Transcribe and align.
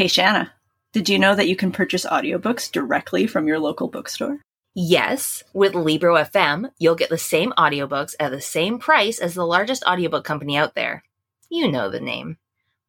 Hey, 0.00 0.08
Shanna, 0.08 0.50
did 0.94 1.10
you 1.10 1.18
know 1.18 1.34
that 1.34 1.46
you 1.46 1.54
can 1.54 1.72
purchase 1.72 2.06
audiobooks 2.06 2.72
directly 2.72 3.26
from 3.26 3.46
your 3.46 3.58
local 3.58 3.86
bookstore? 3.86 4.38
Yes, 4.74 5.42
with 5.52 5.74
Libro 5.74 6.14
FM, 6.14 6.70
you'll 6.78 6.94
get 6.94 7.10
the 7.10 7.18
same 7.18 7.52
audiobooks 7.58 8.14
at 8.18 8.30
the 8.30 8.40
same 8.40 8.78
price 8.78 9.18
as 9.18 9.34
the 9.34 9.44
largest 9.44 9.84
audiobook 9.84 10.24
company 10.24 10.56
out 10.56 10.74
there. 10.74 11.04
You 11.50 11.70
know 11.70 11.90
the 11.90 12.00
name. 12.00 12.38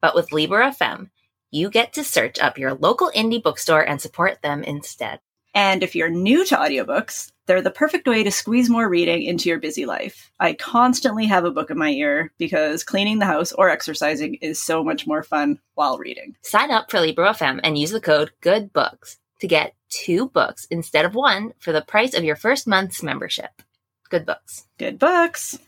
But 0.00 0.14
with 0.14 0.32
Libro 0.32 0.70
FM, 0.70 1.10
you 1.50 1.68
get 1.68 1.92
to 1.92 2.02
search 2.02 2.38
up 2.38 2.56
your 2.56 2.72
local 2.72 3.12
indie 3.14 3.42
bookstore 3.42 3.86
and 3.86 4.00
support 4.00 4.40
them 4.40 4.64
instead. 4.64 5.20
And 5.54 5.82
if 5.82 5.94
you're 5.94 6.08
new 6.08 6.44
to 6.46 6.56
audiobooks, 6.56 7.30
they're 7.46 7.60
the 7.60 7.70
perfect 7.70 8.06
way 8.06 8.22
to 8.22 8.30
squeeze 8.30 8.70
more 8.70 8.88
reading 8.88 9.22
into 9.22 9.48
your 9.48 9.58
busy 9.58 9.84
life. 9.84 10.30
I 10.40 10.54
constantly 10.54 11.26
have 11.26 11.44
a 11.44 11.50
book 11.50 11.70
in 11.70 11.76
my 11.76 11.90
ear 11.90 12.32
because 12.38 12.84
cleaning 12.84 13.18
the 13.18 13.26
house 13.26 13.52
or 13.52 13.68
exercising 13.68 14.36
is 14.36 14.62
so 14.62 14.82
much 14.82 15.06
more 15.06 15.22
fun 15.22 15.58
while 15.74 15.98
reading. 15.98 16.36
Sign 16.42 16.70
up 16.70 16.90
for 16.90 17.00
Libro 17.00 17.28
FM 17.30 17.60
and 17.62 17.76
use 17.76 17.90
the 17.90 18.00
code 18.00 18.32
GOODBOOKS 18.42 19.16
to 19.40 19.48
get 19.48 19.74
two 19.90 20.28
books 20.28 20.66
instead 20.70 21.04
of 21.04 21.14
one 21.14 21.52
for 21.58 21.72
the 21.72 21.82
price 21.82 22.14
of 22.14 22.24
your 22.24 22.36
first 22.36 22.66
month's 22.66 23.02
membership. 23.02 23.62
Good 24.08 24.24
books. 24.24 24.66
Good 24.78 24.98
books. 24.98 25.58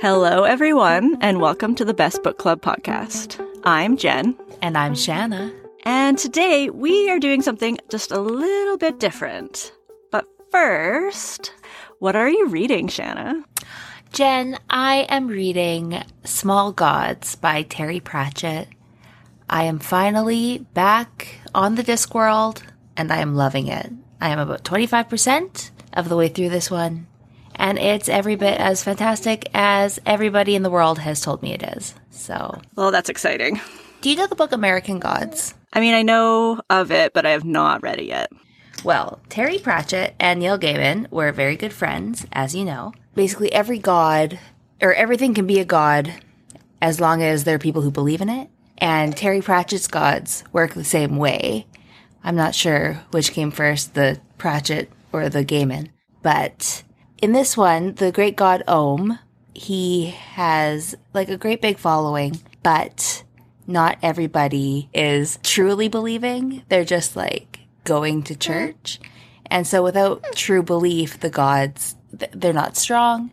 Hello, 0.00 0.44
everyone, 0.44 1.16
and 1.20 1.40
welcome 1.40 1.74
to 1.74 1.84
the 1.84 1.94
Best 1.94 2.22
Book 2.22 2.38
Club 2.38 2.60
podcast. 2.60 3.42
I'm 3.64 3.96
Jen. 3.96 4.36
And 4.62 4.76
I'm 4.78 4.94
Shanna. 4.94 5.52
And 5.88 6.18
today 6.18 6.68
we 6.68 7.08
are 7.10 7.20
doing 7.20 7.42
something 7.42 7.78
just 7.88 8.10
a 8.10 8.18
little 8.20 8.76
bit 8.76 8.98
different. 8.98 9.72
But 10.10 10.26
first, 10.50 11.52
what 12.00 12.16
are 12.16 12.28
you 12.28 12.48
reading, 12.48 12.88
Shanna? 12.88 13.44
Jen, 14.12 14.58
I 14.68 15.06
am 15.08 15.28
reading 15.28 16.02
Small 16.24 16.72
Gods 16.72 17.36
by 17.36 17.62
Terry 17.62 18.00
Pratchett. 18.00 18.66
I 19.48 19.62
am 19.64 19.78
finally 19.78 20.58
back 20.74 21.38
on 21.54 21.76
the 21.76 21.84
Discworld 21.84 22.62
and 22.96 23.12
I 23.12 23.18
am 23.18 23.36
loving 23.36 23.68
it. 23.68 23.92
I 24.20 24.30
am 24.30 24.40
about 24.40 24.64
25% 24.64 25.70
of 25.92 26.08
the 26.08 26.16
way 26.16 26.28
through 26.28 26.48
this 26.48 26.68
one, 26.70 27.06
and 27.54 27.78
it's 27.78 28.08
every 28.08 28.34
bit 28.34 28.58
as 28.58 28.82
fantastic 28.82 29.48
as 29.54 30.00
everybody 30.04 30.56
in 30.56 30.62
the 30.62 30.70
world 30.70 30.98
has 30.98 31.20
told 31.20 31.42
me 31.42 31.52
it 31.52 31.62
is. 31.62 31.94
So, 32.10 32.60
Well, 32.74 32.90
that's 32.90 33.08
exciting. 33.10 33.60
do 34.00 34.10
you 34.10 34.16
know 34.16 34.26
the 34.26 34.34
book 34.34 34.52
American 34.52 34.98
Gods? 34.98 35.54
I 35.76 35.80
mean, 35.80 35.92
I 35.92 36.00
know 36.00 36.62
of 36.70 36.90
it, 36.90 37.12
but 37.12 37.26
I 37.26 37.32
have 37.32 37.44
not 37.44 37.82
read 37.82 37.98
it 37.98 38.06
yet. 38.06 38.32
Well, 38.82 39.20
Terry 39.28 39.58
Pratchett 39.58 40.14
and 40.18 40.40
Neil 40.40 40.58
Gaiman 40.58 41.10
were 41.10 41.30
very 41.32 41.54
good 41.54 41.74
friends, 41.74 42.26
as 42.32 42.54
you 42.54 42.64
know. 42.64 42.94
Basically, 43.14 43.52
every 43.52 43.78
god, 43.78 44.38
or 44.80 44.94
everything 44.94 45.34
can 45.34 45.46
be 45.46 45.60
a 45.60 45.66
god 45.66 46.14
as 46.80 46.98
long 46.98 47.22
as 47.22 47.44
there 47.44 47.56
are 47.56 47.58
people 47.58 47.82
who 47.82 47.90
believe 47.90 48.22
in 48.22 48.30
it. 48.30 48.48
And 48.78 49.14
Terry 49.14 49.42
Pratchett's 49.42 49.86
gods 49.86 50.44
work 50.50 50.72
the 50.72 50.82
same 50.82 51.18
way. 51.18 51.66
I'm 52.24 52.36
not 52.36 52.54
sure 52.54 53.02
which 53.10 53.32
came 53.32 53.50
first, 53.50 53.92
the 53.92 54.18
Pratchett 54.38 54.90
or 55.12 55.28
the 55.28 55.44
Gaiman. 55.44 55.90
But 56.22 56.84
in 57.20 57.32
this 57.32 57.54
one, 57.54 57.96
the 57.96 58.12
great 58.12 58.36
god 58.36 58.62
Om, 58.66 59.18
he 59.52 60.06
has 60.06 60.94
like 61.12 61.28
a 61.28 61.36
great 61.36 61.60
big 61.60 61.76
following, 61.76 62.40
but 62.62 63.24
not 63.66 63.98
everybody 64.02 64.88
is 64.94 65.38
truly 65.42 65.88
believing. 65.88 66.62
They're 66.68 66.84
just 66.84 67.16
like 67.16 67.60
going 67.84 68.22
to 68.24 68.36
church. 68.36 69.00
And 69.46 69.66
so 69.66 69.82
without 69.82 70.24
hmm. 70.24 70.32
true 70.34 70.62
belief, 70.62 71.20
the 71.20 71.30
gods, 71.30 71.96
they're 72.12 72.52
not 72.52 72.76
strong. 72.76 73.30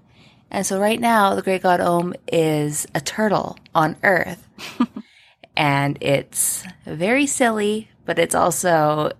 And 0.49 0.65
so 0.65 0.79
right 0.79 0.99
now, 0.99 1.33
the 1.33 1.41
great 1.41 1.63
god 1.63 1.81
Om 1.81 2.13
is 2.31 2.87
a 2.93 3.01
turtle 3.01 3.57
on 3.73 3.95
Earth. 4.03 4.47
and 5.57 5.97
it's 5.99 6.63
very 6.85 7.25
silly, 7.25 7.89
but 8.05 8.19
it's 8.19 8.35
also, 8.35 9.11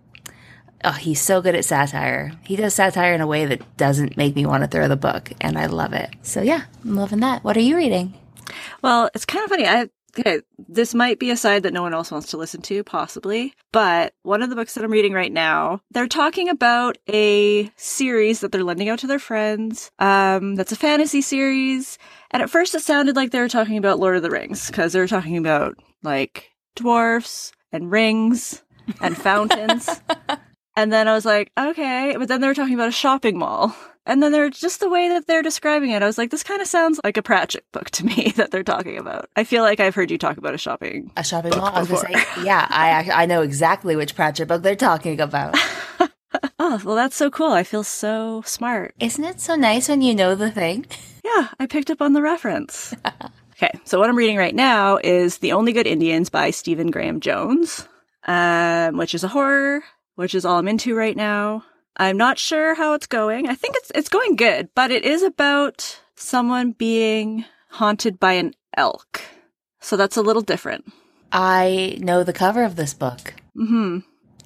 oh, 0.83 0.91
he's 0.91 1.19
so 1.19 1.41
good 1.41 1.55
at 1.55 1.65
satire. 1.65 2.33
He 2.43 2.55
does 2.55 2.75
satire 2.75 3.15
in 3.15 3.21
a 3.21 3.27
way 3.27 3.47
that 3.47 3.77
doesn't 3.77 4.15
make 4.15 4.35
me 4.35 4.45
want 4.45 4.63
to 4.63 4.67
throw 4.67 4.87
the 4.87 4.95
book. 4.95 5.31
And 5.41 5.57
I 5.57 5.65
love 5.65 5.93
it. 5.93 6.11
So 6.21 6.43
yeah, 6.43 6.65
I'm 6.83 6.95
loving 6.95 7.21
that. 7.21 7.43
What 7.43 7.57
are 7.57 7.61
you 7.61 7.77
reading? 7.77 8.13
Well, 8.83 9.09
it's 9.15 9.25
kind 9.25 9.43
of 9.43 9.49
funny. 9.49 9.65
I 9.67 9.89
okay, 10.17 10.41
this 10.57 10.93
might 10.93 11.19
be 11.19 11.31
a 11.31 11.37
side 11.37 11.63
that 11.63 11.73
no 11.73 11.81
one 11.81 11.93
else 11.93 12.11
wants 12.11 12.29
to 12.31 12.37
listen 12.37 12.61
to, 12.63 12.83
possibly. 12.83 13.53
But 13.71 14.13
one 14.23 14.41
of 14.41 14.49
the 14.49 14.55
books 14.55 14.75
that 14.75 14.83
I'm 14.83 14.91
reading 14.91 15.13
right 15.13 15.31
now, 15.31 15.81
they're 15.91 16.07
talking 16.07 16.49
about 16.49 16.97
a 17.09 17.71
series 17.75 18.39
that 18.41 18.51
they're 18.51 18.63
lending 18.63 18.89
out 18.89 18.99
to 18.99 19.07
their 19.07 19.19
friends. 19.19 19.91
Um, 19.99 20.55
that's 20.55 20.71
a 20.71 20.77
fantasy 20.77 21.21
series. 21.21 21.97
And 22.31 22.41
at 22.43 22.49
first, 22.49 22.75
it 22.75 22.81
sounded 22.81 23.15
like 23.15 23.31
they 23.31 23.39
were 23.39 23.49
talking 23.49 23.77
about 23.77 23.99
Lord 23.99 24.15
of 24.15 24.23
the 24.23 24.29
Rings 24.29 24.67
because 24.67 24.93
they 24.93 24.99
were 24.99 25.07
talking 25.07 25.37
about 25.37 25.75
like 26.03 26.51
dwarfs 26.75 27.51
and 27.71 27.91
rings 27.91 28.63
and 29.01 29.17
fountains. 29.17 29.89
and 30.75 30.91
then 30.91 31.07
I 31.07 31.13
was 31.13 31.25
like, 31.25 31.51
okay. 31.57 32.15
But 32.17 32.27
then 32.27 32.41
they 32.41 32.47
were 32.47 32.55
talking 32.55 32.75
about 32.75 32.89
a 32.89 32.93
shopping 32.93 33.37
mall. 33.37 33.75
And 34.05 34.21
then 34.21 34.31
they're 34.33 34.49
just 34.49 34.79
the 34.81 34.89
way 34.89 35.07
that 35.09 35.27
they're 35.27 35.41
describing 35.41 35.91
it. 35.91 36.03
I 36.03 36.05
was 36.05 36.17
like, 36.17 36.29
this 36.29 36.43
kind 36.43 36.61
of 36.61 36.67
sounds 36.67 36.99
like 37.03 37.15
a 37.15 37.21
Pratchett 37.21 37.63
book 37.71 37.89
to 37.91 38.05
me 38.05 38.33
that 38.35 38.51
they're 38.51 38.63
talking 38.63 38.97
about. 38.97 39.29
I 39.35 39.43
feel 39.45 39.63
like 39.63 39.79
I've 39.79 39.95
heard 39.95 40.11
you 40.11 40.17
talk 40.17 40.37
about 40.37 40.53
a 40.53 40.57
shopping. 40.57 41.11
A 41.15 41.23
shopping 41.23 41.51
book 41.51 41.61
mall? 41.61 41.71
I 41.73 41.79
was 41.79 41.87
before. 41.89 42.07
say, 42.09 42.43
yeah, 42.43 42.67
I, 42.69 43.09
I 43.23 43.25
know 43.25 43.41
exactly 43.41 43.95
which 43.95 44.13
Pratchett 44.15 44.47
book 44.49 44.61
they're 44.63 44.75
talking 44.75 45.19
about. 45.21 45.55
Oh, 46.57 46.81
well, 46.83 46.95
that's 46.95 47.15
so 47.15 47.29
cool. 47.29 47.51
I 47.51 47.63
feel 47.63 47.83
so 47.83 48.41
smart. 48.45 48.95
Isn't 48.99 49.23
it 49.23 49.39
so 49.39 49.55
nice 49.55 49.87
when 49.89 50.01
you 50.01 50.15
know 50.15 50.33
the 50.33 50.49
thing? 50.49 50.85
Yeah, 51.23 51.49
I 51.59 51.67
picked 51.67 51.91
up 51.91 52.01
on 52.01 52.13
the 52.13 52.21
reference. 52.21 52.93
okay, 53.53 53.69
so 53.83 53.99
what 53.99 54.09
I'm 54.09 54.15
reading 54.17 54.37
right 54.37 54.55
now 54.55 54.97
is 55.03 55.39
The 55.39 55.51
Only 55.51 55.73
Good 55.73 55.85
Indians 55.87 56.29
by 56.29 56.49
Stephen 56.51 56.89
Graham 56.89 57.19
Jones, 57.19 57.87
um, 58.25 58.97
which 58.97 59.13
is 59.13 59.23
a 59.23 59.27
horror, 59.27 59.83
which 60.15 60.33
is 60.33 60.45
all 60.45 60.57
I'm 60.57 60.67
into 60.67 60.95
right 60.95 61.15
now. 61.15 61.63
I'm 61.97 62.17
not 62.17 62.39
sure 62.39 62.75
how 62.75 62.93
it's 62.93 63.07
going. 63.07 63.47
I 63.49 63.55
think 63.55 63.75
it's 63.77 63.91
it's 63.95 64.09
going 64.09 64.35
good, 64.35 64.69
but 64.75 64.91
it 64.91 65.05
is 65.05 65.21
about 65.23 65.99
someone 66.15 66.71
being 66.71 67.45
haunted 67.69 68.19
by 68.19 68.33
an 68.33 68.53
elk. 68.77 69.21
So 69.81 69.97
that's 69.97 70.17
a 70.17 70.21
little 70.21 70.41
different. 70.41 70.85
I 71.31 71.97
know 71.99 72.23
the 72.23 72.33
cover 72.33 72.63
of 72.63 72.75
this 72.75 72.93
book. 72.93 73.33
Mhm. 73.57 74.03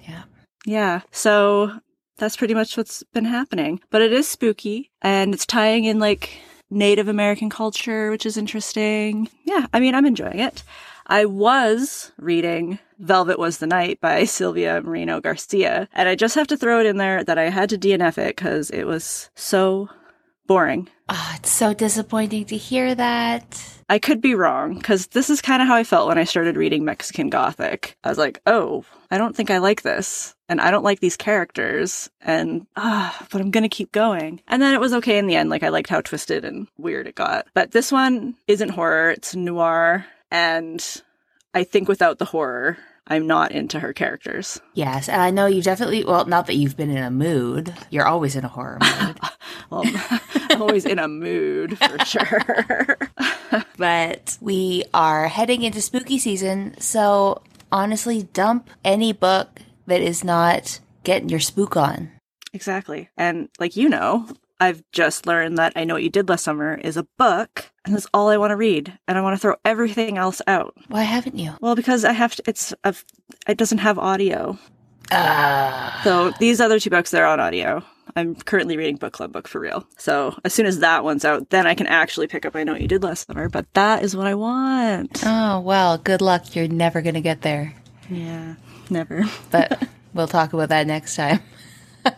Yeah. 0.07 0.23
Yeah. 0.65 1.01
So 1.11 1.71
that's 2.17 2.35
pretty 2.37 2.53
much 2.53 2.75
what's 2.77 3.03
been 3.13 3.25
happening. 3.25 3.79
But 3.89 4.01
it 4.01 4.11
is 4.11 4.27
spooky 4.27 4.89
and 5.01 5.33
it's 5.33 5.45
tying 5.45 5.85
in 5.85 5.99
like 5.99 6.39
Native 6.69 7.07
American 7.07 7.49
culture, 7.49 8.09
which 8.09 8.25
is 8.25 8.35
interesting. 8.37 9.29
Yeah, 9.45 9.67
I 9.73 9.79
mean, 9.79 9.95
I'm 9.95 10.05
enjoying 10.05 10.39
it. 10.39 10.63
I 11.09 11.23
was 11.23 12.11
reading 12.17 12.79
Velvet 12.99 13.39
Was 13.39 13.59
the 13.59 13.67
Night 13.67 14.01
by 14.01 14.25
Silvia 14.25 14.81
Moreno-Garcia, 14.81 15.87
and 15.93 16.09
I 16.09 16.15
just 16.15 16.35
have 16.35 16.47
to 16.47 16.57
throw 16.57 16.81
it 16.81 16.85
in 16.85 16.97
there 16.97 17.23
that 17.23 17.37
I 17.37 17.49
had 17.49 17.69
to 17.69 17.77
DNF 17.77 18.17
it 18.17 18.35
because 18.35 18.69
it 18.71 18.83
was 18.83 19.29
so 19.33 19.87
boring. 20.47 20.89
Oh, 21.07 21.33
it's 21.35 21.49
so 21.49 21.73
disappointing 21.73 22.43
to 22.45 22.57
hear 22.57 22.93
that. 22.93 23.63
I 23.87 23.99
could 23.99 24.19
be 24.19 24.35
wrong 24.35 24.75
because 24.75 25.07
this 25.07 25.29
is 25.29 25.41
kind 25.41 25.61
of 25.61 25.69
how 25.69 25.75
I 25.75 25.85
felt 25.85 26.09
when 26.09 26.17
I 26.17 26.25
started 26.25 26.57
reading 26.57 26.83
Mexican 26.83 27.29
Gothic. 27.29 27.95
I 28.03 28.09
was 28.09 28.17
like, 28.17 28.41
oh, 28.45 28.83
I 29.09 29.17
don't 29.17 29.33
think 29.33 29.49
I 29.49 29.59
like 29.59 29.83
this. 29.83 30.35
And 30.49 30.59
I 30.59 30.71
don't 30.71 30.83
like 30.83 30.99
these 30.99 31.15
characters. 31.15 32.09
And, 32.19 32.67
ah, 32.75 33.25
but 33.31 33.39
I'm 33.39 33.51
going 33.51 33.63
to 33.63 33.69
keep 33.69 33.93
going. 33.93 34.41
And 34.49 34.61
then 34.61 34.73
it 34.73 34.81
was 34.81 34.93
okay 34.95 35.17
in 35.17 35.27
the 35.27 35.35
end. 35.35 35.49
Like, 35.49 35.63
I 35.63 35.69
liked 35.69 35.89
how 35.89 36.01
twisted 36.01 36.43
and 36.43 36.67
weird 36.77 37.07
it 37.07 37.15
got. 37.15 37.47
But 37.53 37.71
this 37.71 37.93
one 37.93 38.35
isn't 38.47 38.69
horror, 38.69 39.11
it's 39.11 39.35
noir. 39.35 40.05
And 40.31 40.83
I 41.53 41.63
think 41.63 41.87
without 41.87 42.17
the 42.19 42.25
horror, 42.25 42.77
I'm 43.07 43.25
not 43.25 43.51
into 43.51 43.79
her 43.79 43.93
characters. 43.93 44.59
Yes, 44.73 45.07
and 45.07 45.21
I 45.21 45.31
know 45.31 45.45
you 45.45 45.61
definitely, 45.61 46.03
well, 46.03 46.25
not 46.25 46.47
that 46.47 46.55
you've 46.55 46.75
been 46.75 46.89
in 46.89 47.01
a 47.03 47.09
mood. 47.11 47.73
You're 47.89 48.05
always 48.07 48.35
in 48.35 48.43
a 48.43 48.49
horror 48.49 48.79
mood. 48.81 49.19
Well, 49.69 49.83
I'm 50.49 50.61
always 50.61 50.85
in 50.85 50.97
a 50.97 51.09
mood 51.09 51.77
for 51.77 51.99
sure. 52.05 52.97
but 53.77 54.37
we 54.39 54.83
are 54.93 55.27
heading 55.27 55.63
into 55.63 55.81
spooky 55.81 56.19
season, 56.19 56.79
so 56.79 57.41
honestly, 57.69 58.23
dump 58.23 58.69
any 58.85 59.11
book 59.11 59.59
that 59.87 59.99
is 59.99 60.23
not 60.23 60.79
getting 61.03 61.27
your 61.27 61.41
spook 61.41 61.75
on. 61.75 62.11
Exactly. 62.53 63.09
And 63.17 63.49
like 63.59 63.75
you 63.75 63.89
know, 63.89 64.27
I've 64.59 64.83
just 64.93 65.25
learned 65.25 65.57
that 65.57 65.73
I 65.75 65.83
Know 65.83 65.95
What 65.95 66.03
You 66.03 66.09
Did 66.09 66.29
Last 66.29 66.43
Summer 66.43 66.75
is 66.75 66.95
a 66.95 67.07
book, 67.17 67.71
and 67.87 67.95
that's 67.95 68.07
all 68.13 68.29
I 68.29 68.37
want 68.37 68.51
to 68.51 68.55
read, 68.55 68.97
and 69.07 69.17
I 69.17 69.21
want 69.21 69.35
to 69.35 69.39
throw 69.39 69.55
everything 69.65 70.17
else 70.17 70.41
out. 70.45 70.75
Why 70.89 71.03
haven't 71.03 71.37
you? 71.37 71.53
Well, 71.61 71.75
because 71.75 72.05
I 72.05 72.11
have 72.11 72.35
to, 72.35 72.43
it's, 72.45 72.73
a, 72.83 72.93
it 73.47 73.57
doesn't 73.57 73.79
have 73.79 73.97
audio. 73.97 74.57
Ah. 75.11 76.01
So 76.03 76.31
these 76.39 76.59
other 76.59 76.79
two 76.79 76.89
books, 76.89 77.11
they're 77.11 77.25
on 77.25 77.39
audio. 77.39 77.81
I'm 78.15 78.35
currently 78.35 78.77
reading 78.77 78.97
Book 78.97 79.13
Club 79.13 79.31
Book 79.31 79.47
for 79.47 79.59
real. 79.59 79.87
So 79.97 80.37
as 80.43 80.53
soon 80.53 80.65
as 80.65 80.79
that 80.79 81.03
one's 81.03 81.23
out, 81.23 81.49
then 81.49 81.65
I 81.67 81.75
can 81.75 81.87
actually 81.87 82.27
pick 82.27 82.45
up 82.45 82.55
I 82.55 82.63
Know 82.63 82.73
What 82.73 82.81
You 82.81 82.87
Did 82.87 83.03
Last 83.03 83.27
Summer, 83.27 83.47
but 83.47 83.71
that 83.73 84.03
is 84.03 84.15
what 84.15 84.27
I 84.27 84.35
want. 84.35 85.23
oh, 85.25 85.59
well, 85.61 85.97
good 85.97 86.21
luck. 86.21 86.55
You're 86.55 86.67
never 86.67 87.01
going 87.01 87.15
to 87.15 87.21
get 87.21 87.41
there. 87.41 87.73
Yeah, 88.09 88.55
never. 88.89 89.23
But 89.51 89.87
we'll 90.13 90.27
talk 90.27 90.53
about 90.53 90.69
that 90.69 90.87
next 90.87 91.15
time. 91.15 91.39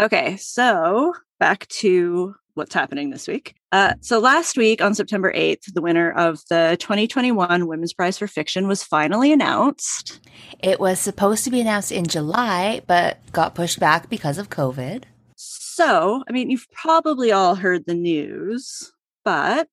Okay, 0.00 0.38
so 0.38 1.12
back 1.38 1.68
to 1.68 2.34
what's 2.54 2.74
happening 2.74 3.10
this 3.10 3.26
week. 3.28 3.54
Uh, 3.72 3.94
so 4.00 4.18
last 4.18 4.56
week 4.56 4.82
on 4.82 4.94
September 4.94 5.32
8th, 5.32 5.72
the 5.74 5.80
winner 5.82 6.10
of 6.12 6.40
the 6.48 6.76
2021 6.80 7.66
Women's 7.66 7.92
Prize 7.92 8.18
for 8.18 8.26
Fiction 8.26 8.66
was 8.68 8.82
finally 8.82 9.32
announced. 9.32 10.20
It 10.60 10.80
was 10.80 10.98
supposed 11.00 11.44
to 11.44 11.50
be 11.50 11.60
announced 11.60 11.92
in 11.92 12.06
July, 12.06 12.82
but 12.86 13.18
got 13.32 13.54
pushed 13.54 13.78
back 13.80 14.08
because 14.08 14.38
of 14.38 14.50
COVID. 14.50 15.04
So, 15.36 16.22
I 16.28 16.32
mean, 16.32 16.50
you've 16.50 16.66
probably 16.72 17.32
all 17.32 17.54
heard 17.54 17.86
the 17.86 17.94
news, 17.94 18.92
but 19.24 19.68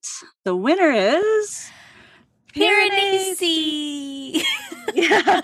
the 0.45 0.55
winner 0.55 0.91
is 0.91 1.69
Piranesi. 2.55 4.41
yeah. 4.93 5.41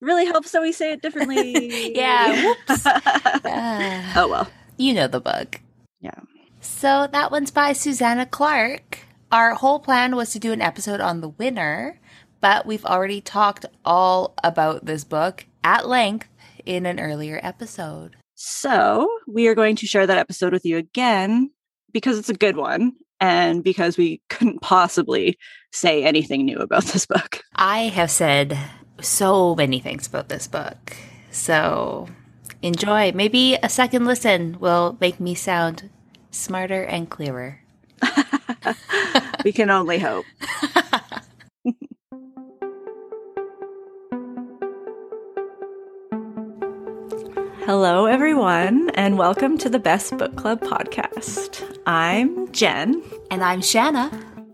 Really 0.00 0.24
helps 0.24 0.52
that 0.52 0.62
we 0.62 0.72
say 0.72 0.92
it 0.92 1.02
differently. 1.02 1.92
Yeah, 1.94 2.44
whoops. 2.44 2.82
Ah, 2.86 4.12
oh 4.16 4.28
well. 4.28 4.50
you 4.78 4.94
know 4.94 5.06
the 5.06 5.20
bug. 5.20 5.58
Yeah. 6.00 6.20
So 6.60 7.08
that 7.12 7.30
one's 7.30 7.50
by 7.50 7.72
Susanna 7.72 8.26
Clarke. 8.26 9.00
Our 9.32 9.54
whole 9.54 9.78
plan 9.78 10.16
was 10.16 10.32
to 10.32 10.38
do 10.38 10.52
an 10.52 10.60
episode 10.60 11.00
on 11.00 11.20
the 11.20 11.28
winner, 11.28 12.00
but 12.40 12.66
we've 12.66 12.84
already 12.84 13.20
talked 13.20 13.66
all 13.84 14.34
about 14.42 14.86
this 14.86 15.04
book 15.04 15.46
at 15.62 15.88
length 15.88 16.28
in 16.66 16.86
an 16.86 16.98
earlier 16.98 17.40
episode. 17.42 18.16
So 18.34 19.08
we 19.28 19.48
are 19.48 19.54
going 19.54 19.76
to 19.76 19.86
share 19.86 20.06
that 20.06 20.18
episode 20.18 20.52
with 20.52 20.64
you 20.64 20.78
again 20.78 21.50
because 21.92 22.18
it's 22.18 22.30
a 22.30 22.34
good 22.34 22.56
one 22.56 22.92
and 23.20 23.62
because 23.62 23.96
we 23.98 24.22
couldn't 24.30 24.62
possibly 24.62 25.38
say 25.72 26.02
anything 26.02 26.44
new 26.44 26.58
about 26.58 26.84
this 26.86 27.06
book. 27.06 27.42
I 27.54 27.82
have 27.82 28.10
said 28.10 28.58
so 29.00 29.54
many 29.54 29.78
things 29.78 30.06
about 30.06 30.28
this 30.28 30.48
book. 30.48 30.96
So 31.30 32.08
enjoy. 32.62 33.12
Maybe 33.12 33.56
a 33.62 33.68
second 33.68 34.04
listen 34.06 34.58
will 34.60 34.96
make 35.00 35.20
me 35.20 35.34
sound 35.34 35.90
smarter 36.30 36.82
and 36.84 37.08
clearer. 37.08 37.60
we 39.44 39.52
can 39.52 39.70
only 39.70 39.98
hope. 39.98 40.24
Hello, 47.66 48.06
everyone, 48.06 48.90
and 48.94 49.18
welcome 49.18 49.56
to 49.58 49.68
the 49.68 49.78
Best 49.78 50.16
Book 50.16 50.36
Club 50.36 50.60
podcast. 50.60 51.78
I'm 51.86 52.50
Jen, 52.52 53.02
And 53.30 53.42
I'm 53.42 53.60
Shanna. 53.60 54.10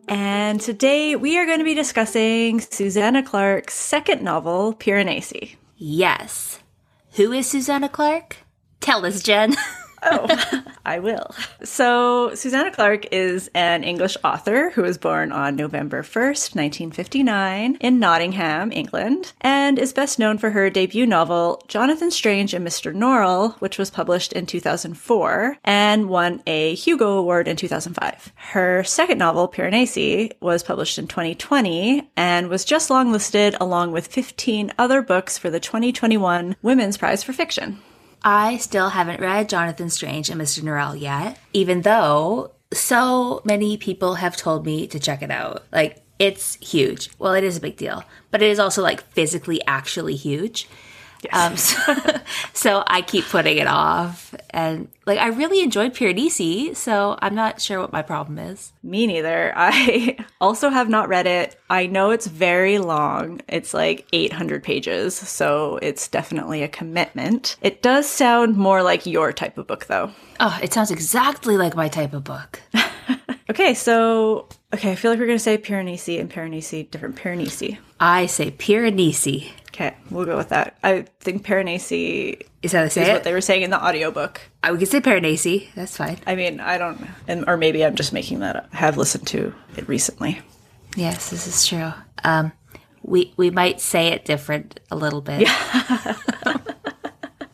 and 0.09 0.61
today 0.61 1.17
we 1.17 1.39
are 1.39 1.47
going 1.47 1.59
to 1.59 1.65
be 1.65 1.75
discussing 1.75 2.61
Susanna 2.61 3.23
Clarke's 3.23 3.75
second 3.75 4.23
novel, 4.23 4.75
Piranesi. 4.75 5.57
Yes. 5.77 6.61
Who 7.17 7.33
is 7.33 7.47
Susanna 7.47 7.89
Clarke? 7.89 8.37
Tell 8.81 9.07
us, 9.07 9.23
Jen. 9.23 9.55
Oh, 10.07 10.63
I 10.87 11.01
will. 11.01 11.35
So, 11.65 12.35
Susanna 12.35 12.71
Clarke 12.71 13.07
is 13.13 13.51
an 13.55 13.83
English 13.83 14.17
author 14.23 14.71
who 14.71 14.83
was 14.83 14.99
born 14.99 15.33
on 15.33 15.57
November 15.57 16.03
1st, 16.03 16.55
1959, 16.55 17.77
in 17.81 17.99
Nottingham, 17.99 18.71
England, 18.73 19.33
and 19.41 19.79
is 19.79 19.93
best 19.93 20.19
known 20.19 20.39
for 20.39 20.51
her 20.51 20.71
debut 20.71 21.07
novel, 21.07 21.63
Jonathan 21.67 22.11
Strange 22.11 22.55
and 22.55 22.67
Mr. 22.67 22.95
Norrell, 22.95 23.61
which 23.61 23.79
was 23.79 23.91
published 23.91 24.33
in 24.33 24.47
2004 24.47 25.59
and 25.65 26.09
won 26.09 26.43
a 26.47 26.75
Hugo 26.75 27.19
Award 27.19 27.49
in 27.49 27.57
2005. 27.57 28.33
Her 28.37 28.85
second 28.85 29.19
novel, 29.19 29.49
Piranesi, 29.49 30.33
was 30.41 30.63
published 30.63 30.99
in 30.99 31.09
2020 31.09 32.11
and 32.17 32.49
was 32.49 32.65
just 32.65 32.91
longlisted 32.91 33.57
along 33.61 33.93
with 33.93 34.07
15 34.07 34.73
other 34.79 35.03
books 35.03 35.37
for 35.37 35.51
the 35.51 35.61
2021 35.61 36.55
Women's 36.63 36.97
Prize 36.97 37.25
for 37.25 37.33
Fiction. 37.33 37.81
I 38.27 38.57
still 38.57 38.89
haven't 38.89 39.21
read 39.21 39.49
Jonathan 39.49 39.89
Strange 39.89 40.31
and 40.31 40.41
Mr. 40.41 40.61
Norrell 40.61 41.01
yet, 41.01 41.39
even 41.53 41.83
though 41.83 42.51
so 42.73 43.41
many 43.45 43.77
people 43.77 44.17
have 44.17 44.37
told 44.37 44.67
me 44.67 44.89
to 44.89 44.99
check 44.99 45.23
it 45.23 45.31
out. 45.31 45.65
Like, 45.71 46.03
it's 46.19 46.57
huge. 46.57 47.09
Well, 47.21 47.35
it 47.35 47.45
is 47.45 47.57
a 47.57 47.61
big 47.61 47.77
deal, 47.77 48.03
but 48.33 48.43
it 48.43 48.51
is 48.51 48.59
also 48.59 48.83
like 48.83 49.03
physically 49.13 49.61
actually 49.69 50.17
huge. 50.17 50.69
Um, 51.33 51.57
so, 51.57 51.81
so 52.53 52.85
I 52.87 53.03
keep 53.03 53.25
putting 53.27 53.59
it 53.59 53.67
off. 53.67 54.35
And 54.51 54.89
like, 55.07 55.19
I 55.19 55.29
really 55.29 55.61
enjoyed 55.61 55.95
Piranesi, 55.95 56.75
so 56.75 57.19
I'm 57.21 57.35
not 57.35 57.61
sure 57.61 57.81
what 57.81 57.93
my 57.93 58.03
problem 58.03 58.39
is. 58.39 58.73
Me 58.83 59.07
neither. 59.07 59.53
I 59.57 60.17
also 60.41 60.69
have 60.71 60.89
not 60.89 61.09
read 61.09 61.27
it. 61.27 61.59
I 61.71 61.87
know 61.87 62.11
it's 62.11 62.27
very 62.27 62.79
long. 62.79 63.41
It's 63.49 63.75
like 63.75 64.07
800 64.13 64.63
pages, 64.63 65.15
so 65.15 65.79
it's 65.83 66.09
definitely 66.09 66.63
a 66.63 66.69
commitment. 66.69 67.57
It 67.63 67.83
does 67.83 68.09
sound 68.09 68.57
more 68.57 68.83
like 68.83 69.07
your 69.07 69.33
type 69.33 69.59
of 69.59 69.67
book, 69.67 69.87
though. 69.87 70.11
Oh, 70.41 70.59
it 70.63 70.73
sounds 70.73 70.91
exactly 70.91 71.57
like 71.57 71.75
my 71.75 71.89
type 71.89 72.13
of 72.13 72.25
book. 72.25 72.61
Okay, 73.49 73.75
so 73.75 74.49
okay, 74.75 74.91
I 74.91 74.95
feel 74.97 75.11
like 75.11 75.21
we're 75.21 75.27
gonna 75.27 75.39
say 75.39 75.57
Piranesi 75.57 76.19
and 76.21 76.31
Piranesi, 76.31 76.91
different 76.91 77.15
Piranesi. 77.17 77.79
I 78.01 78.27
say 78.27 78.51
Piranesi. 78.51 79.51
Okay, 79.77 79.95
we'll 80.11 80.25
go 80.25 80.39
with 80.39 80.49
that. 80.49 80.79
I 80.83 81.03
think 81.21 81.45
Piranesi 81.45 82.41
Is 82.63 82.73
that 82.73 82.79
how 82.79 82.83
they 82.85 82.87
is 82.87 82.93
say 82.95 83.13
what 83.13 83.25
they 83.25 83.35
were 83.35 83.43
saying 83.43 83.61
in 83.61 83.69
the 83.69 83.85
audiobook. 83.85 84.41
I 84.63 84.73
would 84.73 84.89
say 84.89 85.03
Piranesi. 85.03 85.69
That's 85.75 85.95
fine. 85.95 86.17
I 86.27 86.35
mean, 86.35 86.61
I 86.61 86.79
don't, 86.79 86.99
and 87.29 87.45
or 87.47 87.59
maybe 87.59 87.85
I'm 87.85 87.95
just 87.95 88.15
making 88.15 88.39
that 88.39 88.57
up. 88.57 88.71
I 88.73 88.79
have 88.79 88.97
listened 88.97 89.27
to 89.29 89.55
it 89.77 89.87
recently. 89.87 90.41
Yes, 90.97 91.29
this 91.29 91.47
is 91.47 91.67
true. 91.67 91.93
Um, 92.25 92.53
we 93.03 93.35
we 93.37 93.51
might 93.51 93.83
say 93.83 94.09
it 94.09 94.25
different 94.25 94.81
a 94.91 94.97
little 94.97 95.21
bit. 95.21 95.47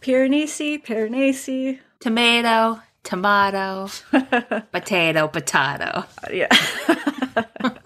Piranesi, 0.01 0.81
Piranesi. 0.81 1.81
Tomato, 1.99 2.81
tomato, 3.03 3.89
potato, 4.73 5.27
potato. 5.27 6.05
Yeah. 6.31 6.57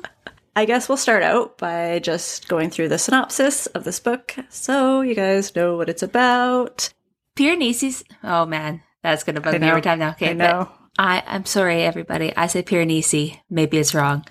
I 0.57 0.65
guess 0.65 0.89
we'll 0.89 0.97
start 0.97 1.23
out 1.23 1.59
by 1.59 1.99
just 1.99 2.49
going 2.49 2.71
through 2.71 2.89
the 2.89 2.97
synopsis 2.97 3.67
of 3.67 3.85
this 3.85 4.01
book 4.01 4.35
so 4.49 5.03
you 5.03 5.15
guys 5.15 5.55
know 5.55 5.77
what 5.77 5.91
it's 5.91 6.03
about. 6.03 6.95
Piranesi's. 7.37 8.03
Oh 8.25 8.47
man, 8.47 8.81
that's 9.03 9.23
gonna 9.23 9.43
bug 9.43 9.61
me 9.61 9.69
every 9.69 9.83
time 9.83 9.99
now. 9.99 10.13
Okay, 10.13 10.31
I 10.31 10.33
know. 10.33 10.71
I 10.99 11.23
I'm 11.27 11.45
sorry, 11.45 11.83
everybody. 11.83 12.35
I 12.35 12.47
say 12.47 12.63
Piranesi. 12.63 13.39
Maybe 13.51 13.77
it's 13.77 13.95
wrong. 13.95 14.25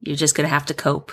You're 0.00 0.16
just 0.16 0.34
gonna 0.34 0.48
have 0.48 0.66
to 0.66 0.74
cope. 0.74 1.12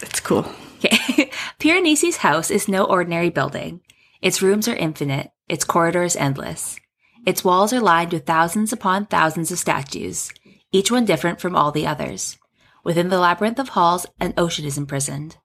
It's 0.00 0.20
cool. 0.20 0.46
Okay. 0.82 1.30
Piranesi's 1.60 2.16
house 2.16 2.50
is 2.50 2.68
no 2.68 2.84
ordinary 2.84 3.28
building. 3.28 3.82
Its 4.22 4.40
rooms 4.40 4.66
are 4.66 4.74
infinite, 4.74 5.30
its 5.46 5.64
corridors 5.64 6.16
endless. 6.16 6.78
Its 7.26 7.44
walls 7.44 7.70
are 7.70 7.82
lined 7.82 8.14
with 8.14 8.24
thousands 8.24 8.72
upon 8.72 9.04
thousands 9.04 9.52
of 9.52 9.58
statues, 9.58 10.32
each 10.72 10.90
one 10.90 11.04
different 11.04 11.38
from 11.38 11.54
all 11.54 11.70
the 11.70 11.86
others. 11.86 12.38
Within 12.84 13.08
the 13.08 13.18
labyrinth 13.18 13.58
of 13.58 13.70
halls, 13.70 14.06
an 14.18 14.34
ocean 14.36 14.64
is 14.64 14.78
imprisoned. 14.78 15.36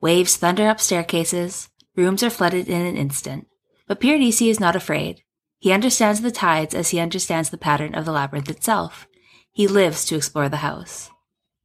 Waves 0.00 0.36
thunder 0.36 0.68
up 0.68 0.80
staircases, 0.80 1.68
rooms 1.96 2.22
are 2.22 2.30
flooded 2.30 2.68
in 2.68 2.84
an 2.84 2.96
instant. 2.96 3.46
But 3.86 4.00
Piranesi 4.00 4.48
is 4.48 4.60
not 4.60 4.76
afraid. 4.76 5.22
He 5.58 5.72
understands 5.72 6.20
the 6.20 6.30
tides 6.30 6.74
as 6.74 6.90
he 6.90 7.00
understands 7.00 7.50
the 7.50 7.58
pattern 7.58 7.94
of 7.94 8.04
the 8.04 8.12
labyrinth 8.12 8.50
itself. 8.50 9.06
He 9.52 9.66
lives 9.66 10.04
to 10.06 10.16
explore 10.16 10.48
the 10.48 10.58
house. 10.58 11.10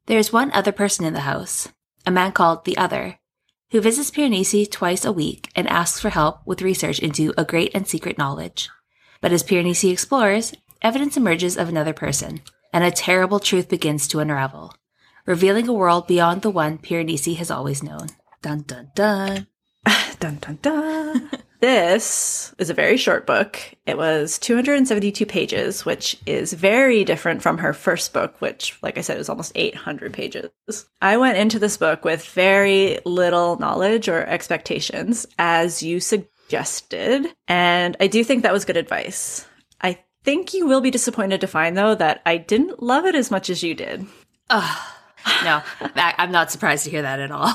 There 0.06 0.20
is 0.20 0.34
one 0.34 0.52
other 0.52 0.72
person 0.72 1.06
in 1.06 1.14
the 1.14 1.22
house, 1.22 1.70
a 2.06 2.12
man 2.12 2.32
called 2.32 2.66
the 2.66 2.78
Other, 2.78 3.20
who 3.72 3.82
visits 3.82 4.10
Piranesi 4.10 4.70
twice 4.70 5.06
a 5.06 5.12
week 5.12 5.52
and 5.56 5.68
asks 5.68 6.00
for 6.00 6.10
help 6.10 6.40
with 6.46 6.62
research 6.62 7.00
into 7.00 7.34
a 7.38 7.46
great 7.46 7.72
and 7.76 7.88
secret 7.88 8.18
knowledge. 8.18 8.70
But 9.22 9.32
as 9.32 9.44
Piranesi 9.44 9.92
explores, 9.92 10.54
evidence 10.82 11.18
emerges 11.18 11.58
of 11.58 11.70
another 11.70 11.94
person, 11.94 12.42
and 12.74 12.84
a 12.84 12.92
terrible 12.92 13.40
truth 13.40 13.70
begins 13.70 14.08
to 14.08 14.20
unravel, 14.20 14.74
revealing 15.26 15.68
a 15.68 15.74
world 15.74 16.08
beyond 16.08 16.42
the 16.42 16.50
one 16.50 16.78
Piranesi 16.78 17.36
has 17.38 17.52
always 17.52 17.84
known. 17.84 18.08
Dun 18.42 18.62
dun 18.62 18.92
dun. 18.96 19.48
Dun 20.20 20.38
dun 20.42 20.60
dun. 20.62 21.30
this 21.62 22.54
is 22.58 22.70
a 22.70 22.74
very 22.74 22.98
short 22.98 23.26
book. 23.26 23.58
It 23.86 23.98
was 23.98 24.38
272 24.40 25.26
pages, 25.26 25.86
which 25.86 26.18
is 26.26 26.54
very 26.54 27.04
different 27.04 27.42
from 27.42 27.58
her 27.60 27.74
first 27.74 28.14
book, 28.14 28.40
which, 28.42 28.78
like 28.82 28.98
I 28.98 29.02
said, 29.02 29.18
was 29.18 29.30
almost 29.30 29.54
800 29.56 30.14
pages. 30.14 30.50
I 31.02 31.18
went 31.18 31.38
into 31.38 31.60
this 31.60 31.78
book 31.78 32.04
with 32.04 32.26
very 32.26 33.00
little 33.06 33.58
knowledge 33.58 34.10
or 34.10 34.26
expectations, 34.26 35.26
as 35.38 35.82
you 35.82 36.00
suggested, 36.00 37.28
and 37.48 37.96
I 38.00 38.08
do 38.08 38.24
think 38.24 38.44
that 38.44 38.54
was 38.54 38.66
good 38.66 38.78
advice. 38.78 39.46
I 39.82 40.00
think 40.24 40.54
you 40.54 40.68
will 40.68 40.82
be 40.82 40.92
disappointed 40.92 41.42
to 41.42 41.48
find, 41.48 41.78
though, 41.78 41.96
that 41.96 42.22
I 42.26 42.38
didn't 42.38 42.84
love 42.84 43.06
it 43.06 43.16
as 43.16 43.32
much 43.32 43.50
as 43.50 43.64
you 43.64 43.74
did. 43.74 44.06
No, 45.44 45.62
that, 45.96 46.16
I'm 46.18 46.32
not 46.32 46.52
surprised 46.52 46.86
to 46.86 46.90
hear 46.90 47.02
that 47.02 47.20
at 47.20 47.32
all. 47.32 47.54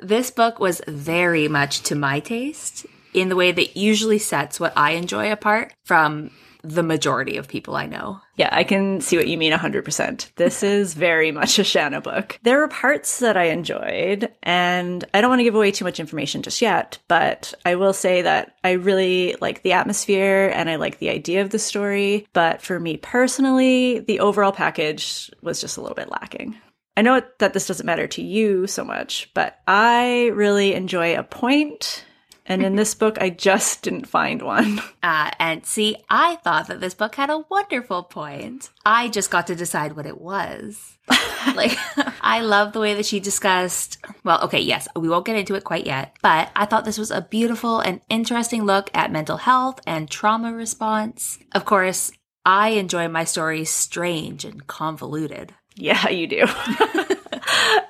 this 0.00 0.30
book 0.30 0.58
was 0.58 0.80
very 0.86 1.48
much 1.48 1.82
to 1.84 1.94
my 1.94 2.20
taste 2.20 2.86
in 3.14 3.28
the 3.28 3.36
way 3.36 3.52
that 3.52 3.76
usually 3.76 4.18
sets 4.18 4.60
what 4.60 4.72
I 4.76 4.92
enjoy 4.92 5.32
apart 5.32 5.72
from 5.84 6.30
the 6.62 6.82
majority 6.82 7.36
of 7.36 7.48
people 7.48 7.76
I 7.76 7.86
know. 7.86 8.20
Yeah, 8.36 8.48
I 8.52 8.64
can 8.64 9.00
see 9.00 9.16
what 9.16 9.28
you 9.28 9.36
mean 9.36 9.52
100%. 9.52 10.34
This 10.36 10.62
is 10.62 10.94
very 10.94 11.32
much 11.32 11.58
a 11.58 11.64
Shanna 11.64 12.00
book. 12.00 12.38
There 12.42 12.58
were 12.58 12.68
parts 12.68 13.20
that 13.20 13.36
I 13.36 13.44
enjoyed, 13.44 14.32
and 14.42 15.04
I 15.14 15.20
don't 15.20 15.30
want 15.30 15.40
to 15.40 15.44
give 15.44 15.54
away 15.54 15.70
too 15.70 15.84
much 15.84 16.00
information 16.00 16.42
just 16.42 16.62
yet, 16.62 16.98
but 17.08 17.54
I 17.64 17.76
will 17.76 17.92
say 17.92 18.22
that 18.22 18.56
I 18.64 18.72
really 18.72 19.36
like 19.40 19.62
the 19.62 19.72
atmosphere 19.72 20.52
and 20.54 20.68
I 20.70 20.76
like 20.76 20.98
the 20.98 21.10
idea 21.10 21.42
of 21.42 21.50
the 21.50 21.58
story. 21.58 22.26
But 22.32 22.62
for 22.62 22.78
me 22.78 22.96
personally, 22.96 24.00
the 24.00 24.20
overall 24.20 24.52
package 24.52 25.30
was 25.42 25.60
just 25.60 25.76
a 25.76 25.80
little 25.80 25.96
bit 25.96 26.10
lacking. 26.10 26.56
I 26.96 27.02
know 27.02 27.22
that 27.38 27.52
this 27.52 27.68
doesn't 27.68 27.86
matter 27.86 28.08
to 28.08 28.22
you 28.22 28.66
so 28.66 28.82
much, 28.82 29.30
but 29.32 29.60
I 29.68 30.32
really 30.34 30.74
enjoy 30.74 31.16
a 31.16 31.22
point 31.22 32.04
and 32.48 32.64
in 32.64 32.76
this 32.76 32.94
book, 32.94 33.18
I 33.20 33.30
just 33.30 33.82
didn't 33.82 34.08
find 34.08 34.42
one. 34.42 34.80
Uh, 35.00 35.30
and 35.38 35.64
see, 35.64 35.96
I 36.10 36.36
thought 36.36 36.66
that 36.66 36.80
this 36.80 36.92
book 36.92 37.14
had 37.14 37.30
a 37.30 37.44
wonderful 37.48 38.02
point. 38.02 38.68
I 38.84 39.08
just 39.08 39.30
got 39.30 39.46
to 39.46 39.54
decide 39.54 39.94
what 39.94 40.06
it 40.06 40.20
was. 40.20 40.98
like, 41.54 41.78
I 42.20 42.40
love 42.40 42.72
the 42.72 42.80
way 42.80 42.94
that 42.94 43.06
she 43.06 43.20
discussed. 43.20 43.98
Well, 44.24 44.42
okay, 44.42 44.60
yes, 44.60 44.88
we 44.96 45.08
won't 45.08 45.24
get 45.24 45.36
into 45.36 45.54
it 45.54 45.64
quite 45.64 45.86
yet, 45.86 46.16
but 46.20 46.50
I 46.56 46.66
thought 46.66 46.84
this 46.84 46.98
was 46.98 47.10
a 47.10 47.22
beautiful 47.22 47.80
and 47.80 48.00
interesting 48.10 48.64
look 48.64 48.90
at 48.92 49.12
mental 49.12 49.38
health 49.38 49.80
and 49.86 50.10
trauma 50.10 50.52
response. 50.52 51.38
Of 51.52 51.64
course, 51.64 52.10
I 52.44 52.70
enjoy 52.70 53.08
my 53.08 53.24
stories 53.24 53.70
strange 53.70 54.44
and 54.44 54.66
convoluted. 54.66 55.54
Yeah, 55.74 56.08
you 56.08 56.26
do. 56.26 56.46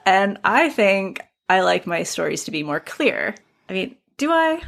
and 0.04 0.38
I 0.44 0.68
think 0.68 1.22
I 1.48 1.62
like 1.62 1.86
my 1.86 2.02
stories 2.02 2.44
to 2.44 2.50
be 2.50 2.62
more 2.62 2.80
clear. 2.80 3.34
I 3.68 3.72
mean, 3.72 3.96
do 4.18 4.30
I? 4.30 4.60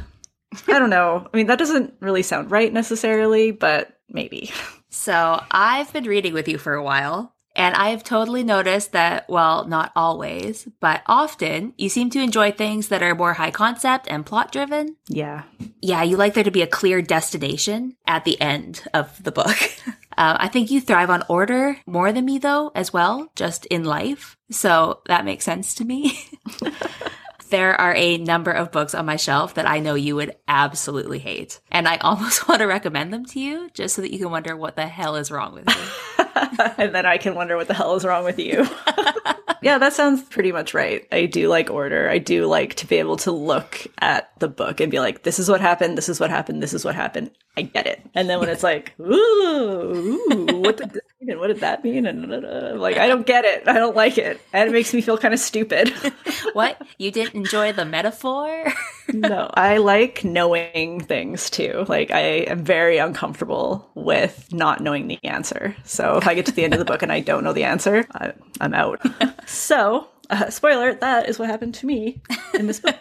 I 0.67 0.79
don't 0.79 0.89
know. 0.89 1.29
I 1.31 1.37
mean, 1.37 1.47
that 1.47 1.59
doesn't 1.59 1.93
really 1.99 2.23
sound 2.23 2.51
right 2.51 2.71
necessarily, 2.73 3.51
but 3.51 3.97
maybe. 4.09 4.51
So 4.89 5.41
I've 5.49 5.93
been 5.93 6.03
reading 6.03 6.33
with 6.33 6.49
you 6.49 6.57
for 6.57 6.73
a 6.73 6.83
while, 6.83 7.33
and 7.55 7.75
I've 7.75 8.03
totally 8.03 8.43
noticed 8.43 8.91
that, 8.91 9.29
well, 9.29 9.65
not 9.65 9.91
always, 9.95 10.67
but 10.79 11.01
often 11.05 11.73
you 11.77 11.87
seem 11.87 12.09
to 12.11 12.21
enjoy 12.21 12.51
things 12.51 12.89
that 12.89 13.01
are 13.01 13.15
more 13.15 13.33
high 13.33 13.51
concept 13.51 14.07
and 14.09 14.25
plot 14.25 14.51
driven. 14.51 14.97
Yeah. 15.07 15.43
Yeah, 15.81 16.03
you 16.03 16.17
like 16.17 16.33
there 16.33 16.43
to 16.43 16.51
be 16.51 16.61
a 16.61 16.67
clear 16.67 17.01
destination 17.01 17.95
at 18.05 18.25
the 18.25 18.39
end 18.41 18.83
of 18.93 19.23
the 19.23 19.31
book. 19.31 19.57
Uh, 20.17 20.35
I 20.41 20.49
think 20.49 20.69
you 20.69 20.81
thrive 20.81 21.09
on 21.09 21.23
order 21.29 21.77
more 21.87 22.11
than 22.11 22.25
me, 22.25 22.37
though, 22.37 22.69
as 22.75 22.91
well, 22.91 23.31
just 23.33 23.65
in 23.67 23.85
life. 23.85 24.37
So 24.51 24.99
that 25.07 25.23
makes 25.23 25.45
sense 25.45 25.73
to 25.75 25.85
me. 25.85 26.19
there 27.51 27.79
are 27.79 27.93
a 27.93 28.17
number 28.17 28.51
of 28.51 28.71
books 28.71 28.95
on 28.95 29.05
my 29.05 29.17
shelf 29.17 29.53
that 29.53 29.67
I 29.67 29.79
know 29.79 29.93
you 29.93 30.15
would 30.15 30.35
absolutely 30.47 31.19
hate. 31.19 31.59
And 31.71 31.87
I 31.87 31.97
almost 32.01 32.47
want 32.47 32.59
to 32.59 32.65
recommend 32.65 33.13
them 33.13 33.25
to 33.25 33.39
you 33.39 33.69
just 33.73 33.95
so 33.95 34.01
that 34.01 34.11
you 34.11 34.17
can 34.17 34.31
wonder 34.31 34.57
what 34.57 34.75
the 34.75 34.87
hell 34.87 35.15
is 35.15 35.29
wrong 35.29 35.53
with 35.53 35.67
me. 35.67 35.73
and 36.77 36.95
then 36.95 37.05
I 37.05 37.17
can 37.17 37.35
wonder 37.35 37.55
what 37.55 37.67
the 37.67 37.73
hell 37.73 37.95
is 37.95 38.05
wrong 38.05 38.23
with 38.23 38.39
you. 38.39 38.65
yeah, 39.61 39.77
that 39.77 39.93
sounds 39.93 40.23
pretty 40.23 40.51
much 40.51 40.73
right. 40.73 41.07
I 41.11 41.25
do 41.25 41.47
like 41.47 41.69
order. 41.69 42.09
I 42.09 42.17
do 42.17 42.45
like 42.47 42.75
to 42.75 42.87
be 42.87 42.97
able 42.97 43.17
to 43.17 43.31
look 43.31 43.85
at 43.99 44.31
the 44.39 44.47
book 44.47 44.79
and 44.79 44.89
be 44.89 44.99
like, 44.99 45.23
this 45.23 45.37
is 45.37 45.49
what 45.49 45.61
happened, 45.61 45.97
this 45.97 46.09
is 46.09 46.19
what 46.19 46.29
happened, 46.29 46.63
this 46.63 46.73
is 46.73 46.83
what 46.83 46.95
happened. 46.95 47.31
I 47.57 47.63
get 47.63 47.85
it. 47.85 48.01
And 48.15 48.29
then 48.29 48.39
when 48.39 48.47
it's 48.47 48.63
like, 48.63 48.93
ooh, 48.99 49.03
ooh 49.11 50.45
what 50.61 50.77
did 50.77 50.91
this 50.91 51.01
mean? 51.19 51.31
And 51.31 51.39
what 51.39 51.47
did 51.47 51.59
that 51.59 51.83
mean? 51.83 52.05
And 52.05 52.79
like, 52.79 52.97
I 52.97 53.07
don't 53.07 53.25
get 53.25 53.43
it. 53.43 53.67
I 53.67 53.73
don't 53.73 53.95
like 53.95 54.17
it. 54.17 54.39
And 54.53 54.69
it 54.69 54.71
makes 54.71 54.93
me 54.93 55.01
feel 55.01 55.17
kind 55.17 55.33
of 55.33 55.39
stupid. 55.39 55.89
what? 56.53 56.81
You 56.97 57.11
didn't 57.11 57.35
enjoy 57.35 57.73
the 57.73 57.83
metaphor? 57.83 58.71
no, 59.13 59.49
I 59.53 59.77
like 59.77 60.23
knowing 60.23 61.01
things 61.01 61.49
too. 61.49 61.85
Like, 61.89 62.11
I 62.11 62.19
am 62.19 62.63
very 62.63 62.97
uncomfortable 62.99 63.89
with 63.95 64.47
not 64.53 64.79
knowing 64.79 65.07
the 65.07 65.19
answer. 65.25 65.75
So 65.83 66.17
if 66.17 66.27
I 66.27 66.35
get 66.35 66.45
to 66.45 66.53
the 66.53 66.63
end 66.63 66.73
of 66.73 66.79
the 66.79 66.85
book 66.85 67.01
and 67.01 67.11
I 67.11 67.19
don't 67.19 67.43
know 67.43 67.53
the 67.53 67.65
answer, 67.65 68.05
I, 68.13 68.31
am 68.61 68.73
out. 68.73 69.01
so, 69.45 70.07
uh, 70.29 70.49
spoiler, 70.49 70.93
that 70.95 71.27
is 71.27 71.37
what 71.37 71.49
happened 71.49 71.73
to 71.75 71.85
me 71.85 72.21
in 72.53 72.67
this 72.67 72.79
book. 72.79 72.95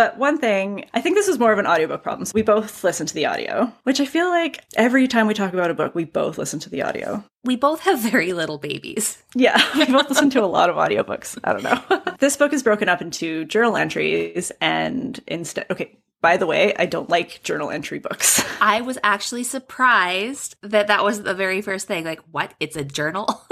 But 0.00 0.16
one 0.16 0.38
thing, 0.38 0.88
I 0.94 1.02
think 1.02 1.14
this 1.14 1.28
is 1.28 1.38
more 1.38 1.52
of 1.52 1.58
an 1.58 1.66
audiobook 1.66 2.02
problem. 2.02 2.24
So 2.24 2.32
we 2.34 2.40
both 2.40 2.82
listen 2.82 3.06
to 3.06 3.12
the 3.12 3.26
audio, 3.26 3.70
which 3.82 4.00
I 4.00 4.06
feel 4.06 4.30
like 4.30 4.64
every 4.74 5.06
time 5.06 5.26
we 5.26 5.34
talk 5.34 5.52
about 5.52 5.70
a 5.70 5.74
book, 5.74 5.94
we 5.94 6.06
both 6.06 6.38
listen 6.38 6.58
to 6.60 6.70
the 6.70 6.80
audio. 6.80 7.22
We 7.44 7.56
both 7.56 7.80
have 7.80 7.98
very 7.98 8.32
little 8.32 8.56
babies. 8.56 9.22
Yeah, 9.34 9.62
we 9.76 9.84
both 9.84 10.08
listen 10.08 10.30
to 10.30 10.42
a 10.42 10.46
lot 10.46 10.70
of 10.70 10.76
audiobooks. 10.76 11.38
I 11.44 11.52
don't 11.52 11.64
know. 11.64 12.14
this 12.18 12.38
book 12.38 12.54
is 12.54 12.62
broken 12.62 12.88
up 12.88 13.02
into 13.02 13.44
journal 13.44 13.76
entries 13.76 14.50
and 14.62 15.20
instead, 15.26 15.66
okay, 15.70 15.98
by 16.22 16.38
the 16.38 16.46
way, 16.46 16.74
I 16.78 16.86
don't 16.86 17.10
like 17.10 17.42
journal 17.42 17.70
entry 17.70 17.98
books. 17.98 18.42
I 18.62 18.80
was 18.80 18.96
actually 19.04 19.44
surprised 19.44 20.56
that 20.62 20.86
that 20.86 21.04
was 21.04 21.24
the 21.24 21.34
very 21.34 21.60
first 21.60 21.86
thing. 21.86 22.06
Like, 22.06 22.22
what? 22.30 22.54
It's 22.58 22.76
a 22.76 22.84
journal? 22.84 23.44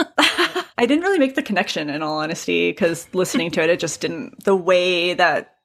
I 0.78 0.87
didn't 0.87 1.02
really 1.02 1.19
make 1.19 1.35
the 1.35 1.43
connection 1.43 1.90
in 1.90 2.02
all 2.02 2.21
honesty 2.21 2.71
because 2.71 3.07
listening 3.12 3.50
to 3.50 3.62
it, 3.62 3.69
it 3.69 3.81
just 3.81 4.00
didn't, 4.00 4.45
the 4.45 4.57
way 4.57 5.12
that 5.12 5.57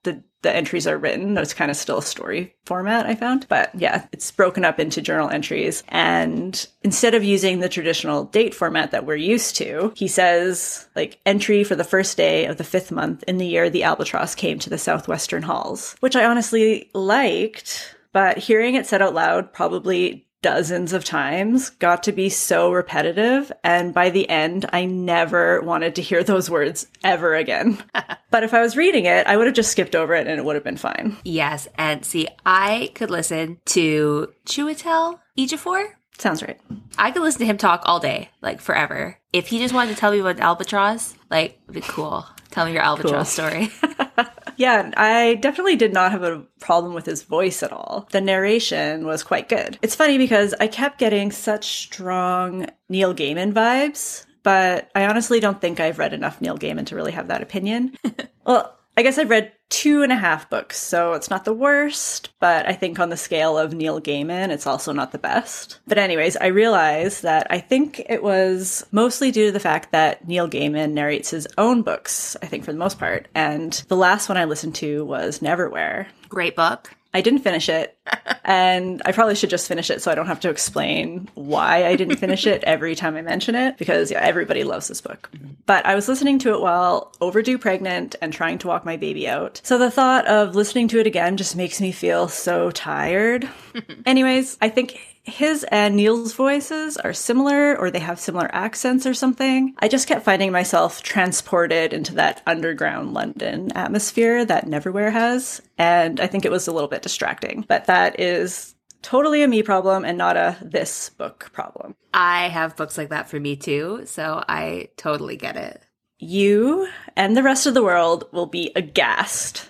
the 0.43 0.55
entries 0.55 0.85
are 0.85 0.97
written. 0.97 1.37
It's 1.37 1.53
kind 1.53 1.71
of 1.71 1.77
still 1.77 1.97
a 1.97 2.03
story 2.03 2.53
format, 2.65 3.05
I 3.05 3.15
found. 3.15 3.47
But 3.49 3.71
yeah, 3.73 4.05
it's 4.11 4.31
broken 4.31 4.63
up 4.63 4.79
into 4.79 5.01
journal 5.01 5.29
entries. 5.29 5.83
And 5.89 6.67
instead 6.83 7.15
of 7.15 7.23
using 7.23 7.59
the 7.59 7.69
traditional 7.69 8.25
date 8.25 8.53
format 8.53 8.91
that 8.91 9.05
we're 9.05 9.15
used 9.15 9.55
to, 9.57 9.93
he 9.95 10.07
says, 10.07 10.87
like, 10.95 11.19
entry 11.25 11.63
for 11.63 11.75
the 11.75 11.83
first 11.83 12.15
day 12.15 12.45
of 12.45 12.57
the 12.57 12.63
fifth 12.63 12.91
month 12.91 13.23
in 13.23 13.37
the 13.37 13.47
year 13.47 13.69
the 13.69 13.83
albatross 13.83 14.35
came 14.35 14.59
to 14.59 14.69
the 14.69 14.77
southwestern 14.77 15.43
halls, 15.43 15.95
which 16.01 16.15
I 16.15 16.25
honestly 16.25 16.89
liked. 16.93 17.95
But 18.11 18.37
hearing 18.37 18.75
it 18.75 18.85
said 18.85 19.01
out 19.01 19.15
loud 19.15 19.51
probably 19.53 20.27
dozens 20.43 20.93
of 20.93 21.03
times 21.03 21.71
got 21.71 22.03
to 22.03 22.11
be 22.11 22.29
so 22.29 22.71
repetitive. 22.71 23.51
And 23.63 23.93
by 23.93 24.11
the 24.11 24.29
end, 24.29 24.67
I 24.71 24.85
never 24.85 25.61
wanted 25.61 25.95
to 25.95 26.03
hear 26.03 26.23
those 26.23 26.49
words 26.49 26.85
ever 27.03 27.33
again. 27.33 27.81
but 28.29 28.43
if 28.43 28.53
I 28.53 28.61
was 28.61 28.77
reading 28.77 29.05
it, 29.05 29.25
I 29.25 29.37
would 29.37 29.47
have 29.47 29.55
just 29.55 29.71
skipped 29.71 29.95
over 29.95 30.13
it 30.13 30.27
and 30.27 30.37
it 30.37 30.45
would 30.45 30.55
have 30.55 30.63
been 30.63 30.77
fine. 30.77 31.17
Yes. 31.23 31.67
And 31.75 32.05
see, 32.05 32.27
I 32.45 32.91
could 32.93 33.09
listen 33.09 33.59
to 33.65 34.31
Chiwetel 34.45 35.19
Ejiofor. 35.37 35.87
Sounds 36.19 36.43
right. 36.43 36.59
I 36.97 37.09
could 37.09 37.23
listen 37.23 37.39
to 37.39 37.45
him 37.45 37.57
talk 37.57 37.81
all 37.85 37.99
day, 37.99 38.29
like 38.41 38.61
forever. 38.61 39.17
If 39.31 39.47
he 39.47 39.57
just 39.57 39.73
wanted 39.73 39.95
to 39.95 39.99
tell 39.99 40.11
me 40.11 40.19
about 40.19 40.39
albatross, 40.39 41.15
like, 41.31 41.59
it'd 41.63 41.73
be 41.73 41.81
cool. 41.81 42.23
Tell 42.51 42.65
me 42.65 42.73
your 42.73 42.83
albatross 42.83 43.35
cool. 43.35 43.49
story. 43.49 43.71
Yeah, 44.63 44.91
I 44.95 45.35
definitely 45.41 45.75
did 45.75 45.91
not 45.91 46.13
have 46.13 46.23
a 46.23 46.39
problem 46.61 46.93
with 46.93 47.05
his 47.05 47.23
voice 47.23 47.63
at 47.63 47.73
all. 47.73 48.07
The 48.11 48.21
narration 48.21 49.05
was 49.05 49.21
quite 49.21 49.49
good. 49.49 49.77
It's 49.81 49.93
funny 49.93 50.17
because 50.17 50.55
I 50.57 50.67
kept 50.67 50.99
getting 50.99 51.33
such 51.33 51.81
strong 51.81 52.67
Neil 52.87 53.13
Gaiman 53.13 53.51
vibes, 53.51 54.25
but 54.41 54.89
I 54.95 55.05
honestly 55.05 55.41
don't 55.41 55.59
think 55.59 55.81
I've 55.81 55.99
read 55.99 56.13
enough 56.13 56.39
Neil 56.39 56.57
Gaiman 56.57 56.85
to 56.85 56.95
really 56.95 57.11
have 57.11 57.27
that 57.27 57.41
opinion. 57.41 57.97
well, 58.45 58.79
I 58.95 59.01
guess 59.01 59.17
I've 59.17 59.29
read 59.29 59.51
two 59.69 60.03
and 60.03 60.11
a 60.11 60.15
half 60.15 60.49
books, 60.51 60.77
so 60.79 61.13
it's 61.13 61.29
not 61.29 61.45
the 61.45 61.53
worst, 61.53 62.29
but 62.39 62.67
I 62.67 62.73
think 62.73 62.99
on 62.99 63.09
the 63.09 63.17
scale 63.17 63.57
of 63.57 63.73
Neil 63.73 63.99
Gaiman, 63.99 64.49
it's 64.49 64.67
also 64.67 64.91
not 64.91 65.11
the 65.11 65.17
best. 65.17 65.79
But, 65.87 65.97
anyways, 65.97 66.37
I 66.37 66.47
realized 66.47 67.23
that 67.23 67.47
I 67.49 67.59
think 67.59 67.99
it 68.07 68.21
was 68.21 68.85
mostly 68.91 69.31
due 69.31 69.47
to 69.47 69.51
the 69.51 69.59
fact 69.59 69.91
that 69.91 70.27
Neil 70.27 70.47
Gaiman 70.47 70.91
narrates 70.91 71.31
his 71.31 71.47
own 71.57 71.81
books, 71.81 72.37
I 72.43 72.45
think 72.45 72.65
for 72.65 72.71
the 72.71 72.77
most 72.77 72.99
part. 72.99 73.27
And 73.33 73.73
the 73.87 73.97
last 73.97 74.29
one 74.29 74.37
I 74.37 74.45
listened 74.45 74.75
to 74.75 75.03
was 75.05 75.39
Neverwhere. 75.39 76.05
Great 76.29 76.55
book. 76.55 76.95
I 77.13 77.21
didn't 77.21 77.39
finish 77.39 77.69
it. 77.69 77.97
and 78.45 79.01
I 79.05 79.11
probably 79.11 79.35
should 79.35 79.49
just 79.49 79.67
finish 79.67 79.89
it 79.89 80.01
so 80.01 80.11
I 80.11 80.15
don't 80.15 80.27
have 80.27 80.39
to 80.41 80.49
explain 80.49 81.29
why 81.35 81.85
I 81.85 81.95
didn't 81.95 82.17
finish 82.17 82.45
it 82.45 82.63
every 82.63 82.95
time 82.95 83.15
I 83.15 83.21
mention 83.21 83.55
it 83.55 83.77
because 83.77 84.11
yeah, 84.11 84.19
everybody 84.19 84.63
loves 84.63 84.87
this 84.87 85.01
book. 85.01 85.29
But 85.65 85.85
I 85.85 85.95
was 85.95 86.07
listening 86.07 86.39
to 86.39 86.53
it 86.53 86.61
while 86.61 87.13
overdue 87.21 87.57
pregnant 87.57 88.15
and 88.21 88.33
trying 88.33 88.57
to 88.59 88.67
walk 88.67 88.85
my 88.85 88.97
baby 88.97 89.27
out. 89.27 89.61
So 89.63 89.77
the 89.77 89.91
thought 89.91 90.27
of 90.27 90.55
listening 90.55 90.87
to 90.89 90.99
it 90.99 91.07
again 91.07 91.37
just 91.37 91.55
makes 91.55 91.79
me 91.79 91.91
feel 91.91 92.27
so 92.27 92.71
tired. 92.71 93.47
Anyways, 94.05 94.57
I 94.61 94.69
think 94.69 95.12
his 95.23 95.63
and 95.71 95.95
Neil's 95.95 96.33
voices 96.33 96.97
are 96.97 97.13
similar 97.13 97.77
or 97.77 97.89
they 97.89 97.99
have 97.99 98.19
similar 98.19 98.53
accents 98.53 99.05
or 99.05 99.13
something. 99.13 99.73
I 99.79 99.87
just 99.87 100.07
kept 100.07 100.25
finding 100.25 100.51
myself 100.51 101.01
transported 101.01 101.93
into 101.93 102.13
that 102.15 102.41
underground 102.45 103.13
London 103.13 103.71
atmosphere 103.71 104.43
that 104.43 104.65
Neverwhere 104.65 105.13
has. 105.13 105.61
And 105.77 106.19
I 106.19 106.27
think 106.27 106.43
it 106.43 106.51
was 106.51 106.67
a 106.67 106.73
little 106.73 106.89
bit 106.89 107.01
distracting. 107.01 107.63
But 107.67 107.85
that 107.85 108.19
is 108.19 108.75
totally 109.01 109.43
a 109.43 109.47
me 109.47 109.63
problem 109.63 110.03
and 110.03 110.17
not 110.17 110.35
a 110.35 110.57
this 110.61 111.09
book 111.11 111.51
problem. 111.53 111.95
I 112.13 112.49
have 112.49 112.75
books 112.75 112.97
like 112.97 113.09
that 113.09 113.29
for 113.29 113.39
me 113.39 113.55
too. 113.55 114.01
So 114.05 114.43
I 114.49 114.89
totally 114.97 115.37
get 115.37 115.55
it. 115.55 115.81
You 116.19 116.89
and 117.15 117.35
the 117.35 117.43
rest 117.43 117.65
of 117.65 117.73
the 117.73 117.83
world 117.83 118.25
will 118.33 118.45
be 118.45 118.71
aghast 118.75 119.69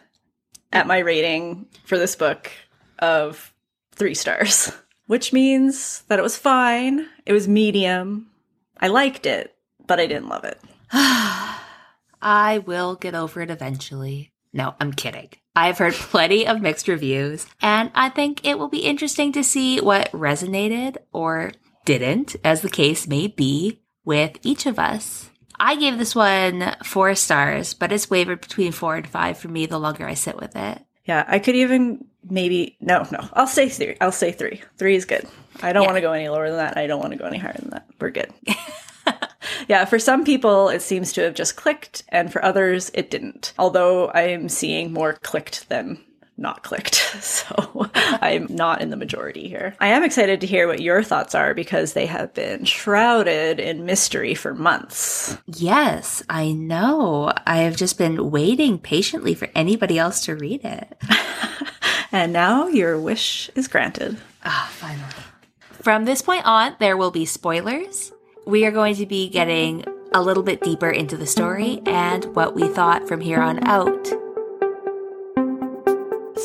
at 0.71 0.87
my 0.87 0.97
rating 0.99 1.67
for 1.83 1.99
this 1.99 2.15
book 2.15 2.51
of 2.97 3.53
three 3.91 4.15
stars 4.15 4.71
which 5.07 5.33
means 5.33 6.01
that 6.07 6.19
it 6.19 6.23
was 6.23 6.37
fine. 6.37 7.07
It 7.25 7.33
was 7.33 7.47
medium. 7.47 8.29
I 8.79 8.87
liked 8.87 9.25
it, 9.25 9.55
but 9.85 9.99
I 9.99 10.07
didn't 10.07 10.29
love 10.29 10.43
it. 10.43 10.59
I 10.91 12.63
will 12.65 12.95
get 12.95 13.15
over 13.15 13.41
it 13.41 13.49
eventually. 13.49 14.31
No, 14.53 14.75
I'm 14.79 14.93
kidding. 14.93 15.29
I've 15.55 15.77
heard 15.77 15.93
plenty 15.93 16.47
of 16.47 16.61
mixed 16.61 16.87
reviews, 16.87 17.45
and 17.61 17.91
I 17.93 18.09
think 18.09 18.45
it 18.45 18.57
will 18.57 18.69
be 18.69 18.79
interesting 18.79 19.31
to 19.33 19.43
see 19.43 19.79
what 19.79 20.11
resonated 20.11 20.97
or 21.11 21.51
didn't, 21.85 22.35
as 22.43 22.61
the 22.61 22.69
case 22.69 23.07
may 23.07 23.27
be, 23.27 23.81
with 24.05 24.37
each 24.43 24.65
of 24.65 24.79
us. 24.79 25.29
I 25.59 25.75
gave 25.75 25.97
this 25.97 26.15
one 26.15 26.75
four 26.83 27.13
stars, 27.15 27.73
but 27.73 27.91
it's 27.91 28.09
wavered 28.09 28.41
between 28.41 28.71
four 28.71 28.95
and 28.95 29.07
five 29.07 29.37
for 29.37 29.47
me 29.47 29.65
the 29.65 29.79
longer 29.79 30.07
I 30.07 30.13
sit 30.13 30.37
with 30.37 30.55
it. 30.55 30.81
Yeah, 31.05 31.25
I 31.27 31.39
could 31.39 31.55
even 31.55 32.05
maybe 32.29 32.77
no, 32.79 33.05
no. 33.11 33.19
I'll 33.33 33.47
say 33.47 33.67
three. 33.69 33.97
I'll 33.99 34.11
say 34.11 34.31
three. 34.31 34.61
Three 34.77 34.95
is 34.95 35.05
good. 35.05 35.27
I 35.61 35.73
don't 35.73 35.83
Yeah. 35.83 35.87
want 35.87 35.97
to 35.97 36.01
go 36.01 36.13
any 36.13 36.29
lower 36.29 36.47
than 36.47 36.57
that. 36.57 36.77
I 36.77 36.87
don't 36.87 36.99
want 36.99 37.11
to 37.11 37.17
go 37.19 37.25
any 37.25 37.37
higher 37.37 37.55
than 37.59 37.69
that. 37.71 37.85
We're 37.99 38.09
good. 38.11 38.31
yeah, 39.67 39.85
for 39.85 39.99
some 39.99 40.23
people 40.23 40.69
it 40.69 40.81
seems 40.81 41.11
to 41.13 41.21
have 41.21 41.33
just 41.35 41.55
clicked, 41.55 42.03
and 42.09 42.31
for 42.31 42.43
others 42.43 42.89
it 42.93 43.11
didn't. 43.11 43.53
Although 43.59 44.09
I'm 44.11 44.47
seeing 44.49 44.93
more 44.93 45.13
clicked 45.21 45.67
than 45.69 45.99
not 46.43 46.61
clicked. 46.63 47.01
So 47.23 47.89
I'm 47.95 48.47
not 48.49 48.81
in 48.81 48.89
the 48.89 48.97
majority 48.97 49.47
here. 49.47 49.75
I 49.79 49.87
am 49.87 50.03
excited 50.03 50.41
to 50.41 50.47
hear 50.47 50.67
what 50.67 50.81
your 50.81 51.01
thoughts 51.03 51.33
are 51.33 51.53
because 51.53 51.93
they 51.93 52.05
have 52.05 52.33
been 52.33 52.65
shrouded 52.65 53.59
in 53.59 53.85
mystery 53.85 54.35
for 54.35 54.53
months. 54.53 55.37
Yes, 55.47 56.21
I 56.29 56.51
know. 56.51 57.31
I 57.47 57.59
have 57.59 57.75
just 57.75 57.97
been 57.97 58.29
waiting 58.29 58.77
patiently 58.77 59.35
for 59.35 59.49
anybody 59.55 59.97
else 59.97 60.25
to 60.25 60.35
read 60.35 60.61
it. 60.63 60.97
And 62.13 62.31
now 62.31 62.67
your 62.67 62.99
wish 62.99 63.49
is 63.55 63.67
granted. 63.67 64.17
Ah, 64.45 64.69
finally. 64.73 65.09
From 65.81 66.05
this 66.05 66.21
point 66.21 66.45
on, 66.45 66.75
there 66.79 66.95
will 66.95 67.09
be 67.09 67.25
spoilers. 67.25 68.11
We 68.45 68.65
are 68.67 68.71
going 68.71 68.95
to 68.97 69.07
be 69.07 69.29
getting 69.29 69.83
a 70.13 70.21
little 70.21 70.43
bit 70.43 70.61
deeper 70.61 70.91
into 70.91 71.17
the 71.17 71.25
story 71.25 71.81
and 71.87 72.23
what 72.35 72.53
we 72.53 72.67
thought 72.67 73.07
from 73.07 73.19
here 73.19 73.41
on 73.41 73.65
out. 73.65 74.22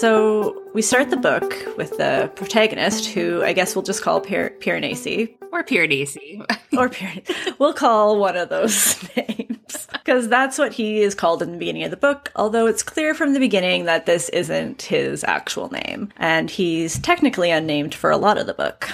So 0.01 0.63
we 0.75 0.83
start 0.83 1.11
the 1.11 1.17
book 1.17 1.53
with 1.77 1.97
the 1.97 2.31
protagonist, 2.37 3.07
who 3.07 3.43
I 3.43 3.53
guess 3.53 3.75
we'll 3.75 3.83
just 3.83 4.03
call 4.03 4.21
Pier- 4.21 4.57
Piranesi, 4.61 5.35
Or 5.51 5.65
Piranesi. 5.65 6.41
or 6.79 6.89
Piran- 6.89 7.23
we'll 7.59 7.73
call 7.73 8.19
one 8.19 8.37
of 8.37 8.49
those 8.49 9.03
names 9.17 9.89
because 9.93 10.29
that's 10.29 10.57
what 10.57 10.73
he 10.73 11.01
is 11.01 11.15
called 11.17 11.43
in 11.43 11.51
the 11.53 11.59
beginning 11.59 11.83
of 11.83 11.91
the 11.91 11.97
book. 11.97 12.31
Although 12.37 12.67
it's 12.67 12.83
clear 12.83 13.13
from 13.13 13.33
the 13.35 13.41
beginning 13.41 13.87
that 13.87 14.07
this 14.07 14.29
isn't 14.29 14.83
his 14.83 15.25
actual 15.25 15.69
name, 15.71 16.11
and 16.17 16.49
he's 16.49 16.99
technically 17.01 17.51
unnamed 17.51 17.95
for 17.95 18.11
a 18.11 18.17
lot 18.17 18.39
of 18.39 18.47
the 18.47 18.55
book. 18.55 18.89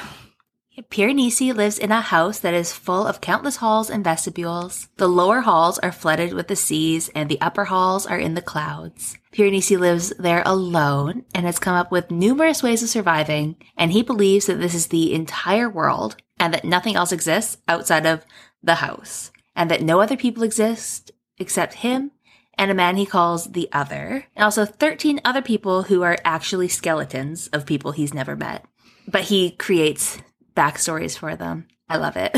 Piranesi 0.90 1.54
lives 1.54 1.78
in 1.78 1.92
a 1.92 2.00
house 2.00 2.40
that 2.40 2.54
is 2.54 2.72
full 2.72 3.06
of 3.06 3.20
countless 3.20 3.56
halls 3.56 3.90
and 3.90 4.02
vestibules. 4.02 4.88
The 4.96 5.06
lower 5.08 5.40
halls 5.40 5.78
are 5.80 5.92
flooded 5.92 6.32
with 6.34 6.48
the 6.48 6.56
seas, 6.56 7.10
and 7.14 7.28
the 7.28 7.40
upper 7.40 7.64
halls 7.66 8.06
are 8.06 8.18
in 8.18 8.34
the 8.34 8.42
clouds. 8.42 9.16
Piranesi 9.34 9.76
lives 9.76 10.12
there 10.18 10.42
alone 10.46 11.24
and 11.34 11.44
has 11.44 11.58
come 11.58 11.74
up 11.74 11.90
with 11.90 12.10
numerous 12.10 12.62
ways 12.62 12.82
of 12.84 12.88
surviving, 12.88 13.56
and 13.76 13.90
he 13.90 14.02
believes 14.02 14.46
that 14.46 14.60
this 14.60 14.74
is 14.74 14.86
the 14.86 15.12
entire 15.12 15.68
world 15.68 16.16
and 16.38 16.54
that 16.54 16.64
nothing 16.64 16.94
else 16.94 17.10
exists 17.10 17.58
outside 17.66 18.06
of 18.06 18.24
the 18.62 18.76
house, 18.76 19.32
and 19.56 19.70
that 19.70 19.82
no 19.82 20.00
other 20.00 20.16
people 20.16 20.44
exist 20.44 21.10
except 21.38 21.74
him 21.74 22.12
and 22.56 22.70
a 22.70 22.74
man 22.74 22.96
he 22.96 23.06
calls 23.06 23.52
the 23.52 23.68
other, 23.72 24.26
and 24.36 24.44
also 24.44 24.64
13 24.64 25.20
other 25.24 25.42
people 25.42 25.84
who 25.84 26.02
are 26.02 26.18
actually 26.24 26.68
skeletons 26.68 27.48
of 27.48 27.66
people 27.66 27.92
he's 27.92 28.14
never 28.14 28.36
met. 28.36 28.64
But 29.08 29.22
he 29.22 29.50
creates 29.50 30.18
backstories 30.56 31.18
for 31.18 31.36
them. 31.36 31.66
I 31.88 31.96
love 31.96 32.16
it. 32.16 32.36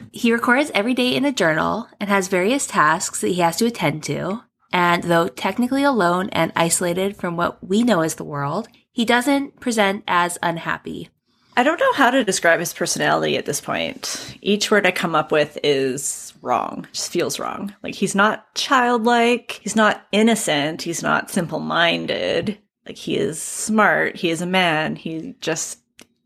he 0.12 0.32
records 0.32 0.70
every 0.74 0.94
day 0.94 1.16
in 1.16 1.24
a 1.24 1.32
journal 1.32 1.88
and 1.98 2.08
has 2.08 2.28
various 2.28 2.66
tasks 2.66 3.20
that 3.20 3.28
he 3.28 3.40
has 3.40 3.56
to 3.56 3.66
attend 3.66 4.04
to. 4.04 4.42
And 4.72 5.04
though 5.04 5.28
technically 5.28 5.82
alone 5.82 6.28
and 6.30 6.52
isolated 6.54 7.16
from 7.16 7.36
what 7.36 7.66
we 7.66 7.82
know 7.82 8.00
as 8.00 8.16
the 8.16 8.24
world, 8.24 8.68
he 8.92 9.04
doesn't 9.04 9.60
present 9.60 10.04
as 10.06 10.38
unhappy. 10.42 11.08
I 11.56 11.64
don't 11.64 11.80
know 11.80 11.92
how 11.94 12.10
to 12.10 12.22
describe 12.22 12.60
his 12.60 12.72
personality 12.72 13.36
at 13.36 13.46
this 13.46 13.60
point. 13.60 14.36
Each 14.40 14.70
word 14.70 14.86
I 14.86 14.92
come 14.92 15.16
up 15.16 15.32
with 15.32 15.58
is 15.64 16.32
wrong. 16.40 16.86
Just 16.92 17.10
feels 17.10 17.40
wrong. 17.40 17.74
Like 17.82 17.96
he's 17.96 18.14
not 18.14 18.54
childlike, 18.54 19.60
he's 19.62 19.74
not 19.74 20.06
innocent, 20.12 20.82
he's 20.82 21.02
not 21.02 21.30
simple-minded. 21.30 22.58
Like 22.86 22.96
he 22.96 23.16
is 23.16 23.42
smart, 23.42 24.16
he 24.16 24.30
is 24.30 24.40
a 24.40 24.46
man, 24.46 24.94
he 24.94 25.34
just 25.40 25.80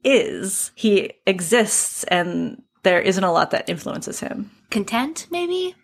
is. 0.05 0.71
He 0.75 1.13
exists 1.27 2.05
and 2.05 2.63
there 2.83 3.01
isn't 3.01 3.25
a 3.25 3.33
lot 3.33 3.53
that 3.53 3.69
influences 3.69 4.21
him. 4.21 4.51
Content, 4.71 5.29
maybe? 5.31 5.75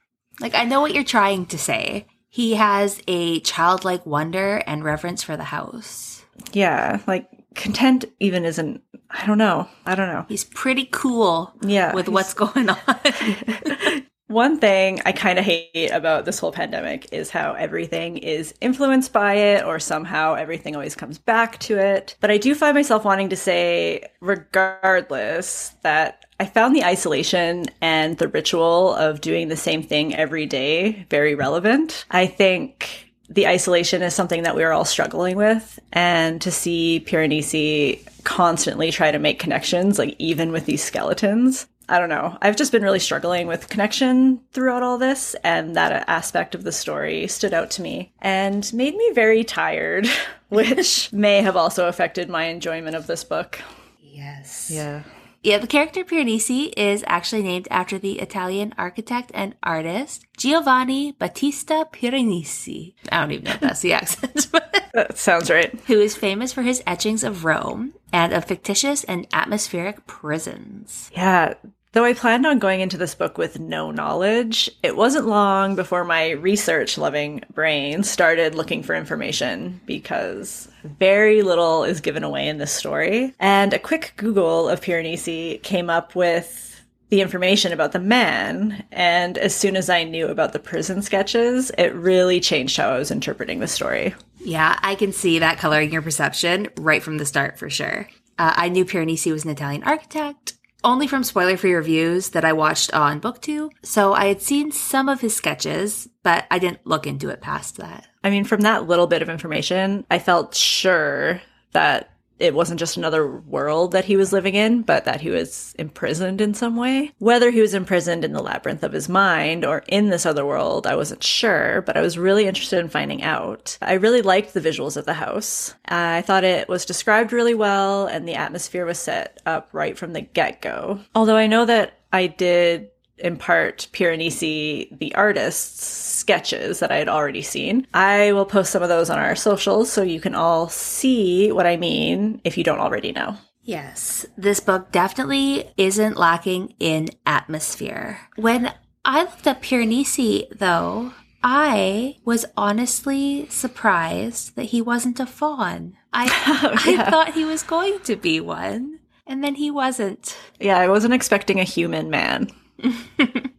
Like, 0.41 0.55
I 0.55 0.65
know 0.65 0.81
what 0.81 0.95
you're 0.95 1.05
trying 1.05 1.47
to 1.47 1.59
say. 1.59 2.07
He 2.39 2.55
has 2.55 3.03
a 3.09 3.41
childlike 3.41 4.07
wonder 4.07 4.63
and 4.65 4.85
reverence 4.85 5.25
for 5.25 5.37
the 5.37 5.43
house. 5.43 6.25
Yeah, 6.53 7.01
like 7.05 7.29
content 7.57 8.05
even 8.21 8.45
isn't 8.45 8.81
I 9.11 9.27
don't 9.27 9.39
know. 9.39 9.69
I 9.85 9.97
don't 9.97 10.07
know. 10.07 10.25
He's 10.29 10.45
pretty 10.45 10.89
cool 10.93 11.53
Yeah. 11.63 11.93
with 11.93 12.09
what's 12.09 12.35
going 12.35 12.69
on. 12.69 12.79
One 14.29 14.57
thing 14.61 15.01
I 15.05 15.11
kind 15.11 15.41
of 15.41 15.45
hate 15.45 15.91
about 15.91 16.27
this 16.27 16.39
whole 16.39 16.53
pandemic 16.53 17.13
is 17.13 17.29
how 17.31 17.55
everything 17.55 18.19
is 18.19 18.55
influenced 18.61 19.13
by 19.13 19.35
it, 19.35 19.65
or 19.65 19.81
somehow 19.81 20.35
everything 20.35 20.77
always 20.77 20.95
comes 20.95 21.19
back 21.19 21.59
to 21.61 21.77
it. 21.77 22.15
But 22.21 22.31
I 22.31 22.39
do 22.39 22.55
find 22.55 22.77
myself 22.77 23.05
wanting 23.05 23.31
to 23.31 23.37
say, 23.37 24.05
regardless, 24.21 25.73
that 25.83 26.25
I 26.41 26.47
found 26.47 26.75
the 26.75 26.85
isolation 26.85 27.67
and 27.81 28.17
the 28.19 28.29
ritual 28.29 28.95
of 28.95 29.21
doing 29.21 29.49
the 29.49 29.57
same 29.57 29.83
thing 29.83 30.15
every 30.15 30.47
day 30.47 31.07
very 31.11 31.35
relevant. 31.35 32.05
I 32.11 32.27
think 32.27 33.13
the 33.29 33.47
isolation 33.47 34.03
is 34.03 34.15
something 34.15 34.45
that 34.45 34.57
we 34.57 34.65
are 34.65 34.73
all 34.73 34.85
struggling 34.85 35.37
with, 35.37 35.79
and 35.93 36.41
to 36.41 36.51
see 36.51 37.05
Piranesi 37.07 38.07
constantly 38.25 38.91
try 38.91 39.11
to 39.11 39.19
make 39.19 39.39
connections, 39.39 39.99
like 39.99 40.15
even 40.19 40.53
with 40.53 40.65
these 40.65 40.83
skeletons, 40.83 41.67
I 41.91 41.99
don't 41.99 42.11
know. 42.11 42.37
I've 42.43 42.57
just 42.57 42.71
been 42.71 42.83
really 42.83 42.99
struggling 42.99 43.47
with 43.47 43.71
connection 43.71 44.41
throughout 44.53 44.83
all 44.83 44.99
this, 44.99 45.35
and 45.43 45.75
that 45.77 46.05
aspect 46.07 46.55
of 46.55 46.63
the 46.65 46.73
story 46.73 47.27
stood 47.27 47.55
out 47.55 47.71
to 47.73 47.83
me 47.83 48.13
and 48.21 48.71
made 48.75 48.95
me 48.95 49.11
very 49.15 49.43
tired, 49.43 50.07
which 50.51 51.11
may 51.13 51.41
have 51.41 51.57
also 51.57 51.89
affected 51.89 52.29
my 52.29 52.45
enjoyment 52.45 52.95
of 52.95 53.07
this 53.07 53.25
book. 53.25 53.61
yes. 54.03 54.71
Yeah. 54.71 55.03
Yeah, 55.43 55.59
the 55.59 55.67
character 55.69 56.05
Piranesi 56.05 56.73
is 56.77 57.05
actually 57.07 57.43
named 57.43 57.69
after 57.71 57.97
the 57.99 58.19
Italian 58.19 58.75
architect 58.77 59.31
and 59.35 59.55
artist 59.63 60.25
Giovanni 60.37 61.13
Battista 61.13 61.87
Piranesi. 61.93 62.95
I 63.13 63.21
don't 63.21 63.31
even 63.33 63.45
know 63.45 63.53
if 63.53 63.61
that's 63.61 63.81
the 63.81 63.93
accent, 64.01 64.49
but 64.51 64.91
That 64.95 65.17
sounds 65.17 65.49
right. 65.49 65.73
who 65.87 66.01
is 66.01 66.17
famous 66.17 66.53
for 66.53 66.63
his 66.63 66.83
etchings 66.87 67.23
of 67.23 67.45
Rome 67.45 67.95
and 68.13 68.33
of 68.33 68.47
fictitious 68.47 69.05
and 69.05 69.27
atmospheric 69.33 70.07
prisons. 70.07 71.11
Yeah. 71.15 71.55
Though 71.99 72.05
I 72.05 72.15
planned 72.15 72.47
on 72.47 72.61
going 72.61 72.79
into 72.79 72.97
this 72.97 73.17
book 73.17 73.39
with 73.39 73.59
no 73.59 73.91
knowledge, 73.91 74.71
it 74.85 74.95
wasn't 74.95 75.27
long 75.27 75.75
before 75.75 76.05
my 76.05 76.31
research 76.31 76.97
loving 76.97 77.43
brain 77.53 78.05
started 78.05 78.55
looking 78.55 78.85
for 78.85 78.95
information 78.95 79.81
because 79.85 80.69
very 80.85 81.43
little 81.43 81.83
is 81.83 82.01
given 82.01 82.23
away 82.23 82.47
in 82.47 82.59
this 82.59 82.71
story. 82.71 83.35
And 83.41 83.75
a 83.75 83.81
quick 83.81 84.13
Google 84.17 84.69
of 84.69 84.81
Piranesi 84.81 85.61
came 85.65 85.91
up 85.91 86.15
with 86.15 86.85
the 87.09 87.21
information 87.21 87.73
about 87.73 87.91
the 87.91 87.99
man. 87.99 88.85
And 88.93 89.37
as 89.37 89.53
soon 89.53 89.75
as 89.75 89.91
I 89.91 90.05
knew 90.05 90.29
about 90.29 90.53
the 90.53 90.61
prison 90.61 91.03
sketches, 91.03 91.73
it 91.79 91.93
really 91.97 92.39
changed 92.39 92.77
how 92.77 92.91
I 92.91 92.99
was 92.99 93.11
interpreting 93.11 93.59
the 93.59 93.67
story. 93.67 94.15
Yeah, 94.39 94.79
I 94.85 94.95
can 94.95 95.13
see 95.13 95.41
that 95.41 95.59
coloring 95.59 95.93
your 95.93 96.03
perception 96.03 96.69
right 96.77 97.03
from 97.03 97.19
the 97.19 97.27
start 97.27 97.59
for 97.59 97.69
sure. 97.69 98.09
Uh, 98.39 98.55
I 98.55 98.69
knew 98.69 98.85
Piranesi 98.85 99.33
was 99.33 99.45
an 99.45 99.51
Italian 99.51 99.83
architect 99.83 100.53
only 100.85 101.07
from 101.07 101.25
spoiler 101.25 101.57
free 101.57 101.75
reviews 101.75 102.31
that 102.31 102.45
I 102.45 102.53
watched 102.53 102.93
on 102.95 103.21
BookTube, 103.21 103.71
so 103.83 104.15
I 104.15 104.27
had 104.27 104.43
seen 104.43 104.73
some 104.73 105.09
of 105.09 105.21
his 105.21 105.35
sketches, 105.35 106.09
but 106.23 106.47
I 106.51 106.59
didn't 106.59 106.87
look 106.87 107.07
into 107.07 107.29
it 107.31 107.41
past 107.41 107.77
that. 107.77 108.07
I 108.23 108.31
mean, 108.31 108.45
from 108.45 108.61
that 108.63 108.87
little 108.87 109.07
bit 109.07 109.23
of 109.23 109.29
information, 109.29 110.05
I 110.11 110.19
felt 110.19 110.55
sure 110.55 111.41
that 111.73 112.11
it 112.39 112.55
wasn't 112.55 112.81
just 112.81 112.97
another 112.97 113.27
world 113.27 113.93
that 113.93 114.05
he 114.05 114.17
was 114.17 114.33
living 114.33 114.55
in, 114.55 114.83
but 114.83 115.05
that 115.05 115.21
he 115.21 115.31
was 115.31 115.75
imprisoned 115.79 116.41
in 116.41 116.55
some 116.55 116.77
way. 116.77 117.13
Whether 117.19 117.51
he 117.51 117.61
was 117.61 117.75
imprisoned 117.75 118.25
in 118.25 118.33
the 118.33 118.43
labyrinth 118.43 118.83
of 118.83 118.93
his 118.93 119.09
mind 119.09 119.65
or 119.65 119.85
in 119.89 120.09
this 120.09 120.27
other 120.27 120.47
world, 120.47 120.87
I 120.87 120.97
wasn't 120.97 121.25
sure, 121.25 121.83
but 121.83 121.97
I 121.97 122.01
was 122.01 122.19
really 122.19 122.47
interested 122.47 122.79
in 122.79 122.89
finding 122.89 123.23
out. 123.23 123.79
I 123.83 123.95
really 123.95 124.23
liked 124.23 124.55
the 124.55 124.61
visuals 124.61 124.97
of 124.97 125.05
the 125.05 125.15
house. 125.15 125.75
I 125.87 126.23
thought 126.23 126.45
it 126.45 126.69
was 126.69 126.85
described 126.85 127.33
really 127.33 127.55
well, 127.55 128.07
and 128.07 128.27
the 128.29 128.35
atmosphere 128.35 128.87
was 128.87 128.99
set 128.99 129.41
up 129.47 129.69
right 129.73 129.97
from 129.97 130.13
the 130.13 130.21
get 130.21 130.63
go. 130.63 131.01
Although 131.15 131.37
I 131.37 131.47
know 131.47 131.65
that 131.65 131.99
I 132.13 132.27
did 132.27 132.91
in 133.21 133.37
part 133.37 133.89
Piranesi, 133.93 134.97
the 134.99 135.15
artist's 135.15 135.87
sketches 135.87 136.81
that 136.81 136.93
I 136.93 136.97
had 136.97 137.09
already 137.09 137.43
seen. 137.43 137.87
I 137.95 138.33
will 138.33 138.45
post 138.45 138.73
some 138.73 138.83
of 138.83 138.89
those 138.89 139.11
on 139.11 139.19
our 139.19 139.37
socials 139.37 139.91
so 139.91 140.03
you 140.03 140.21
can 140.21 140.35
all 140.35 140.69
see 140.69 141.53
what 141.53 141.67
I 141.67 141.77
mean 141.77 142.41
if 142.45 142.59
you 142.59 142.65
don't 142.65 142.81
already 142.81 143.13
know. 143.13 143.37
Yes, 143.63 144.25
this 144.37 144.61
book 144.61 144.93
definitely 144.93 145.71
isn't 145.77 146.17
lacking 146.17 146.75
in 146.79 147.09
atmosphere. 147.27 148.21
When 148.37 148.73
I 149.05 149.25
looked 149.25 149.47
up 149.47 149.63
Piranesi, 149.63 150.49
though, 150.59 151.13
I 151.43 152.17
was 152.25 152.47
honestly 152.57 153.47
surprised 153.51 154.57
that 154.57 154.65
he 154.65 154.81
wasn't 154.81 155.21
a 155.21 155.27
fawn. 155.27 155.97
I 156.13 156.27
oh, 156.63 156.91
yeah. 156.91 157.03
I 157.03 157.11
thought 157.11 157.35
he 157.35 157.45
was 157.45 157.63
going 157.63 158.01
to 158.01 158.17
be 158.17 158.41
one, 158.41 159.01
and 159.27 159.45
then 159.45 159.55
he 159.55 159.71
wasn't. 159.71 160.37
Yeah, 160.59 160.79
I 160.79 160.89
wasn't 160.89 161.15
expecting 161.15 161.61
a 161.61 161.65
human 161.65 162.11
man. 162.11 162.49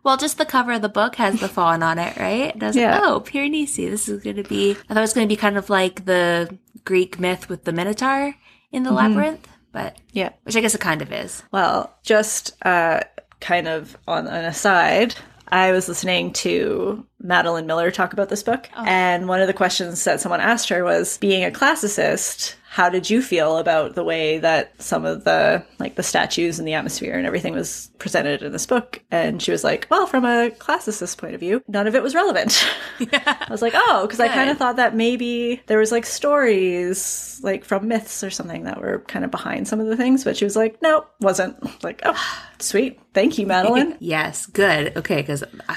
Well, 0.01 0.17
just 0.17 0.37
the 0.37 0.45
cover 0.45 0.71
of 0.71 0.81
the 0.81 0.89
book 0.89 1.15
has 1.15 1.39
the 1.39 1.49
fawn 1.49 1.83
on 1.83 1.99
it, 1.99 2.17
right? 2.17 2.53
And 2.53 2.63
I 2.63 2.67
was 2.67 2.75
Yeah. 2.75 2.97
like, 2.99 3.03
oh, 3.03 3.19
Piranesi. 3.19 3.89
This 3.89 4.07
is 4.07 4.23
going 4.23 4.37
to 4.37 4.43
be, 4.43 4.71
I 4.71 4.93
thought 4.93 4.97
it 4.97 5.01
was 5.01 5.13
going 5.13 5.27
to 5.27 5.31
be 5.31 5.35
kind 5.37 5.57
of 5.57 5.69
like 5.69 6.05
the 6.05 6.57
Greek 6.85 7.19
myth 7.19 7.49
with 7.49 7.65
the 7.65 7.73
Minotaur 7.73 8.33
in 8.71 8.83
the 8.83 8.91
labyrinth, 8.91 9.47
but, 9.71 9.97
Yeah. 10.13 10.29
which 10.43 10.55
I 10.55 10.61
guess 10.61 10.73
it 10.73 10.81
kind 10.81 11.01
of 11.01 11.11
is. 11.11 11.43
Well, 11.51 11.93
just 12.01 12.53
uh, 12.65 13.01
kind 13.41 13.67
of 13.67 13.97
on 14.07 14.25
an 14.25 14.45
aside, 14.45 15.15
I 15.49 15.73
was 15.73 15.87
listening 15.89 16.31
to 16.33 17.05
Madeline 17.21 17.67
Miller 17.67 17.91
talk 17.91 18.13
about 18.13 18.29
this 18.29 18.43
book, 18.43 18.69
oh. 18.75 18.85
and 18.85 19.27
one 19.27 19.41
of 19.41 19.47
the 19.47 19.53
questions 19.53 20.03
that 20.05 20.21
someone 20.21 20.39
asked 20.39 20.69
her 20.69 20.83
was, 20.83 21.17
"Being 21.17 21.43
a 21.43 21.51
classicist, 21.51 22.55
how 22.69 22.89
did 22.89 23.09
you 23.09 23.21
feel 23.21 23.57
about 23.57 23.95
the 23.95 24.03
way 24.03 24.37
that 24.37 24.79
some 24.81 25.03
of 25.03 25.25
the 25.25 25.63
like 25.79 25.95
the 25.95 26.03
statues 26.03 26.59
and 26.59 26.67
the 26.67 26.75
atmosphere 26.75 27.17
and 27.17 27.25
everything 27.25 27.53
was 27.53 27.89
presented 27.99 28.41
in 28.41 28.53
this 28.53 28.65
book?" 28.65 29.01
And 29.11 29.41
she 29.41 29.51
was 29.51 29.65
like, 29.65 29.87
"Well, 29.89 30.07
from 30.07 30.23
a 30.23 30.49
classicist 30.51 31.17
point 31.17 31.33
of 31.33 31.41
view, 31.41 31.61
none 31.67 31.87
of 31.87 31.95
it 31.95 32.03
was 32.03 32.15
relevant." 32.15 32.65
I 32.99 33.47
was 33.49 33.61
like, 33.61 33.73
"Oh," 33.75 34.05
because 34.07 34.21
I 34.21 34.29
kind 34.29 34.49
of 34.49 34.57
thought 34.57 34.77
that 34.77 34.95
maybe 34.95 35.61
there 35.67 35.79
was 35.79 35.91
like 35.91 36.05
stories 36.05 37.39
like 37.43 37.65
from 37.65 37.87
myths 37.87 38.23
or 38.23 38.29
something 38.29 38.63
that 38.63 38.79
were 38.79 38.99
kind 39.07 39.25
of 39.25 39.31
behind 39.31 39.67
some 39.67 39.81
of 39.81 39.87
the 39.87 39.97
things, 39.97 40.23
but 40.23 40.37
she 40.37 40.45
was 40.45 40.55
like, 40.55 40.81
"Nope, 40.81 41.13
wasn't." 41.19 41.83
Like, 41.83 42.01
"Oh, 42.05 42.17
sweet, 42.59 42.99
thank 43.13 43.37
you, 43.37 43.45
Madeline." 43.45 43.97
Yes, 43.99 44.45
good. 44.45 44.95
Okay, 44.95 45.17
because 45.17 45.43
uh, 45.43 45.75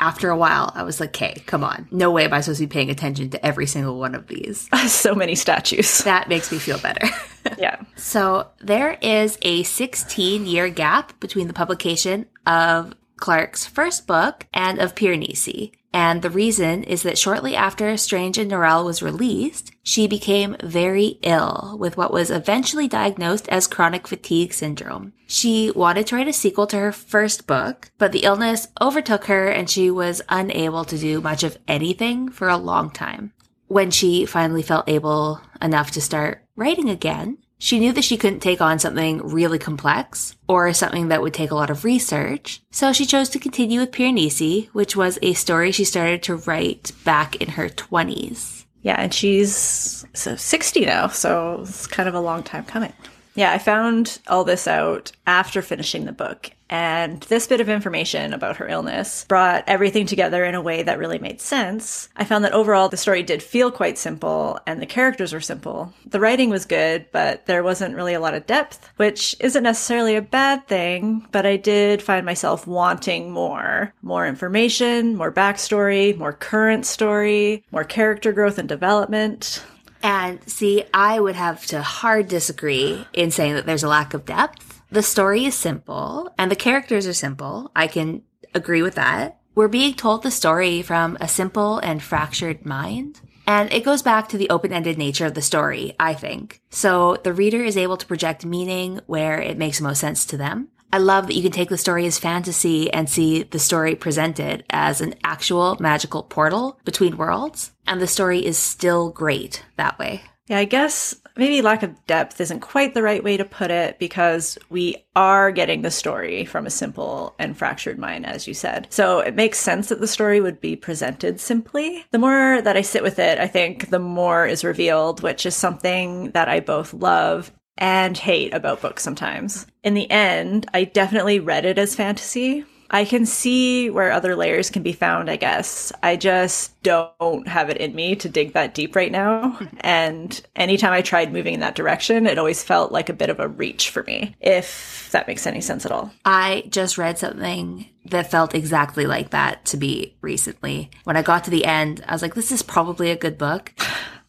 after 0.00 0.30
a 0.30 0.36
while, 0.36 0.72
I 0.74 0.82
was 0.82 0.98
like, 0.98 1.10
okay, 1.10 1.42
come 1.46 1.62
on. 1.62 1.86
No 1.90 2.10
way 2.10 2.24
am 2.24 2.32
I 2.32 2.40
supposed 2.40 2.60
to 2.60 2.66
be 2.66 2.72
paying 2.72 2.90
attention 2.90 3.30
to 3.30 3.46
every 3.46 3.66
single 3.66 3.98
one 3.98 4.14
of 4.14 4.26
these. 4.26 4.68
so 4.88 5.14
many 5.14 5.34
statues. 5.34 6.02
That 6.10 6.28
makes 6.28 6.50
me 6.50 6.58
feel 6.58 6.78
better. 6.78 7.06
yeah. 7.58 7.80
So 7.94 8.48
there 8.60 8.98
is 9.00 9.38
a 9.42 9.62
16 9.62 10.46
year 10.46 10.68
gap 10.68 11.18
between 11.20 11.46
the 11.46 11.52
publication 11.52 12.26
of 12.46 12.94
Clarke's 13.20 13.66
first 13.66 14.06
book 14.06 14.46
and 14.52 14.78
of 14.78 14.94
Piranesi. 14.94 15.72
And 15.92 16.22
the 16.22 16.30
reason 16.30 16.84
is 16.84 17.02
that 17.02 17.18
shortly 17.18 17.56
after 17.56 17.96
Strange 17.96 18.38
and 18.38 18.50
Norrell 18.50 18.84
was 18.84 19.02
released, 19.02 19.72
she 19.82 20.06
became 20.06 20.56
very 20.62 21.18
ill 21.22 21.76
with 21.78 21.96
what 21.96 22.12
was 22.12 22.30
eventually 22.30 22.86
diagnosed 22.86 23.48
as 23.48 23.66
chronic 23.66 24.06
fatigue 24.06 24.52
syndrome. 24.52 25.12
She 25.26 25.72
wanted 25.72 26.06
to 26.06 26.16
write 26.16 26.28
a 26.28 26.32
sequel 26.32 26.68
to 26.68 26.78
her 26.78 26.92
first 26.92 27.46
book, 27.46 27.90
but 27.98 28.12
the 28.12 28.24
illness 28.24 28.68
overtook 28.80 29.24
her 29.24 29.48
and 29.48 29.68
she 29.68 29.90
was 29.90 30.22
unable 30.28 30.84
to 30.84 30.98
do 30.98 31.20
much 31.20 31.42
of 31.42 31.58
anything 31.66 32.28
for 32.28 32.48
a 32.48 32.56
long 32.56 32.90
time 32.90 33.32
when 33.70 33.88
she 33.88 34.26
finally 34.26 34.62
felt 34.62 34.88
able 34.88 35.40
enough 35.62 35.92
to 35.92 36.00
start 36.00 36.42
writing 36.56 36.90
again, 36.90 37.38
she 37.60 37.78
knew 37.78 37.92
that 37.92 38.04
she 38.04 38.16
couldn't 38.16 38.40
take 38.40 38.62
on 38.62 38.78
something 38.78 39.18
really 39.18 39.58
complex 39.58 40.34
or 40.48 40.72
something 40.72 41.08
that 41.08 41.20
would 41.20 41.34
take 41.34 41.50
a 41.50 41.54
lot 41.54 41.68
of 41.68 41.84
research. 41.84 42.62
So 42.72 42.92
she 42.94 43.04
chose 43.04 43.28
to 43.28 43.38
continue 43.38 43.80
with 43.80 43.92
Piranesi, 43.92 44.68
which 44.72 44.96
was 44.96 45.18
a 45.20 45.34
story 45.34 45.70
she 45.70 45.84
started 45.84 46.22
to 46.24 46.36
write 46.36 46.92
back 47.04 47.36
in 47.36 47.50
her 47.50 47.68
20s. 47.68 48.64
Yeah, 48.82 48.96
and 48.98 49.12
she's 49.12 50.06
so 50.14 50.36
60 50.36 50.86
now, 50.86 51.08
so 51.08 51.58
it's 51.60 51.86
kind 51.86 52.08
of 52.08 52.14
a 52.14 52.20
long 52.20 52.42
time 52.42 52.64
coming. 52.64 52.94
Yeah, 53.34 53.52
I 53.52 53.58
found 53.58 54.18
all 54.26 54.44
this 54.44 54.66
out 54.66 55.12
after 55.26 55.62
finishing 55.62 56.04
the 56.04 56.12
book, 56.12 56.50
and 56.68 57.20
this 57.22 57.46
bit 57.46 57.60
of 57.60 57.68
information 57.68 58.32
about 58.32 58.56
her 58.56 58.68
illness 58.68 59.24
brought 59.28 59.64
everything 59.68 60.06
together 60.06 60.44
in 60.44 60.54
a 60.54 60.60
way 60.60 60.82
that 60.82 60.98
really 60.98 61.18
made 61.18 61.40
sense. 61.40 62.08
I 62.16 62.24
found 62.24 62.44
that 62.44 62.52
overall 62.52 62.88
the 62.88 62.96
story 62.96 63.22
did 63.22 63.42
feel 63.42 63.70
quite 63.70 63.98
simple, 63.98 64.58
and 64.66 64.82
the 64.82 64.86
characters 64.86 65.32
were 65.32 65.40
simple. 65.40 65.94
The 66.06 66.20
writing 66.20 66.50
was 66.50 66.64
good, 66.64 67.06
but 67.12 67.46
there 67.46 67.62
wasn't 67.62 67.94
really 67.94 68.14
a 68.14 68.20
lot 68.20 68.34
of 68.34 68.46
depth, 68.46 68.90
which 68.96 69.36
isn't 69.40 69.62
necessarily 69.62 70.16
a 70.16 70.22
bad 70.22 70.66
thing, 70.66 71.26
but 71.30 71.46
I 71.46 71.56
did 71.56 72.02
find 72.02 72.26
myself 72.26 72.66
wanting 72.66 73.30
more. 73.30 73.94
More 74.02 74.26
information, 74.26 75.16
more 75.16 75.32
backstory, 75.32 76.16
more 76.16 76.32
current 76.32 76.84
story, 76.84 77.64
more 77.70 77.84
character 77.84 78.32
growth 78.32 78.58
and 78.58 78.68
development. 78.68 79.64
And 80.02 80.40
see, 80.48 80.84
I 80.94 81.20
would 81.20 81.36
have 81.36 81.66
to 81.66 81.82
hard 81.82 82.28
disagree 82.28 83.06
in 83.12 83.30
saying 83.30 83.54
that 83.54 83.66
there's 83.66 83.82
a 83.82 83.88
lack 83.88 84.14
of 84.14 84.24
depth. 84.24 84.82
The 84.90 85.02
story 85.02 85.44
is 85.44 85.54
simple 85.54 86.32
and 86.38 86.50
the 86.50 86.56
characters 86.56 87.06
are 87.06 87.12
simple. 87.12 87.70
I 87.76 87.86
can 87.86 88.22
agree 88.54 88.82
with 88.82 88.94
that. 88.96 89.38
We're 89.54 89.68
being 89.68 89.94
told 89.94 90.22
the 90.22 90.30
story 90.30 90.82
from 90.82 91.18
a 91.20 91.28
simple 91.28 91.78
and 91.78 92.02
fractured 92.02 92.64
mind. 92.64 93.20
And 93.46 93.72
it 93.72 93.84
goes 93.84 94.00
back 94.00 94.28
to 94.28 94.38
the 94.38 94.48
open-ended 94.48 94.96
nature 94.96 95.26
of 95.26 95.34
the 95.34 95.42
story, 95.42 95.94
I 95.98 96.14
think. 96.14 96.60
So 96.70 97.16
the 97.24 97.32
reader 97.32 97.64
is 97.64 97.76
able 97.76 97.96
to 97.96 98.06
project 98.06 98.46
meaning 98.46 99.00
where 99.06 99.40
it 99.40 99.58
makes 99.58 99.80
most 99.80 100.00
sense 100.00 100.24
to 100.26 100.36
them. 100.36 100.68
I 100.92 100.98
love 100.98 101.26
that 101.26 101.34
you 101.34 101.42
can 101.42 101.52
take 101.52 101.68
the 101.68 101.78
story 101.78 102.06
as 102.06 102.18
fantasy 102.18 102.92
and 102.92 103.08
see 103.08 103.44
the 103.44 103.58
story 103.58 103.94
presented 103.94 104.64
as 104.70 105.00
an 105.00 105.14
actual 105.22 105.76
magical 105.78 106.22
portal 106.22 106.78
between 106.84 107.16
worlds. 107.16 107.72
And 107.86 108.00
the 108.00 108.06
story 108.06 108.44
is 108.44 108.58
still 108.58 109.10
great 109.10 109.64
that 109.76 109.98
way. 109.98 110.22
Yeah, 110.48 110.58
I 110.58 110.64
guess 110.64 111.14
maybe 111.36 111.62
lack 111.62 111.84
of 111.84 112.06
depth 112.06 112.40
isn't 112.40 112.58
quite 112.58 112.92
the 112.92 113.04
right 113.04 113.22
way 113.22 113.36
to 113.36 113.44
put 113.44 113.70
it 113.70 114.00
because 114.00 114.58
we 114.68 114.96
are 115.14 115.52
getting 115.52 115.82
the 115.82 115.92
story 115.92 116.44
from 116.44 116.66
a 116.66 116.70
simple 116.70 117.36
and 117.38 117.56
fractured 117.56 118.00
mind, 118.00 118.26
as 118.26 118.48
you 118.48 118.54
said. 118.54 118.88
So 118.90 119.20
it 119.20 119.36
makes 119.36 119.58
sense 119.58 119.90
that 119.90 120.00
the 120.00 120.08
story 120.08 120.40
would 120.40 120.60
be 120.60 120.74
presented 120.74 121.38
simply. 121.38 122.04
The 122.10 122.18
more 122.18 122.60
that 122.62 122.76
I 122.76 122.82
sit 122.82 123.04
with 123.04 123.20
it, 123.20 123.38
I 123.38 123.46
think 123.46 123.90
the 123.90 124.00
more 124.00 124.44
is 124.44 124.64
revealed, 124.64 125.22
which 125.22 125.46
is 125.46 125.54
something 125.54 126.32
that 126.32 126.48
I 126.48 126.58
both 126.58 126.92
love 126.92 127.52
and 127.78 128.16
hate 128.16 128.54
about 128.54 128.82
books 128.82 129.02
sometimes. 129.02 129.66
In 129.82 129.94
the 129.94 130.10
end, 130.10 130.66
I 130.74 130.84
definitely 130.84 131.40
read 131.40 131.64
it 131.64 131.78
as 131.78 131.94
fantasy. 131.94 132.64
I 132.90 133.04
can 133.04 133.24
see 133.24 133.88
where 133.88 134.10
other 134.10 134.34
layers 134.34 134.68
can 134.68 134.82
be 134.82 134.92
found, 134.92 135.30
I 135.30 135.36
guess. 135.36 135.92
I 136.02 136.16
just 136.16 136.82
don't 136.82 137.46
have 137.46 137.70
it 137.70 137.76
in 137.76 137.94
me 137.94 138.16
to 138.16 138.28
dig 138.28 138.52
that 138.54 138.74
deep 138.74 138.96
right 138.96 139.12
now. 139.12 139.58
And 139.82 140.40
anytime 140.56 140.92
I 140.92 141.00
tried 141.00 141.32
moving 141.32 141.54
in 141.54 141.60
that 141.60 141.74
direction, 141.74 142.26
it 142.26 142.38
always 142.38 142.62
felt 142.62 142.92
like 142.92 143.08
a 143.08 143.14
bit 143.14 143.30
of 143.30 143.40
a 143.40 143.48
reach 143.48 143.90
for 143.90 144.02
me, 144.02 144.36
if 144.40 145.08
that 145.12 145.26
makes 145.26 145.46
any 145.46 145.60
sense 145.60 145.86
at 145.86 145.92
all. 145.92 146.12
I 146.24 146.64
just 146.68 146.98
read 146.98 147.18
something 147.18 147.88
that 148.04 148.30
felt 148.30 148.54
exactly 148.54 149.06
like 149.06 149.30
that 149.30 149.64
to 149.66 149.78
me 149.78 150.16
recently. 150.20 150.90
When 151.04 151.16
I 151.16 151.22
got 151.22 151.44
to 151.44 151.50
the 151.50 151.64
end, 151.64 152.04
I 152.06 152.12
was 152.12 152.20
like, 152.20 152.34
this 152.34 152.52
is 152.52 152.62
probably 152.62 153.10
a 153.10 153.16
good 153.16 153.38
book. 153.38 153.72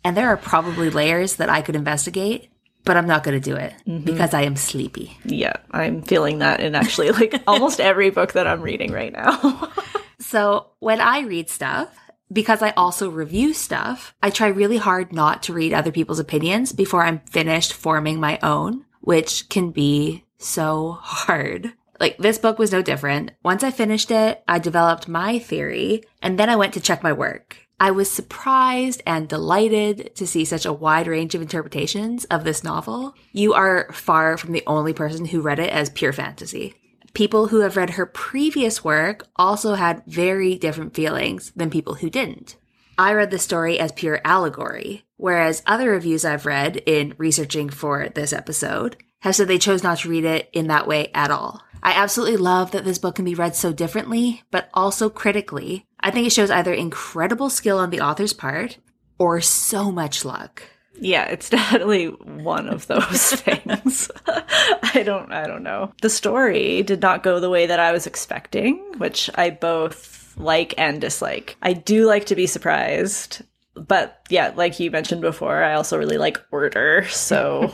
And 0.03 0.17
there 0.17 0.29
are 0.29 0.37
probably 0.37 0.89
layers 0.89 1.35
that 1.35 1.47
I 1.47 1.61
could 1.61 1.75
investigate, 1.75 2.50
but 2.83 2.97
I'm 2.97 3.07
not 3.07 3.23
going 3.23 3.39
to 3.39 3.49
do 3.49 3.55
it 3.55 3.73
mm-hmm. 3.87 4.05
because 4.05 4.33
I 4.33 4.43
am 4.43 4.55
sleepy. 4.55 5.17
Yeah, 5.25 5.53
I'm 5.71 6.01
feeling 6.01 6.39
that 6.39 6.59
in 6.59 6.75
actually 6.75 7.11
like 7.11 7.41
almost 7.47 7.79
every 7.79 8.09
book 8.09 8.33
that 8.33 8.47
I'm 8.47 8.61
reading 8.61 8.91
right 8.91 9.13
now. 9.13 9.71
So 10.21 10.67
when 10.79 11.01
I 11.01 11.21
read 11.21 11.49
stuff, 11.49 11.93
because 12.31 12.61
I 12.61 12.69
also 12.77 13.09
review 13.09 13.53
stuff, 13.53 14.15
I 14.23 14.29
try 14.29 14.47
really 14.47 14.77
hard 14.77 15.11
not 15.11 15.43
to 15.43 15.53
read 15.53 15.73
other 15.73 15.91
people's 15.91 16.19
opinions 16.19 16.71
before 16.71 17.03
I'm 17.03 17.19
finished 17.29 17.73
forming 17.73 18.19
my 18.19 18.39
own, 18.41 18.85
which 19.01 19.49
can 19.49 19.71
be 19.71 20.23
so 20.37 20.99
hard. 21.01 21.73
Like 21.99 22.17
this 22.17 22.37
book 22.37 22.59
was 22.59 22.71
no 22.71 22.81
different. 22.81 23.31
Once 23.43 23.63
I 23.63 23.71
finished 23.71 24.09
it, 24.09 24.41
I 24.47 24.59
developed 24.59 25.09
my 25.09 25.39
theory 25.39 26.03
and 26.21 26.39
then 26.39 26.49
I 26.49 26.55
went 26.55 26.75
to 26.75 26.79
check 26.79 27.03
my 27.03 27.11
work. 27.11 27.57
I 27.81 27.89
was 27.89 28.11
surprised 28.11 29.01
and 29.07 29.27
delighted 29.27 30.15
to 30.17 30.27
see 30.27 30.45
such 30.45 30.67
a 30.67 30.71
wide 30.71 31.07
range 31.07 31.33
of 31.33 31.41
interpretations 31.41 32.25
of 32.25 32.43
this 32.43 32.63
novel. 32.63 33.15
You 33.31 33.55
are 33.55 33.91
far 33.91 34.37
from 34.37 34.51
the 34.51 34.61
only 34.67 34.93
person 34.93 35.25
who 35.25 35.41
read 35.41 35.57
it 35.57 35.71
as 35.71 35.89
pure 35.89 36.13
fantasy. 36.13 36.75
People 37.15 37.47
who 37.47 37.61
have 37.61 37.77
read 37.77 37.89
her 37.91 38.05
previous 38.05 38.83
work 38.83 39.25
also 39.35 39.73
had 39.73 40.03
very 40.05 40.59
different 40.59 40.93
feelings 40.93 41.51
than 41.55 41.71
people 41.71 41.95
who 41.95 42.11
didn't. 42.11 42.55
I 42.99 43.13
read 43.13 43.31
the 43.31 43.39
story 43.39 43.79
as 43.79 43.91
pure 43.91 44.21
allegory, 44.23 45.03
whereas 45.17 45.63
other 45.65 45.89
reviews 45.89 46.23
I've 46.23 46.45
read 46.45 46.83
in 46.85 47.15
researching 47.17 47.71
for 47.71 48.09
this 48.09 48.31
episode 48.31 48.95
have 49.21 49.35
said 49.35 49.47
they 49.47 49.57
chose 49.57 49.81
not 49.81 49.97
to 49.99 50.09
read 50.09 50.25
it 50.25 50.51
in 50.53 50.67
that 50.67 50.85
way 50.85 51.09
at 51.15 51.31
all. 51.31 51.63
I 51.83 51.93
absolutely 51.93 52.37
love 52.37 52.71
that 52.71 52.85
this 52.85 52.99
book 52.99 53.15
can 53.15 53.25
be 53.25 53.33
read 53.33 53.55
so 53.55 53.73
differently, 53.73 54.43
but 54.51 54.69
also 54.71 55.09
critically. 55.09 55.87
I 56.03 56.11
think 56.11 56.27
it 56.27 56.31
shows 56.31 56.49
either 56.51 56.73
incredible 56.73 57.49
skill 57.49 57.77
on 57.77 57.89
the 57.89 58.01
author's 58.01 58.33
part 58.33 58.77
or 59.17 59.39
so 59.41 59.91
much 59.91 60.25
luck. 60.25 60.63
Yeah, 60.99 61.25
it's 61.25 61.49
definitely 61.57 62.07
one 62.07 62.67
of 62.67 62.87
those 62.87 63.31
things. 63.33 64.09
I 64.27 65.03
don't 65.03 65.31
I 65.31 65.47
don't 65.47 65.63
know. 65.63 65.93
The 66.01 66.09
story 66.09 66.83
did 66.83 67.01
not 67.01 67.23
go 67.23 67.39
the 67.39 67.49
way 67.49 67.65
that 67.65 67.79
I 67.79 67.91
was 67.91 68.07
expecting, 68.07 68.77
which 68.97 69.29
I 69.35 69.49
both 69.49 70.35
like 70.37 70.73
and 70.77 71.01
dislike. 71.01 71.57
I 71.61 71.73
do 71.73 72.05
like 72.05 72.25
to 72.27 72.35
be 72.35 72.47
surprised, 72.47 73.41
but 73.75 74.25
yeah, 74.29 74.53
like 74.55 74.79
you 74.79 74.89
mentioned 74.91 75.21
before, 75.21 75.63
I 75.63 75.73
also 75.73 75.97
really 75.97 76.17
like 76.17 76.39
order, 76.51 77.05
so 77.09 77.71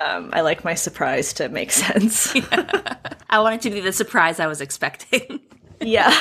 um, 0.00 0.30
I 0.32 0.40
like 0.40 0.64
my 0.64 0.74
surprise 0.74 1.32
to 1.34 1.48
make 1.48 1.70
sense. 1.70 2.34
I 3.30 3.40
wanted 3.40 3.60
to 3.62 3.70
be 3.70 3.80
the 3.80 3.92
surprise 3.92 4.40
I 4.40 4.46
was 4.46 4.60
expecting. 4.60 5.40
Yeah. 5.80 6.14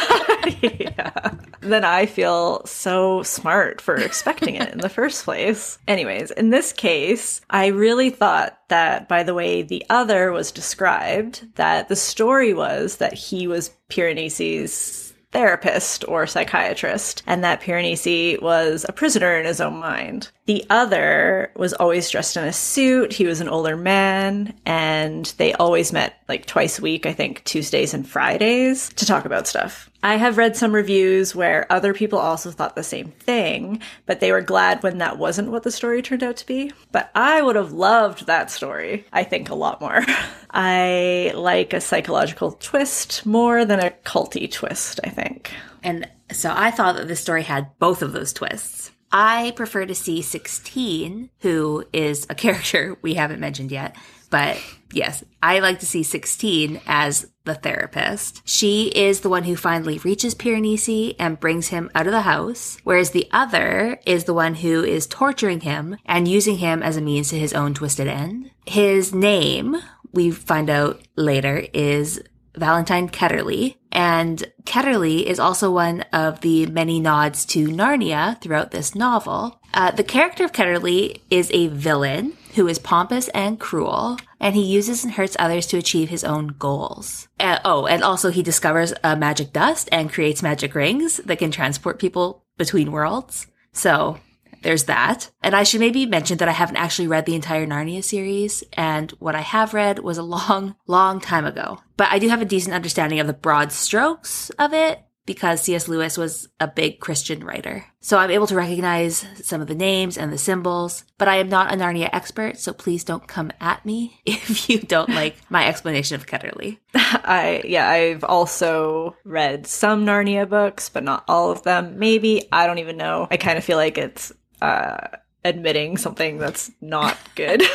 yeah. 0.61 1.31
Then 1.61 1.83
I 1.83 2.05
feel 2.05 2.65
so 2.65 3.23
smart 3.23 3.81
for 3.81 3.95
expecting 3.95 4.55
it 4.55 4.71
in 4.71 4.79
the 4.79 4.89
first 4.89 5.25
place. 5.25 5.77
Anyways, 5.87 6.31
in 6.31 6.49
this 6.49 6.71
case, 6.71 7.41
I 7.49 7.67
really 7.67 8.09
thought 8.09 8.59
that 8.69 9.07
by 9.07 9.23
the 9.23 9.33
way 9.33 9.61
the 9.61 9.85
other 9.89 10.31
was 10.31 10.51
described, 10.51 11.47
that 11.55 11.89
the 11.89 11.95
story 11.95 12.53
was 12.53 12.97
that 12.97 13.13
he 13.13 13.47
was 13.47 13.71
Piranesi's 13.89 15.06
therapist 15.31 16.05
or 16.07 16.25
psychiatrist, 16.25 17.23
and 17.27 17.43
that 17.43 17.61
Piranesi 17.61 18.41
was 18.41 18.85
a 18.87 18.93
prisoner 18.93 19.37
in 19.37 19.45
his 19.45 19.61
own 19.61 19.77
mind. 19.77 20.29
The 20.45 20.65
other 20.69 21.51
was 21.55 21.73
always 21.73 22.09
dressed 22.09 22.37
in 22.37 22.45
a 22.45 22.53
suit. 22.53 23.13
He 23.13 23.25
was 23.25 23.41
an 23.41 23.49
older 23.49 23.75
man, 23.75 24.53
and 24.65 25.25
they 25.37 25.53
always 25.53 25.91
met 25.91 26.21
like 26.29 26.45
twice 26.45 26.79
a 26.79 26.81
week, 26.81 27.05
I 27.05 27.13
think 27.13 27.43
Tuesdays 27.43 27.93
and 27.93 28.07
Fridays, 28.07 28.89
to 28.93 29.05
talk 29.05 29.25
about 29.25 29.47
stuff. 29.47 29.89
I 30.07 30.15
have 30.15 30.37
read 30.37 30.55
some 30.55 30.73
reviews 30.73 31.35
where 31.35 31.69
other 31.69 31.93
people 31.93 32.17
also 32.17 32.49
thought 32.49 32.77
the 32.77 32.81
same 32.81 33.11
thing, 33.11 33.81
but 34.05 34.21
they 34.21 34.31
were 34.31 34.39
glad 34.39 34.81
when 34.81 34.99
that 34.99 35.17
wasn't 35.17 35.51
what 35.51 35.63
the 35.63 35.69
story 35.69 36.01
turned 36.01 36.23
out 36.23 36.37
to 36.37 36.45
be. 36.45 36.71
But 36.93 37.11
I 37.13 37.41
would 37.41 37.57
have 37.57 37.73
loved 37.73 38.25
that 38.25 38.49
story, 38.49 39.05
I 39.11 39.25
think, 39.25 39.49
a 39.49 39.55
lot 39.55 39.81
more. 39.81 40.05
I 40.49 41.33
like 41.35 41.73
a 41.73 41.81
psychological 41.81 42.53
twist 42.53 43.25
more 43.25 43.65
than 43.65 43.81
a 43.81 43.91
culty 44.05 44.49
twist, 44.49 45.01
I 45.03 45.09
think. 45.09 45.51
And 45.83 46.09
so 46.31 46.53
I 46.55 46.71
thought 46.71 46.95
that 46.95 47.09
this 47.09 47.19
story 47.19 47.43
had 47.43 47.77
both 47.77 48.01
of 48.01 48.13
those 48.13 48.31
twists. 48.31 48.91
I 49.11 49.51
prefer 49.57 49.85
to 49.85 49.95
see 49.95 50.21
16, 50.21 51.31
who 51.39 51.83
is 51.91 52.25
a 52.29 52.35
character 52.43 52.97
we 53.01 53.15
haven't 53.15 53.41
mentioned 53.41 53.73
yet, 53.73 53.93
but 54.29 54.57
yes, 54.91 55.23
I 55.41 55.59
like 55.59 55.79
to 55.79 55.85
see 55.85 56.03
16 56.03 56.81
as 56.87 57.29
the 57.47 57.55
therapist. 57.55 58.41
She 58.45 58.89
is 58.89 59.21
the 59.21 59.29
one 59.29 59.43
who 59.43 59.55
finally 59.55 59.97
reaches 59.99 60.35
Piranesi 60.35 61.15
and 61.17 61.39
brings 61.39 61.69
him 61.69 61.89
out 61.95 62.05
of 62.05 62.13
the 62.13 62.21
house, 62.21 62.77
whereas 62.83 63.11
the 63.11 63.27
other 63.31 63.99
is 64.05 64.25
the 64.25 64.33
one 64.33 64.55
who 64.55 64.83
is 64.83 65.07
torturing 65.07 65.61
him 65.61 65.97
and 66.05 66.27
using 66.27 66.57
him 66.57 66.83
as 66.83 66.97
a 66.97 67.01
means 67.01 67.29
to 67.29 67.39
his 67.39 67.53
own 67.53 67.73
twisted 67.73 68.07
end. 68.07 68.51
His 68.65 69.13
name, 69.13 69.77
we 70.13 70.29
find 70.29 70.69
out 70.69 71.01
later, 71.15 71.65
is 71.73 72.21
Valentine 72.55 73.09
Ketterley. 73.09 73.75
And 73.91 74.51
Ketterley 74.63 75.23
is 75.23 75.39
also 75.39 75.71
one 75.71 76.01
of 76.13 76.41
the 76.41 76.65
many 76.67 76.99
nods 76.99 77.45
to 77.47 77.67
Narnia 77.67 78.39
throughout 78.41 78.71
this 78.71 78.93
novel. 78.93 79.59
Uh, 79.73 79.91
the 79.91 80.03
character 80.03 80.43
of 80.43 80.51
Ketterley 80.51 81.21
is 81.29 81.49
a 81.51 81.67
villain 81.67 82.33
who 82.57 82.67
is 82.67 82.79
pompous 82.79 83.29
and 83.29 83.59
cruel, 83.59 84.17
and 84.39 84.55
he 84.55 84.63
uses 84.63 85.03
and 85.03 85.13
hurts 85.13 85.37
others 85.39 85.65
to 85.67 85.77
achieve 85.77 86.09
his 86.09 86.23
own 86.23 86.47
goals. 86.59 87.29
Uh, 87.39 87.59
oh, 87.63 87.85
and 87.85 88.03
also 88.03 88.29
he 88.29 88.43
discovers 88.43 88.93
a 89.03 89.15
magic 89.15 89.53
dust 89.53 89.87
and 89.91 90.11
creates 90.11 90.43
magic 90.43 90.75
rings 90.75 91.17
that 91.17 91.39
can 91.39 91.51
transport 91.51 91.99
people 91.99 92.43
between 92.57 92.91
worlds. 92.91 93.47
So 93.71 94.19
there's 94.63 94.85
that. 94.85 95.29
And 95.41 95.55
I 95.55 95.63
should 95.63 95.79
maybe 95.79 96.05
mention 96.05 96.39
that 96.39 96.49
I 96.49 96.53
haven't 96.53 96.77
actually 96.77 97.07
read 97.07 97.25
the 97.25 97.35
entire 97.35 97.65
Narnia 97.65 98.03
series, 98.03 98.63
and 98.73 99.11
what 99.11 99.35
I 99.35 99.41
have 99.41 99.73
read 99.73 99.99
was 99.99 100.17
a 100.17 100.23
long, 100.23 100.75
long 100.87 101.21
time 101.21 101.45
ago. 101.45 101.79
But 101.95 102.09
I 102.11 102.19
do 102.19 102.27
have 102.29 102.41
a 102.41 102.45
decent 102.45 102.75
understanding 102.75 103.19
of 103.19 103.27
the 103.27 103.33
broad 103.33 103.71
strokes 103.71 104.49
of 104.59 104.73
it 104.73 104.99
because 105.27 105.61
C.S. 105.61 105.87
Lewis 105.87 106.17
was 106.17 106.47
a 106.59 106.67
big 106.67 106.99
Christian 106.99 107.43
writer. 107.43 107.85
So 107.99 108.17
I'm 108.17 108.31
able 108.31 108.47
to 108.47 108.55
recognize 108.55 109.27
some 109.43 109.61
of 109.61 109.67
the 109.67 109.75
names 109.75 110.17
and 110.17 110.33
the 110.33 110.37
symbols, 110.37 111.03
but 111.19 111.27
I 111.27 111.35
am 111.35 111.49
not 111.49 111.71
a 111.71 111.77
Narnia 111.77 112.09
expert, 112.11 112.57
so 112.57 112.73
please 112.73 113.03
don't 113.03 113.27
come 113.27 113.51
at 113.61 113.85
me 113.85 114.21
if 114.25 114.69
you 114.69 114.79
don't 114.79 115.09
like 115.09 115.35
my 115.51 115.67
explanation 115.67 116.15
of 116.15 116.25
Ketterley. 116.25 116.79
I 116.95 117.61
yeah, 117.65 117.87
I've 117.87 118.23
also 118.23 119.15
read 119.23 119.67
some 119.67 120.05
Narnia 120.05 120.49
books, 120.49 120.89
but 120.89 121.03
not 121.03 121.25
all 121.27 121.51
of 121.51 121.61
them. 121.63 121.99
Maybe 121.99 122.47
I 122.51 122.65
don't 122.65 122.79
even 122.79 122.97
know. 122.97 123.27
I 123.29 123.37
kind 123.37 123.57
of 123.57 123.63
feel 123.63 123.77
like 123.77 123.97
it's 123.97 124.31
uh 124.61 125.09
admitting 125.43 125.97
something 125.97 126.37
that's 126.37 126.71
not 126.81 127.17
good. 127.35 127.61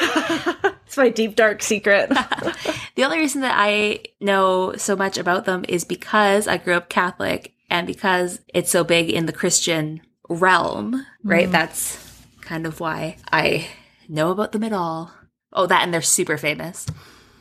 it's 0.86 0.96
my 0.96 1.08
deep 1.08 1.36
dark 1.36 1.62
secret. 1.62 2.08
the 2.94 3.04
only 3.04 3.18
reason 3.18 3.40
that 3.42 3.54
I 3.56 4.00
know 4.20 4.74
so 4.76 4.96
much 4.96 5.18
about 5.18 5.44
them 5.44 5.64
is 5.68 5.84
because 5.84 6.46
I 6.46 6.58
grew 6.58 6.74
up 6.74 6.88
Catholic 6.88 7.54
and 7.70 7.86
because 7.86 8.40
it's 8.48 8.70
so 8.70 8.84
big 8.84 9.10
in 9.10 9.26
the 9.26 9.32
Christian 9.32 10.02
realm, 10.28 11.06
right? 11.22 11.48
Mm. 11.48 11.52
That's 11.52 12.24
kind 12.42 12.66
of 12.66 12.80
why 12.80 13.16
I 13.32 13.68
know 14.08 14.30
about 14.30 14.52
them 14.52 14.64
at 14.64 14.72
all. 14.72 15.12
Oh, 15.52 15.66
that 15.66 15.82
and 15.82 15.92
they're 15.92 16.02
super 16.02 16.36
famous. 16.36 16.86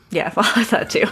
Yeah, 0.10 0.32
I 0.38 0.64
thought 0.64 0.70
that 0.70 0.90
too. 0.90 1.06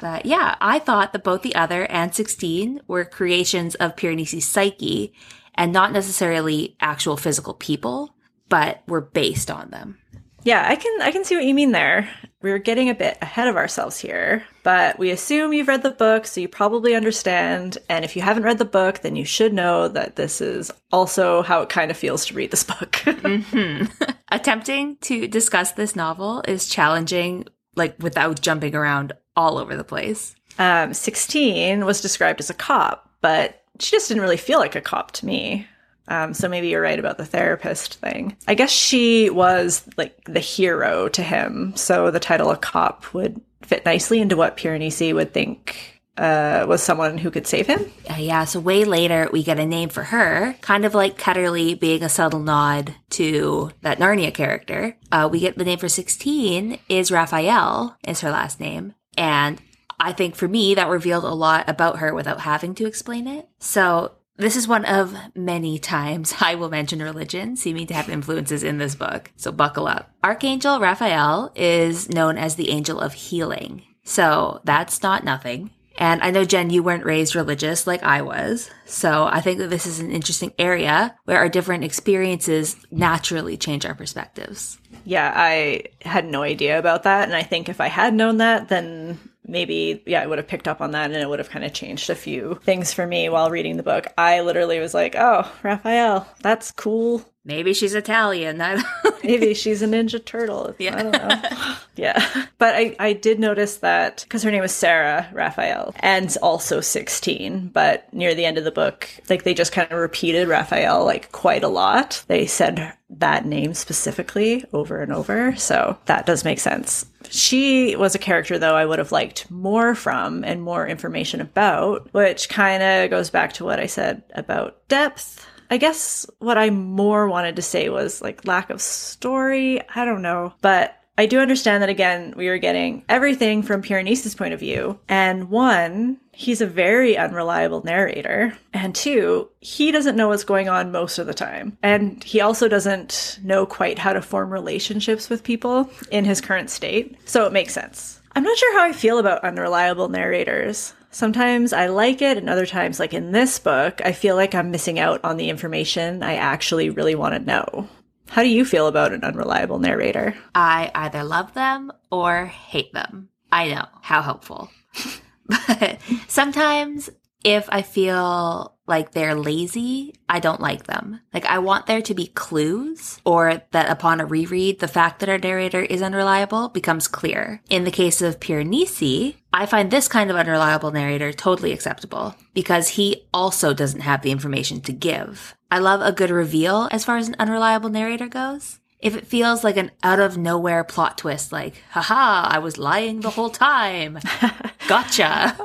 but 0.00 0.26
yeah, 0.26 0.56
I 0.60 0.78
thought 0.78 1.12
that 1.12 1.24
both 1.24 1.42
the 1.42 1.54
other 1.54 1.84
and 1.86 2.14
16 2.14 2.80
were 2.86 3.04
creations 3.04 3.74
of 3.76 3.96
Piranesi's 3.96 4.46
psyche 4.46 5.12
and 5.54 5.72
not 5.72 5.92
necessarily 5.92 6.76
actual 6.80 7.16
physical 7.16 7.54
people 7.54 8.15
but 8.48 8.82
we're 8.86 9.00
based 9.00 9.50
on 9.50 9.70
them. 9.70 9.98
Yeah, 10.46 10.64
I 10.68 10.76
can 10.76 11.02
I 11.02 11.10
can 11.10 11.24
see 11.24 11.34
what 11.34 11.44
you 11.44 11.54
mean 11.54 11.72
there. 11.72 12.08
We're 12.40 12.58
getting 12.58 12.88
a 12.88 12.94
bit 12.94 13.18
ahead 13.20 13.48
of 13.48 13.56
ourselves 13.56 13.98
here, 13.98 14.44
but 14.62 14.96
we 14.96 15.10
assume 15.10 15.52
you've 15.52 15.66
read 15.66 15.82
the 15.82 15.90
book, 15.90 16.24
so 16.26 16.40
you 16.40 16.46
probably 16.46 16.94
understand. 16.94 17.78
And 17.88 18.04
if 18.04 18.14
you 18.14 18.22
haven't 18.22 18.44
read 18.44 18.58
the 18.58 18.64
book, 18.64 19.00
then 19.00 19.16
you 19.16 19.24
should 19.24 19.52
know 19.52 19.88
that 19.88 20.14
this 20.14 20.40
is 20.40 20.70
also 20.92 21.42
how 21.42 21.62
it 21.62 21.68
kind 21.68 21.90
of 21.90 21.96
feels 21.96 22.26
to 22.26 22.34
read 22.34 22.52
this 22.52 22.62
book. 22.62 22.92
mm-hmm. 23.04 23.86
Attempting 24.30 24.96
to 24.98 25.26
discuss 25.26 25.72
this 25.72 25.96
novel 25.96 26.44
is 26.46 26.68
challenging, 26.68 27.46
like 27.74 27.96
without 28.00 28.40
jumping 28.40 28.76
around 28.76 29.14
all 29.34 29.58
over 29.58 29.76
the 29.76 29.82
place. 29.82 30.36
Um, 30.60 30.94
16 30.94 31.84
was 31.84 32.00
described 32.00 32.38
as 32.38 32.50
a 32.50 32.54
cop, 32.54 33.10
but 33.20 33.64
she 33.80 33.96
just 33.96 34.06
didn't 34.06 34.22
really 34.22 34.36
feel 34.36 34.60
like 34.60 34.76
a 34.76 34.80
cop 34.80 35.10
to 35.12 35.26
me. 35.26 35.66
Um, 36.08 36.34
so 36.34 36.48
maybe 36.48 36.68
you're 36.68 36.82
right 36.82 36.98
about 36.98 37.18
the 37.18 37.26
therapist 37.26 37.94
thing. 37.94 38.36
I 38.46 38.54
guess 38.54 38.70
she 38.70 39.30
was 39.30 39.88
like 39.96 40.24
the 40.24 40.40
hero 40.40 41.08
to 41.08 41.22
him. 41.22 41.74
So 41.76 42.10
the 42.10 42.20
title 42.20 42.50
of 42.50 42.60
cop 42.60 43.12
would 43.12 43.40
fit 43.62 43.84
nicely 43.84 44.20
into 44.20 44.36
what 44.36 44.56
Piranesi 44.56 45.14
would 45.14 45.32
think 45.32 45.96
uh, 46.16 46.64
was 46.68 46.82
someone 46.82 47.18
who 47.18 47.30
could 47.30 47.46
save 47.46 47.66
him. 47.66 47.90
Uh, 48.08 48.16
yeah, 48.18 48.44
so 48.44 48.60
way 48.60 48.84
later 48.84 49.28
we 49.32 49.42
get 49.42 49.58
a 49.58 49.66
name 49.66 49.88
for 49.88 50.04
her, 50.04 50.54
kind 50.60 50.84
of 50.84 50.94
like 50.94 51.18
Ketterley 51.18 51.78
being 51.78 52.02
a 52.02 52.08
subtle 52.08 52.40
nod 52.40 52.94
to 53.10 53.70
that 53.82 53.98
Narnia 53.98 54.32
character. 54.32 54.96
Uh, 55.12 55.28
we 55.30 55.40
get 55.40 55.58
the 55.58 55.64
name 55.64 55.78
for 55.78 55.88
16 55.88 56.78
is 56.88 57.12
Raphael, 57.12 57.96
is 58.06 58.20
her 58.20 58.30
last 58.30 58.60
name. 58.60 58.94
And 59.18 59.60
I 59.98 60.12
think 60.12 60.36
for 60.36 60.48
me, 60.48 60.74
that 60.74 60.88
revealed 60.88 61.24
a 61.24 61.34
lot 61.34 61.68
about 61.68 61.98
her 61.98 62.14
without 62.14 62.40
having 62.40 62.74
to 62.76 62.86
explain 62.86 63.26
it. 63.26 63.48
So 63.58 64.12
this 64.36 64.56
is 64.56 64.68
one 64.68 64.84
of 64.84 65.14
many 65.34 65.78
times 65.78 66.34
I 66.40 66.54
will 66.54 66.68
mention 66.68 67.02
religion 67.02 67.56
seeming 67.56 67.86
to 67.88 67.94
have 67.94 68.08
influences 68.08 68.62
in 68.62 68.78
this 68.78 68.94
book, 68.94 69.30
so 69.36 69.52
buckle 69.52 69.86
up. 69.86 70.10
Archangel 70.22 70.80
Raphael 70.80 71.52
is 71.54 72.08
known 72.08 72.38
as 72.38 72.56
the 72.56 72.70
angel 72.70 73.00
of 73.00 73.12
healing, 73.12 73.82
so 74.04 74.60
that's 74.64 75.02
not 75.02 75.24
nothing. 75.24 75.70
And 75.98 76.22
I 76.22 76.30
know, 76.30 76.44
Jen, 76.44 76.70
you 76.70 76.82
weren't 76.82 77.04
raised 77.04 77.34
religious 77.34 77.86
like 77.86 78.02
I 78.02 78.22
was. 78.22 78.70
So 78.84 79.24
I 79.24 79.40
think 79.40 79.58
that 79.58 79.70
this 79.70 79.86
is 79.86 79.98
an 79.98 80.10
interesting 80.10 80.52
area 80.58 81.16
where 81.24 81.38
our 81.38 81.48
different 81.48 81.84
experiences 81.84 82.76
naturally 82.90 83.56
change 83.56 83.86
our 83.86 83.94
perspectives. 83.94 84.78
Yeah, 85.04 85.32
I 85.34 85.84
had 86.02 86.26
no 86.26 86.42
idea 86.42 86.78
about 86.78 87.04
that. 87.04 87.24
And 87.24 87.34
I 87.34 87.42
think 87.42 87.68
if 87.68 87.80
I 87.80 87.86
had 87.86 88.12
known 88.12 88.38
that, 88.38 88.68
then 88.68 89.18
maybe 89.46 90.02
yeah 90.06 90.22
i 90.22 90.26
would 90.26 90.38
have 90.38 90.48
picked 90.48 90.68
up 90.68 90.80
on 90.80 90.90
that 90.92 91.10
and 91.10 91.20
it 91.20 91.28
would 91.28 91.38
have 91.38 91.50
kind 91.50 91.64
of 91.64 91.72
changed 91.72 92.10
a 92.10 92.14
few 92.14 92.58
things 92.62 92.92
for 92.92 93.06
me 93.06 93.28
while 93.28 93.50
reading 93.50 93.76
the 93.76 93.82
book. 93.82 94.06
I 94.18 94.40
literally 94.40 94.78
was 94.78 94.94
like 94.94 95.14
oh 95.16 95.50
raphael 95.62 96.28
that's 96.40 96.72
cool 96.72 97.24
maybe 97.46 97.72
she's 97.72 97.94
italian. 97.94 98.58
Maybe 99.24 99.54
she's 99.54 99.82
a 99.82 99.86
ninja 99.86 100.24
turtle. 100.24 100.74
Yeah 100.78 100.96
i 100.96 101.02
don't 101.02 101.12
know. 101.12 101.76
Yeah. 101.96 102.46
But 102.58 102.74
i 102.74 102.94
i 102.98 103.12
did 103.14 103.40
notice 103.40 103.78
that 103.78 104.22
because 104.22 104.42
her 104.42 104.50
name 104.50 104.60
was 104.60 104.72
sarah 104.72 105.28
raphael 105.32 105.94
and 106.00 106.36
also 106.42 106.80
16 106.80 107.68
but 107.68 108.12
near 108.12 108.34
the 108.34 108.44
end 108.44 108.58
of 108.58 108.64
the 108.64 108.70
book 108.70 109.08
like 109.30 109.44
they 109.44 109.54
just 109.54 109.72
kind 109.72 109.90
of 109.90 109.98
repeated 109.98 110.46
raphael 110.48 111.04
like 111.04 111.32
quite 111.32 111.64
a 111.64 111.68
lot. 111.68 112.22
They 112.28 112.46
said 112.46 112.92
that 113.08 113.46
name 113.46 113.72
specifically 113.74 114.64
over 114.72 115.00
and 115.00 115.12
over. 115.12 115.54
So 115.56 115.96
that 116.06 116.26
does 116.26 116.44
make 116.44 116.58
sense. 116.58 117.06
She 117.30 117.96
was 117.96 118.14
a 118.14 118.18
character, 118.20 118.58
though, 118.58 118.74
I 118.74 118.84
would 118.84 118.98
have 118.98 119.12
liked 119.12 119.50
more 119.50 119.94
from 119.94 120.44
and 120.44 120.62
more 120.62 120.86
information 120.86 121.40
about, 121.40 122.12
which 122.12 122.48
kind 122.48 122.82
of 122.82 123.10
goes 123.10 123.30
back 123.30 123.52
to 123.54 123.64
what 123.64 123.80
I 123.80 123.86
said 123.86 124.22
about 124.34 124.86
depth. 124.88 125.46
I 125.70 125.76
guess 125.76 126.26
what 126.38 126.58
I 126.58 126.70
more 126.70 127.28
wanted 127.28 127.56
to 127.56 127.62
say 127.62 127.88
was 127.88 128.22
like 128.22 128.46
lack 128.46 128.70
of 128.70 128.80
story. 128.80 129.80
I 129.94 130.04
don't 130.04 130.22
know. 130.22 130.54
But 130.60 130.96
I 131.18 131.26
do 131.26 131.40
understand 131.40 131.82
that 131.82 131.88
again, 131.88 132.34
we 132.36 132.48
were 132.48 132.58
getting 132.58 133.02
everything 133.08 133.62
from 133.62 133.82
Piranesi's 133.82 134.34
point 134.34 134.52
of 134.52 134.60
view. 134.60 134.98
And 135.08 135.48
one, 135.48 136.18
he's 136.32 136.60
a 136.60 136.66
very 136.66 137.16
unreliable 137.16 137.82
narrator. 137.84 138.56
And 138.74 138.94
two, 138.94 139.48
he 139.60 139.90
doesn't 139.90 140.16
know 140.16 140.28
what's 140.28 140.44
going 140.44 140.68
on 140.68 140.92
most 140.92 141.18
of 141.18 141.26
the 141.26 141.34
time. 141.34 141.78
And 141.82 142.22
he 142.22 142.42
also 142.42 142.68
doesn't 142.68 143.38
know 143.42 143.64
quite 143.64 143.98
how 143.98 144.12
to 144.12 144.20
form 144.20 144.52
relationships 144.52 145.30
with 145.30 145.42
people 145.42 145.90
in 146.10 146.26
his 146.26 146.42
current 146.42 146.68
state. 146.68 147.16
So 147.24 147.46
it 147.46 147.52
makes 147.52 147.72
sense. 147.72 148.20
I'm 148.34 148.42
not 148.42 148.58
sure 148.58 148.78
how 148.78 148.84
I 148.84 148.92
feel 148.92 149.18
about 149.18 149.44
unreliable 149.44 150.10
narrators. 150.10 150.92
Sometimes 151.16 151.72
I 151.72 151.86
like 151.86 152.20
it, 152.20 152.36
and 152.36 152.46
other 152.46 152.66
times, 152.66 153.00
like 153.00 153.14
in 153.14 153.32
this 153.32 153.58
book, 153.58 154.02
I 154.04 154.12
feel 154.12 154.36
like 154.36 154.54
I'm 154.54 154.70
missing 154.70 154.98
out 154.98 155.18
on 155.24 155.38
the 155.38 155.48
information 155.48 156.22
I 156.22 156.34
actually 156.34 156.90
really 156.90 157.14
want 157.14 157.32
to 157.32 157.38
know. 157.38 157.88
How 158.28 158.42
do 158.42 158.50
you 158.50 158.66
feel 158.66 158.86
about 158.86 159.14
an 159.14 159.24
unreliable 159.24 159.78
narrator? 159.78 160.34
I 160.54 160.90
either 160.94 161.24
love 161.24 161.54
them 161.54 161.90
or 162.12 162.44
hate 162.44 162.92
them. 162.92 163.30
I 163.50 163.70
know, 163.70 163.86
how 164.02 164.20
helpful. 164.20 164.70
but 165.46 166.00
sometimes 166.28 167.08
if 167.42 167.66
I 167.70 167.80
feel 167.80 168.75
like 168.86 169.12
they're 169.12 169.34
lazy, 169.34 170.14
I 170.28 170.40
don't 170.40 170.60
like 170.60 170.84
them. 170.84 171.20
Like 171.34 171.44
I 171.46 171.58
want 171.58 171.86
there 171.86 172.02
to 172.02 172.14
be 172.14 172.28
clues 172.28 173.20
or 173.24 173.62
that 173.72 173.90
upon 173.90 174.20
a 174.20 174.26
reread, 174.26 174.78
the 174.78 174.88
fact 174.88 175.20
that 175.20 175.28
our 175.28 175.38
narrator 175.38 175.82
is 175.82 176.02
unreliable 176.02 176.68
becomes 176.68 177.08
clear. 177.08 177.60
In 177.68 177.84
the 177.84 177.90
case 177.90 178.22
of 178.22 178.40
Piranesi, 178.40 179.36
I 179.52 179.66
find 179.66 179.90
this 179.90 180.08
kind 180.08 180.30
of 180.30 180.36
unreliable 180.36 180.90
narrator 180.90 181.32
totally 181.32 181.72
acceptable 181.72 182.34
because 182.54 182.88
he 182.88 183.26
also 183.32 183.74
doesn't 183.74 184.00
have 184.00 184.22
the 184.22 184.30
information 184.30 184.80
to 184.82 184.92
give. 184.92 185.54
I 185.70 185.78
love 185.78 186.00
a 186.00 186.12
good 186.12 186.30
reveal 186.30 186.88
as 186.90 187.04
far 187.04 187.16
as 187.16 187.28
an 187.28 187.36
unreliable 187.38 187.90
narrator 187.90 188.28
goes. 188.28 188.78
If 189.00 189.14
it 189.14 189.26
feels 189.26 189.62
like 189.62 189.76
an 189.76 189.90
out 190.02 190.20
of 190.20 190.38
nowhere 190.38 190.82
plot 190.82 191.18
twist, 191.18 191.52
like, 191.52 191.82
haha, 191.90 192.48
I 192.48 192.58
was 192.58 192.78
lying 192.78 193.20
the 193.20 193.30
whole 193.30 193.50
time. 193.50 194.18
gotcha. 194.88 195.56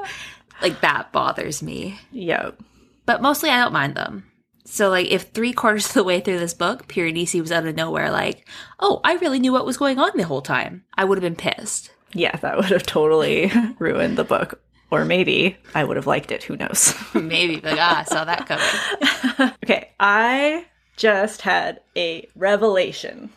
like 0.61 0.81
that 0.81 1.11
bothers 1.11 1.63
me. 1.63 1.99
Yep. 2.11 2.61
But 3.11 3.21
mostly 3.21 3.49
I 3.49 3.61
don't 3.61 3.73
mind 3.73 3.95
them. 3.95 4.23
So 4.63 4.89
like 4.89 5.07
if 5.07 5.23
three 5.23 5.51
quarters 5.51 5.87
of 5.87 5.93
the 5.95 6.03
way 6.05 6.21
through 6.21 6.39
this 6.39 6.53
book, 6.53 6.87
Piranesi 6.87 7.41
was 7.41 7.51
out 7.51 7.65
of 7.65 7.75
nowhere 7.75 8.09
like, 8.09 8.47
oh, 8.79 9.01
I 9.03 9.15
really 9.15 9.37
knew 9.37 9.51
what 9.51 9.65
was 9.65 9.75
going 9.75 9.99
on 9.99 10.11
the 10.15 10.23
whole 10.23 10.41
time. 10.41 10.85
I 10.93 11.03
would 11.03 11.17
have 11.17 11.21
been 11.21 11.35
pissed. 11.35 11.91
Yeah, 12.13 12.33
that 12.37 12.55
would 12.55 12.71
have 12.71 12.85
totally 12.85 13.51
ruined 13.79 14.17
the 14.17 14.23
book. 14.23 14.61
Or 14.91 15.03
maybe 15.03 15.57
I 15.75 15.83
would 15.83 15.97
have 15.97 16.07
liked 16.07 16.31
it. 16.31 16.43
Who 16.43 16.55
knows? 16.55 16.95
Maybe, 17.13 17.57
but 17.57 17.77
ah, 17.77 17.99
I 17.99 18.03
saw 18.05 18.23
that 18.23 18.47
coming. 18.47 19.53
okay, 19.63 19.89
I 19.99 20.65
just 20.95 21.41
had 21.41 21.81
a 21.97 22.29
revelation. 22.35 23.29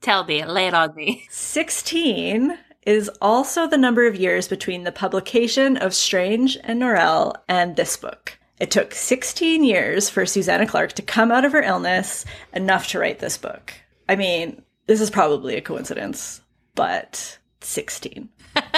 Tell 0.00 0.24
me, 0.24 0.44
lay 0.44 0.68
it 0.68 0.74
on 0.74 0.94
me. 0.94 1.26
16 1.28 2.56
is 2.86 3.10
also 3.20 3.66
the 3.66 3.78
number 3.78 4.06
of 4.06 4.14
years 4.14 4.46
between 4.46 4.84
the 4.84 4.92
publication 4.92 5.76
of 5.76 5.92
Strange 5.92 6.56
and 6.62 6.82
Norrell 6.82 7.34
and 7.48 7.74
this 7.74 7.96
book. 7.96 8.38
It 8.62 8.70
took 8.70 8.94
16 8.94 9.64
years 9.64 10.08
for 10.08 10.24
Susanna 10.24 10.68
Clarke 10.68 10.92
to 10.92 11.02
come 11.02 11.32
out 11.32 11.44
of 11.44 11.50
her 11.50 11.62
illness 11.62 12.24
enough 12.52 12.86
to 12.88 13.00
write 13.00 13.18
this 13.18 13.36
book. 13.36 13.74
I 14.08 14.14
mean, 14.14 14.62
this 14.86 15.00
is 15.00 15.10
probably 15.10 15.56
a 15.56 15.60
coincidence, 15.60 16.40
but 16.76 17.40
16. 17.60 18.28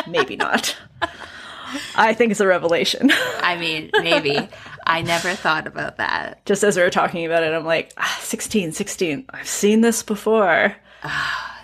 Maybe 0.08 0.36
not. 0.36 0.74
I 1.96 2.14
think 2.14 2.30
it's 2.30 2.40
a 2.40 2.46
revelation. 2.46 3.10
I 3.42 3.58
mean, 3.60 3.90
maybe. 4.00 4.48
I 4.86 5.02
never 5.02 5.34
thought 5.34 5.66
about 5.66 5.98
that. 5.98 6.46
Just 6.46 6.64
as 6.64 6.78
we 6.78 6.82
were 6.82 6.88
talking 6.88 7.26
about 7.26 7.42
it, 7.42 7.52
I'm 7.52 7.66
like, 7.66 7.92
ah, 7.98 8.18
16, 8.22 8.72
16. 8.72 9.26
I've 9.28 9.46
seen 9.46 9.82
this 9.82 10.02
before. 10.02 10.74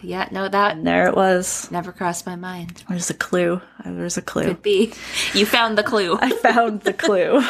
Yeah, 0.02 0.28
no, 0.30 0.48
that 0.48 0.76
And 0.78 0.86
there 0.86 1.08
it 1.08 1.14
was. 1.14 1.70
never 1.70 1.92
crossed 1.92 2.24
my 2.24 2.34
mind. 2.34 2.84
There's 2.88 3.10
a 3.10 3.14
clue. 3.14 3.60
There's 3.84 4.16
a 4.16 4.22
clue. 4.22 4.44
Could 4.44 4.62
be. 4.62 4.94
You 5.34 5.44
found 5.44 5.76
the 5.76 5.82
clue. 5.82 6.16
I 6.18 6.30
found 6.30 6.80
the 6.80 6.94
clue. 6.94 7.42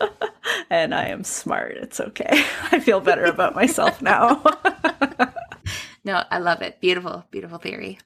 and 0.70 0.94
I 0.94 1.08
am 1.08 1.24
smart. 1.24 1.72
It's 1.76 2.00
okay. 2.00 2.42
I 2.72 2.80
feel 2.80 3.00
better 3.00 3.24
about 3.26 3.54
myself 3.54 4.00
now. 4.00 4.42
No, 6.06 6.22
I 6.30 6.38
love 6.38 6.60
it. 6.60 6.80
Beautiful, 6.82 7.24
beautiful 7.30 7.56
theory. 7.56 7.98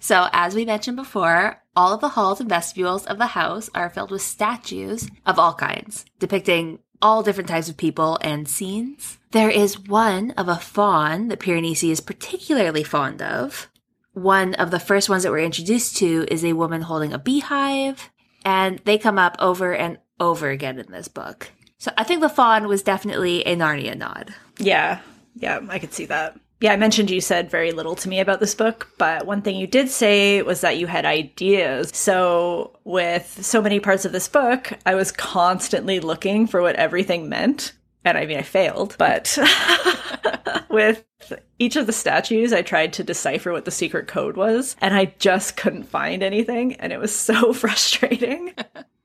So, 0.00 0.26
as 0.32 0.56
we 0.56 0.64
mentioned 0.64 0.96
before, 0.96 1.62
all 1.76 1.92
of 1.94 2.00
the 2.00 2.08
halls 2.08 2.40
and 2.40 2.48
vestibules 2.48 3.06
of 3.06 3.18
the 3.18 3.28
house 3.28 3.70
are 3.74 3.88
filled 3.90 4.10
with 4.10 4.22
statues 4.22 5.08
of 5.24 5.38
all 5.38 5.54
kinds, 5.54 6.04
depicting 6.18 6.80
all 7.00 7.22
different 7.22 7.48
types 7.48 7.68
of 7.68 7.76
people 7.76 8.18
and 8.22 8.48
scenes. 8.48 9.18
There 9.34 9.50
is 9.50 9.80
one 9.80 10.30
of 10.36 10.46
a 10.46 10.54
fawn 10.54 11.26
that 11.26 11.40
Piranesi 11.40 11.90
is 11.90 12.00
particularly 12.00 12.84
fond 12.84 13.20
of. 13.20 13.68
One 14.12 14.54
of 14.54 14.70
the 14.70 14.78
first 14.78 15.08
ones 15.08 15.24
that 15.24 15.32
we're 15.32 15.40
introduced 15.40 15.96
to 15.96 16.24
is 16.30 16.44
a 16.44 16.52
woman 16.52 16.82
holding 16.82 17.12
a 17.12 17.18
beehive, 17.18 18.12
and 18.44 18.78
they 18.84 18.96
come 18.96 19.18
up 19.18 19.34
over 19.40 19.74
and 19.74 19.98
over 20.20 20.50
again 20.50 20.78
in 20.78 20.92
this 20.92 21.08
book. 21.08 21.50
So 21.78 21.90
I 21.98 22.04
think 22.04 22.20
the 22.20 22.28
fawn 22.28 22.68
was 22.68 22.84
definitely 22.84 23.42
a 23.42 23.56
Narnia 23.56 23.98
nod. 23.98 24.32
yeah. 24.58 25.00
Yeah, 25.34 25.58
I 25.68 25.80
could 25.80 25.92
see 25.92 26.04
that. 26.04 26.38
Yeah, 26.60 26.72
I 26.72 26.76
mentioned 26.76 27.10
you 27.10 27.20
said 27.20 27.50
very 27.50 27.72
little 27.72 27.96
to 27.96 28.08
me 28.08 28.20
about 28.20 28.38
this 28.38 28.54
book, 28.54 28.88
but 28.98 29.26
one 29.26 29.42
thing 29.42 29.56
you 29.56 29.66
did 29.66 29.88
say 29.88 30.42
was 30.42 30.60
that 30.60 30.78
you 30.78 30.86
had 30.86 31.04
ideas. 31.04 31.90
So, 31.92 32.78
with 32.84 33.44
so 33.44 33.60
many 33.60 33.80
parts 33.80 34.04
of 34.04 34.12
this 34.12 34.28
book, 34.28 34.72
I 34.86 34.94
was 34.94 35.10
constantly 35.10 35.98
looking 35.98 36.46
for 36.46 36.62
what 36.62 36.76
everything 36.76 37.28
meant. 37.28 37.72
And 38.04 38.18
I 38.18 38.26
mean, 38.26 38.38
I 38.38 38.42
failed, 38.42 38.96
but 38.98 39.38
with 40.68 41.04
each 41.58 41.76
of 41.76 41.86
the 41.86 41.92
statues, 41.92 42.52
I 42.52 42.62
tried 42.62 42.92
to 42.94 43.04
decipher 43.04 43.52
what 43.52 43.64
the 43.64 43.70
secret 43.70 44.06
code 44.08 44.36
was, 44.36 44.76
and 44.80 44.94
I 44.94 45.14
just 45.18 45.56
couldn't 45.56 45.84
find 45.84 46.22
anything, 46.22 46.74
and 46.74 46.92
it 46.92 46.98
was 46.98 47.14
so 47.14 47.52
frustrating. 47.54 48.54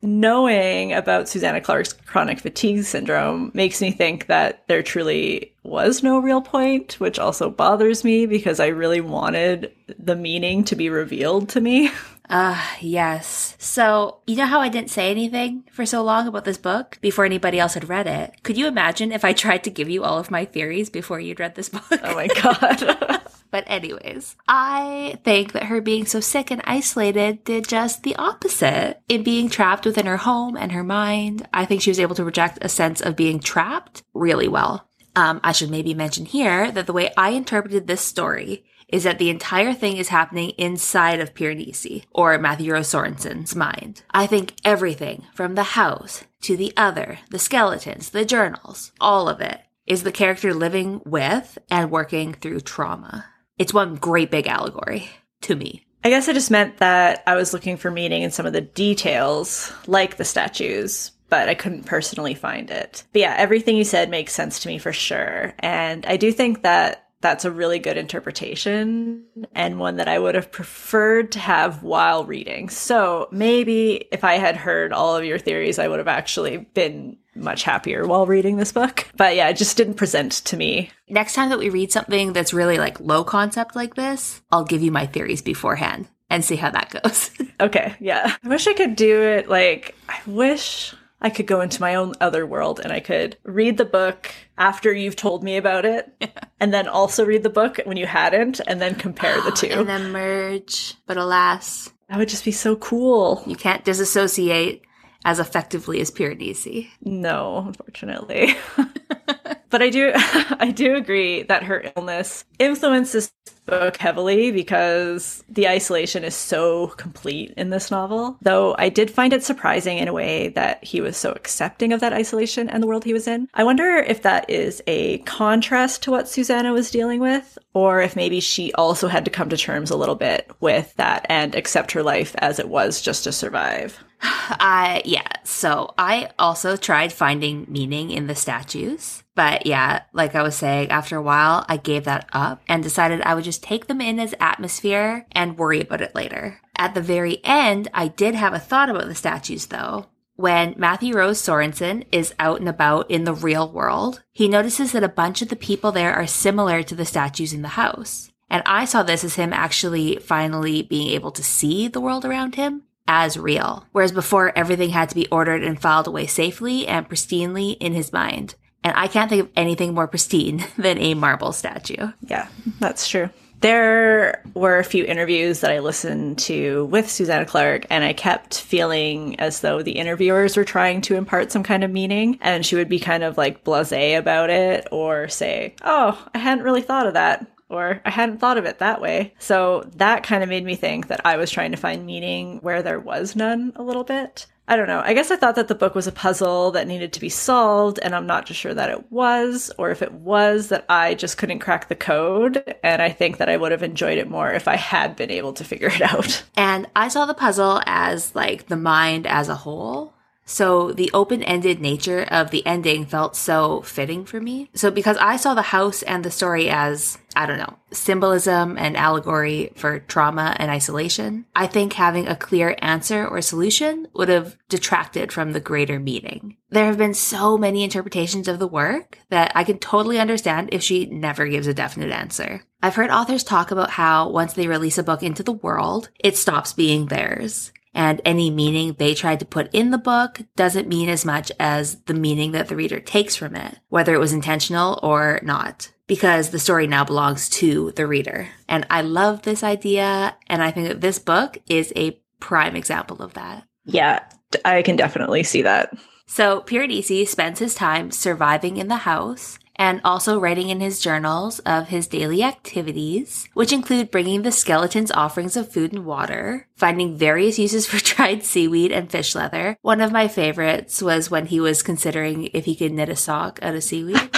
Knowing 0.02 0.94
about 0.94 1.28
Susanna 1.28 1.60
Clarke's 1.60 1.92
chronic 1.92 2.40
fatigue 2.40 2.84
syndrome 2.86 3.52
makes 3.54 3.82
me 3.82 3.92
think 3.92 4.28
that 4.28 4.66
there 4.68 4.82
truly 4.82 5.54
was 5.64 6.02
no 6.02 6.20
real 6.20 6.42
point, 6.42 7.00
which 7.02 7.20
also 7.20 7.50
bothers 7.50 8.06
me 8.06 8.26
because 8.26 8.62
I 8.62 8.68
really 8.68 9.02
wanted 9.02 9.74
the 9.98 10.16
meaning 10.16 10.64
to 10.66 10.76
be 10.76 10.90
revealed 10.90 11.50
to 11.50 11.62
me. 11.62 11.92
Ah, 12.32 12.78
yes. 12.80 13.56
So, 13.58 14.20
you 14.28 14.36
know 14.36 14.46
how 14.46 14.60
I 14.60 14.70
didn't 14.70 14.92
say 14.92 15.10
anything 15.10 15.64
for 15.72 15.84
so 15.84 16.04
long 16.04 16.28
about 16.28 16.46
this 16.46 16.60
book 16.60 17.00
before 17.02 17.26
anybody 17.26 17.60
else 17.60 17.74
had 17.74 17.90
read 17.90 18.06
it? 18.06 18.44
Could 18.44 18.56
you 18.56 18.68
imagine 18.68 19.12
if 19.12 19.26
I 19.26 19.34
tried 19.34 19.64
to 19.64 19.72
give 19.72 19.90
you 19.90 20.04
all 20.04 20.20
of 20.20 20.30
my 20.30 20.46
theories 20.46 20.92
before 20.92 21.20
you'd 21.20 21.40
read 21.40 21.56
this 21.56 21.70
book? 21.70 21.88
Oh 22.04 22.14
my 22.14 22.28
god. 22.28 23.22
But, 23.52 23.64
anyways, 23.68 24.36
I 24.48 25.20
think 25.24 25.54
that 25.54 25.64
her 25.64 25.82
being 25.82 26.06
so 26.06 26.20
sick 26.20 26.52
and 26.52 26.62
isolated 26.66 27.44
did 27.44 27.68
just 27.68 28.04
the 28.04 28.16
opposite. 28.16 29.02
In 29.10 29.24
being 29.24 29.50
trapped 29.50 29.86
within 29.86 30.06
her 30.06 30.18
home 30.18 30.56
and 30.56 30.72
her 30.72 30.84
mind, 30.84 31.48
I 31.54 31.66
think 31.66 31.82
she 31.82 31.90
was 31.90 32.00
able 32.00 32.16
to 32.16 32.24
project 32.24 32.60
a 32.62 32.70
sense 32.70 33.02
of 33.02 33.16
being 33.16 33.40
trapped 33.40 34.04
really 34.14 34.48
well. 34.48 34.88
Um, 35.16 35.40
I 35.44 35.52
should 35.52 35.72
maybe 35.72 35.94
mention 35.94 36.26
here 36.26 36.72
that 36.72 36.86
the 36.86 36.94
way 36.94 37.12
I 37.18 37.32
interpreted 37.32 37.88
this 37.88 38.02
story 38.02 38.64
is 38.88 39.04
that 39.04 39.20
the 39.20 39.30
entire 39.30 39.74
thing 39.74 39.98
is 39.98 40.10
happening 40.10 40.50
inside 40.52 41.20
of 41.20 41.34
Piranesi, 41.34 42.04
or 42.12 42.38
Matthew 42.38 42.72
Sorensen's 42.84 43.56
mind. 43.56 44.04
I 44.12 44.26
think 44.28 44.56
everything 44.66 45.26
from 45.34 45.56
the 45.56 45.64
house 45.64 46.24
to 46.42 46.58
the 46.58 46.74
other, 46.76 47.20
the 47.30 47.40
skeletons, 47.40 48.10
the 48.10 48.26
journals, 48.26 48.92
all 49.00 49.30
of 49.30 49.42
it 49.42 49.62
is 49.86 50.04
the 50.04 50.12
character 50.12 50.54
living 50.54 51.02
with 51.06 51.58
and 51.70 51.92
working 51.92 52.34
through 52.34 52.62
trauma. 52.62 53.26
It's 53.60 53.74
one 53.74 53.96
great 53.96 54.32
big 54.32 54.48
allegory 54.48 55.10
to 55.42 55.56
me. 55.56 55.86
I 56.04 56.10
guess 56.10 56.30
I 56.30 56.34
just 56.34 56.50
meant 56.50 56.78
that 56.78 57.24
I 57.28 57.36
was 57.36 57.54
looking 57.54 57.76
for 57.78 57.92
meaning 57.92 58.24
in 58.24 58.32
some 58.32 58.46
of 58.46 58.54
the 58.54 58.62
details, 58.62 59.72
like 59.86 60.16
the 60.16 60.24
statues, 60.24 61.12
but 61.28 61.50
I 61.50 61.56
couldn't 61.56 61.86
personally 61.86 62.34
find 62.34 62.72
it. 62.72 63.04
But 63.12 63.22
yeah, 63.22 63.36
everything 63.38 63.76
you 63.76 63.84
said 63.84 64.10
makes 64.10 64.34
sense 64.34 64.60
to 64.60 64.70
me 64.70 64.78
for 64.78 64.94
sure. 64.94 65.54
And 65.60 66.06
I 66.06 66.16
do 66.18 66.32
think 66.32 66.64
that 66.64 67.06
that's 67.22 67.44
a 67.44 67.52
really 67.52 67.80
good 67.80 67.98
interpretation 67.98 69.26
and 69.54 69.78
one 69.78 69.98
that 69.98 70.08
I 70.08 70.20
would 70.20 70.36
have 70.36 70.52
preferred 70.52 71.34
to 71.34 71.40
have 71.40 71.84
while 71.84 72.24
reading. 72.24 72.70
So 72.70 73.28
maybe 73.32 74.08
if 74.14 74.24
I 74.24 74.36
had 74.36 74.56
heard 74.56 74.94
all 74.94 75.18
of 75.18 75.26
your 75.26 75.38
theories, 75.38 75.80
I 75.80 75.90
would 75.90 76.00
have 76.00 76.08
actually 76.08 76.58
been 76.74 77.18
much 77.40 77.64
happier 77.64 78.06
while 78.06 78.26
reading 78.26 78.58
this 78.58 78.72
book. 78.72 79.08
But 79.16 79.36
yeah, 79.36 79.50
it 79.50 79.58
just 79.58 79.78
didn't 79.78 79.96
present 79.96 80.32
to 80.46 80.58
me. 80.58 80.92
Next 81.10 81.34
time 81.34 81.50
that 81.50 81.60
we 81.60 81.70
read 81.70 81.92
something 81.92 82.34
that's 82.34 82.54
really 82.54 82.78
like 82.78 83.00
low 83.00 83.24
concept 83.24 83.76
like 83.76 83.96
this, 83.96 84.42
I'll 84.52 84.64
give 84.66 84.82
you 84.82 84.92
my 84.92 85.06
theories 85.06 85.42
beforehand 85.42 86.08
and 86.30 86.46
see 86.46 86.56
how 86.56 86.70
that 86.72 86.90
goes. 87.02 87.32
Okay, 87.62 87.94
yeah. 88.00 88.38
I 88.42 88.48
wish 88.48 88.68
I 88.68 88.74
could 88.74 88.96
do 88.96 89.22
it 89.22 89.50
like, 89.50 89.94
I 90.08 90.18
wish 90.26 90.96
I 91.20 91.30
could 91.30 91.46
go 91.46 91.60
into 91.60 91.82
my 91.82 91.96
own 91.96 92.14
other 92.22 92.46
world 92.46 92.80
and 92.82 92.94
I 92.94 93.02
could 93.02 93.36
read 93.44 93.76
the 93.76 93.84
book 93.84 94.32
after 94.58 94.94
you've 94.94 95.18
told 95.18 95.44
me 95.44 95.58
about 95.58 95.84
it 95.84 96.10
and 96.62 96.74
then 96.74 96.88
also 96.88 97.26
read 97.26 97.44
the 97.44 97.50
book 97.50 97.82
when 97.84 97.98
you 97.98 98.06
hadn't 98.06 98.62
and 98.66 98.80
then 98.80 98.96
compare 98.96 99.42
the 99.42 99.52
two. 99.56 99.68
and 99.68 99.90
then 99.90 100.14
merge. 100.14 100.94
But 101.06 101.18
alas, 101.18 101.92
that 102.08 102.18
would 102.18 102.30
just 102.30 102.46
be 102.46 102.54
so 102.54 102.78
cool. 102.78 103.44
you 103.46 103.58
can't 103.58 103.84
disassociate 103.84 104.84
as 105.26 105.40
effectively 105.40 106.00
as 106.02 106.12
Piranesi. 106.12 106.88
No, 107.04 107.66
unfortunately. 107.68 108.56
but 109.70 109.82
I 109.82 109.90
do 109.90 110.12
I 110.16 110.72
do 110.74 110.96
agree 110.96 111.44
that 111.44 111.64
her 111.64 111.92
illness 111.96 112.46
influences 112.58 113.32
this 113.46 113.54
book 113.66 113.98
heavily 113.98 114.52
because 114.52 115.44
the 115.50 115.68
isolation 115.68 116.24
is 116.24 116.36
so 116.36 116.88
complete 116.88 117.54
in 117.56 117.70
this 117.70 117.92
novel. 117.92 118.38
Though 118.42 118.76
I 118.78 118.90
did 118.90 119.12
find 119.12 119.34
it 119.34 119.44
surprising 119.44 119.98
in 119.98 120.08
a 120.08 120.14
way 120.14 120.50
that 120.50 120.84
he 120.84 121.02
was 121.02 121.18
so 121.18 121.32
accepting 121.32 121.94
of 121.94 122.00
that 122.00 122.14
isolation 122.14 122.70
and 122.70 122.82
the 122.82 122.88
world 122.88 123.04
he 123.04 123.14
was 123.14 123.28
in. 123.28 123.48
I 123.54 123.64
wonder 123.64 123.98
if 123.98 124.24
that 124.24 124.50
is 124.50 124.82
a 124.88 125.20
contrast 125.20 126.04
to 126.04 126.12
what 126.12 126.28
Susanna 126.28 126.74
was 126.74 126.92
dealing 126.92 127.20
with, 127.20 127.58
or 127.74 128.02
if 128.02 128.16
maybe 128.16 128.40
she 128.40 128.74
also 128.74 129.08
had 129.08 129.26
to 129.26 129.32
come 129.32 129.50
to 129.50 129.58
terms 129.58 129.92
a 129.92 129.98
little 129.98 130.16
bit 130.16 130.50
with 130.60 130.94
that 130.96 131.26
and 131.30 131.56
accept 131.56 131.92
her 131.92 132.04
life 132.04 132.36
as 132.40 132.60
it 132.60 132.70
was 132.70 133.02
just 133.02 133.24
to 133.26 133.32
survive. 133.32 134.00
I 134.22 135.02
yeah, 135.06 135.28
so 135.44 135.94
I 135.98 136.32
also 136.38 136.76
tried 136.76 137.14
finding 137.14 137.66
meaning 137.70 138.12
in 138.12 138.28
the 138.28 138.36
statues. 138.36 138.99
But 139.36 139.66
yeah, 139.66 140.04
like 140.14 140.36
I 140.36 140.44
was 140.44 140.56
saying, 140.56 140.90
after 140.90 141.16
a 141.16 141.22
while 141.22 141.66
I 141.68 141.78
gave 141.78 142.06
that 142.06 142.30
up 142.34 142.62
and 142.68 142.84
decided 142.84 143.22
I 143.22 143.36
would 143.36 143.44
just 143.44 143.64
take 143.64 143.88
them 143.88 144.02
in 144.02 144.20
as 144.20 144.36
atmosphere 144.40 145.26
and 145.32 145.58
worry 145.58 145.82
about 145.82 146.02
it 146.02 146.16
later. 146.16 146.60
At 146.76 146.94
the 146.94 147.02
very 147.02 147.44
end, 147.44 147.90
I 147.94 148.08
did 148.08 148.36
have 148.36 148.54
a 148.54 148.60
thought 148.60 148.90
about 148.90 149.08
the 149.08 149.16
statues 149.16 149.68
though. 149.68 150.08
When 150.36 150.76
Matthew 150.78 151.16
Rose 151.16 151.42
Sorensen 151.42 152.06
is 152.14 152.34
out 152.40 152.62
and 152.62 152.70
about 152.70 153.12
in 153.12 153.26
the 153.26 153.34
real 153.34 153.70
world, 153.70 154.24
he 154.32 154.48
notices 154.48 154.94
that 154.94 155.04
a 155.04 155.10
bunch 155.10 155.42
of 155.42 155.50
the 155.50 155.58
people 155.58 155.92
there 155.92 156.14
are 156.14 156.26
similar 156.26 156.82
to 156.84 156.96
the 156.96 157.04
statues 157.04 157.52
in 157.52 157.62
the 157.62 157.70
house. 157.70 158.32
And 158.50 158.64
I 158.66 158.86
saw 158.86 159.04
this 159.04 159.26
as 159.26 159.36
him 159.36 159.52
actually 159.52 160.16
finally 160.16 160.82
being 160.82 161.10
able 161.10 161.32
to 161.32 161.44
see 161.44 161.88
the 161.90 162.00
world 162.00 162.24
around 162.24 162.56
him 162.56 162.84
as 163.06 163.38
real. 163.38 163.86
Whereas 163.92 164.12
before, 164.12 164.58
everything 164.58 164.92
had 164.92 165.10
to 165.10 165.16
be 165.16 165.28
ordered 165.28 165.64
and 165.64 165.82
filed 165.82 166.08
away 166.08 166.26
safely 166.28 166.88
and 166.88 167.10
pristinely 167.10 167.76
in 167.80 167.94
his 167.94 168.14
mind. 168.14 168.56
And 168.84 168.96
I 168.96 169.08
can't 169.08 169.30
think 169.30 169.44
of 169.44 169.50
anything 169.56 169.94
more 169.94 170.08
pristine 170.08 170.64
than 170.78 170.98
a 170.98 171.14
marble 171.14 171.52
statue. 171.52 172.12
Yeah, 172.22 172.48
that's 172.80 173.08
true. 173.08 173.30
There 173.62 174.42
were 174.54 174.80
a 174.80 174.86
few 174.86 175.04
interviews 175.04 175.60
that 175.60 175.72
I 175.72 175.80
listened 175.80 176.40
to 176.40 176.86
with 176.86 177.12
Susanna 177.12 177.46
Clarke, 177.46 177.88
and 177.90 178.06
I 178.06 178.14
kept 178.14 178.62
feeling 178.62 179.38
as 179.38 179.60
though 179.60 179.82
the 179.82 179.92
interviewers 179.94 180.56
were 180.56 180.64
trying 180.64 181.02
to 181.02 181.16
impart 181.16 181.52
some 181.52 181.64
kind 181.64 181.84
of 181.84 181.92
meaning, 181.92 182.38
and 182.40 182.66
she 182.66 182.78
would 182.78 182.88
be 182.88 183.00
kind 183.00 183.22
of 183.22 183.38
like 183.38 183.66
blase 183.66 183.92
about 184.18 184.50
it 184.50 184.88
or 184.94 185.28
say, 185.28 185.76
Oh, 185.84 186.26
I 186.34 186.38
hadn't 186.38 186.64
really 186.64 186.82
thought 186.82 187.08
of 187.08 187.16
that 187.16 187.48
or 187.70 188.02
I 188.04 188.10
hadn't 188.10 188.40
thought 188.40 188.58
of 188.58 188.66
it 188.66 188.80
that 188.80 189.00
way. 189.02 189.34
So 189.40 189.90
that 189.98 190.24
kind 190.24 190.44
of 190.44 190.50
made 190.50 190.66
me 190.66 190.76
think 190.76 191.08
that 191.08 191.22
I 191.24 191.38
was 191.38 191.52
trying 191.52 191.72
to 191.72 191.78
find 191.78 192.06
meaning 192.06 192.60
where 192.60 192.82
there 192.82 193.00
was 193.00 193.36
none 193.36 193.74
a 193.76 193.84
little 193.84 194.04
bit. 194.04 194.48
I 194.70 194.76
don't 194.76 194.88
know. 194.88 195.02
I 195.04 195.16
guess 195.16 195.32
I 195.32 195.36
thought 195.36 195.56
that 195.56 195.68
the 195.68 195.74
book 195.74 195.96
was 195.96 196.06
a 196.06 196.12
puzzle 196.12 196.70
that 196.72 196.88
needed 196.88 197.12
to 197.14 197.20
be 197.20 197.28
solved, 197.28 197.98
and 198.04 198.14
I'm 198.14 198.28
not 198.28 198.46
just 198.46 198.60
sure 198.60 198.74
that 198.74 198.92
it 198.92 199.12
was, 199.12 199.72
or 199.80 199.90
if 199.90 200.04
it 200.04 200.14
was, 200.14 200.68
that 200.68 200.86
I 200.88 201.16
just 201.16 201.40
couldn't 201.40 201.58
crack 201.58 201.90
the 201.90 201.96
code. 201.96 202.76
And 202.84 203.02
I 203.02 203.10
think 203.10 203.38
that 203.38 203.50
I 203.50 203.58
would 203.58 203.72
have 203.72 203.82
enjoyed 203.82 204.20
it 204.20 204.30
more 204.30 204.52
if 204.52 204.68
I 204.68 204.76
had 204.76 205.16
been 205.16 205.32
able 205.32 205.54
to 205.54 205.64
figure 205.64 205.88
it 205.88 206.02
out. 206.14 206.44
And 206.56 206.86
I 206.96 207.08
saw 207.08 207.26
the 207.26 207.34
puzzle 207.34 207.82
as 207.88 208.36
like 208.36 208.68
the 208.68 208.78
mind 208.78 209.26
as 209.26 209.50
a 209.50 209.56
whole. 209.56 210.14
So 210.50 210.92
the 210.92 211.12
open 211.14 211.44
ended 211.44 211.80
nature 211.80 212.24
of 212.24 212.50
the 212.50 212.66
ending 212.66 213.06
felt 213.06 213.36
so 213.36 213.82
fitting 213.82 214.26
for 214.26 214.42
me. 214.42 214.68
So 214.74 214.90
because 214.90 215.16
I 215.18 215.38
saw 215.38 215.54
the 215.54 215.62
house 215.62 216.02
and 216.02 216.26
the 216.26 216.32
story 216.32 216.72
as, 216.72 217.20
I 217.36 217.46
don't 217.46 217.60
know, 217.60 217.78
symbolism 217.92 218.76
and 218.76 218.98
allegory 218.98 219.72
for 219.76 220.00
trauma 220.00 220.56
and 220.58 220.72
isolation, 220.72 221.46
I 221.56 221.68
think 221.68 221.94
having 221.94 222.28
a 222.28 222.36
clear 222.36 222.76
answer 222.80 223.28
or 223.28 223.42
solution 223.44 224.08
would 224.14 224.30
have 224.30 224.58
detracted 224.70 225.32
from 225.32 225.54
the 225.54 225.60
greater 225.60 226.00
meaning. 226.00 226.58
There 226.72 226.86
have 226.86 226.98
been 226.98 227.14
so 227.14 227.56
many 227.56 227.84
interpretations 227.84 228.48
of 228.48 228.58
the 228.58 228.68
work 228.68 229.20
that 229.30 229.52
I 229.54 229.64
can 229.64 229.78
totally 229.78 230.18
understand 230.18 230.70
if 230.72 230.82
she 230.82 231.06
never 231.06 231.48
gives 231.48 231.68
a 231.68 231.76
definite 231.76 232.12
answer. 232.12 232.64
I've 232.82 232.96
heard 232.96 233.12
authors 233.12 233.44
talk 233.44 233.70
about 233.70 233.92
how 233.92 234.30
once 234.30 234.54
they 234.54 234.68
release 234.68 234.98
a 234.98 235.04
book 235.04 235.22
into 235.22 235.44
the 235.44 235.52
world, 235.52 236.10
it 236.20 236.38
stops 236.38 236.74
being 236.74 237.06
theirs 237.06 237.72
and 237.94 238.22
any 238.24 238.50
meaning 238.50 238.94
they 238.94 239.14
tried 239.14 239.40
to 239.40 239.46
put 239.46 239.74
in 239.74 239.92
the 239.92 239.98
book 239.98 240.42
doesn't 240.56 240.88
mean 240.88 241.10
as 241.10 241.26
much 241.26 241.52
as 241.60 242.02
the 242.04 242.14
meaning 242.14 242.52
that 242.52 242.68
the 242.68 242.76
reader 242.76 243.00
takes 243.00 243.36
from 243.36 243.56
it, 243.56 243.80
whether 243.90 244.14
it 244.14 244.20
was 244.20 244.34
intentional 244.34 245.00
or 245.04 245.40
not, 245.44 245.92
because 246.08 246.50
the 246.50 246.60
story 246.60 246.88
now 246.88 247.04
belongs 247.04 247.50
to 247.50 247.92
the 247.96 248.08
reader. 248.08 248.50
And 248.68 248.86
I 248.90 249.02
love 249.02 249.42
this 249.42 249.64
idea, 249.64 250.36
and 250.48 250.64
I 250.64 250.72
think 250.72 250.88
that 250.88 251.02
this 251.02 251.20
book 251.20 251.58
is 251.68 251.94
a 251.96 252.22
prime 252.40 252.76
example 252.76 253.22
of 253.22 253.34
that. 253.34 253.66
Yeah, 253.86 254.24
I 254.66 254.82
can 254.82 254.96
definitely 254.96 255.44
see 255.44 255.62
that. 255.64 255.94
So 256.26 256.62
Piranesi 256.62 257.28
spends 257.28 257.60
his 257.60 257.76
time 257.76 258.12
surviving 258.12 258.78
in 258.78 258.88
the 258.88 258.98
house 258.98 259.59
and 259.80 260.02
also 260.04 260.38
writing 260.38 260.70
in 260.70 260.82
his 260.82 261.00
journals 261.00 261.60
of 261.60 261.88
his 261.88 262.06
daily 262.06 262.44
activities, 262.44 263.48
which 263.54 263.72
include 263.72 264.12
bringing 264.12 264.42
the 264.42 264.52
skeletons 264.52 265.10
offerings 265.10 265.56
of 265.56 265.72
food 265.72 265.94
and 265.94 266.06
water, 266.06 266.68
finding 266.76 267.18
various 267.18 267.58
uses 267.58 267.88
for 267.88 267.98
dried 268.04 268.44
seaweed 268.44 268.92
and 268.92 269.10
fish 269.10 269.34
leather. 269.34 269.78
One 269.82 270.02
of 270.02 270.12
my 270.12 270.28
favorites 270.28 271.02
was 271.02 271.32
when 271.32 271.46
he 271.46 271.62
was 271.62 271.82
considering 271.82 272.50
if 272.54 272.66
he 272.66 272.76
could 272.76 272.92
knit 272.92 273.08
a 273.08 273.16
sock 273.16 273.58
out 273.62 273.74
of 273.74 273.84
seaweed. 273.84 274.20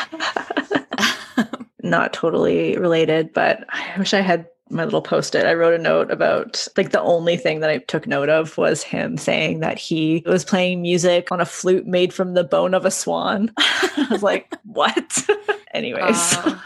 Not 1.84 2.14
totally 2.14 2.78
related, 2.78 3.34
but 3.34 3.66
I 3.68 3.96
wish 3.98 4.14
I 4.14 4.22
had 4.22 4.46
my 4.72 4.86
little 4.86 5.02
post 5.02 5.36
it, 5.36 5.46
I 5.46 5.54
wrote 5.54 5.74
a 5.74 5.82
note 5.82 6.12
about 6.12 6.68
like 6.78 6.92
the 6.92 7.02
only 7.02 7.38
thing 7.38 7.60
that 7.60 7.70
I 7.70 7.80
took 7.80 8.08
note 8.08 8.30
of 8.30 8.58
was 8.58 8.84
him 8.84 9.18
saying 9.18 9.60
that 9.60 9.78
he 9.78 10.24
was 10.26 10.46
playing 10.46 10.82
music 10.82 11.32
on 11.32 11.42
a 11.42 11.46
flute 11.46 11.86
made 11.86 12.14
from 12.14 12.34
the 12.34 12.44
bone 12.44 12.74
of 12.74 12.86
a 12.86 12.92
swan. 12.92 13.52
I 13.58 14.08
was 14.10 14.24
like, 14.24 14.54
what? 14.64 15.28
Anyways. 15.74 16.34
Uh, 16.34 16.60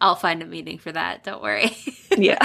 I'll 0.00 0.16
find 0.16 0.42
a 0.42 0.46
meaning 0.46 0.78
for 0.78 0.92
that. 0.92 1.24
Don't 1.24 1.42
worry. 1.42 1.76
yeah. 2.16 2.38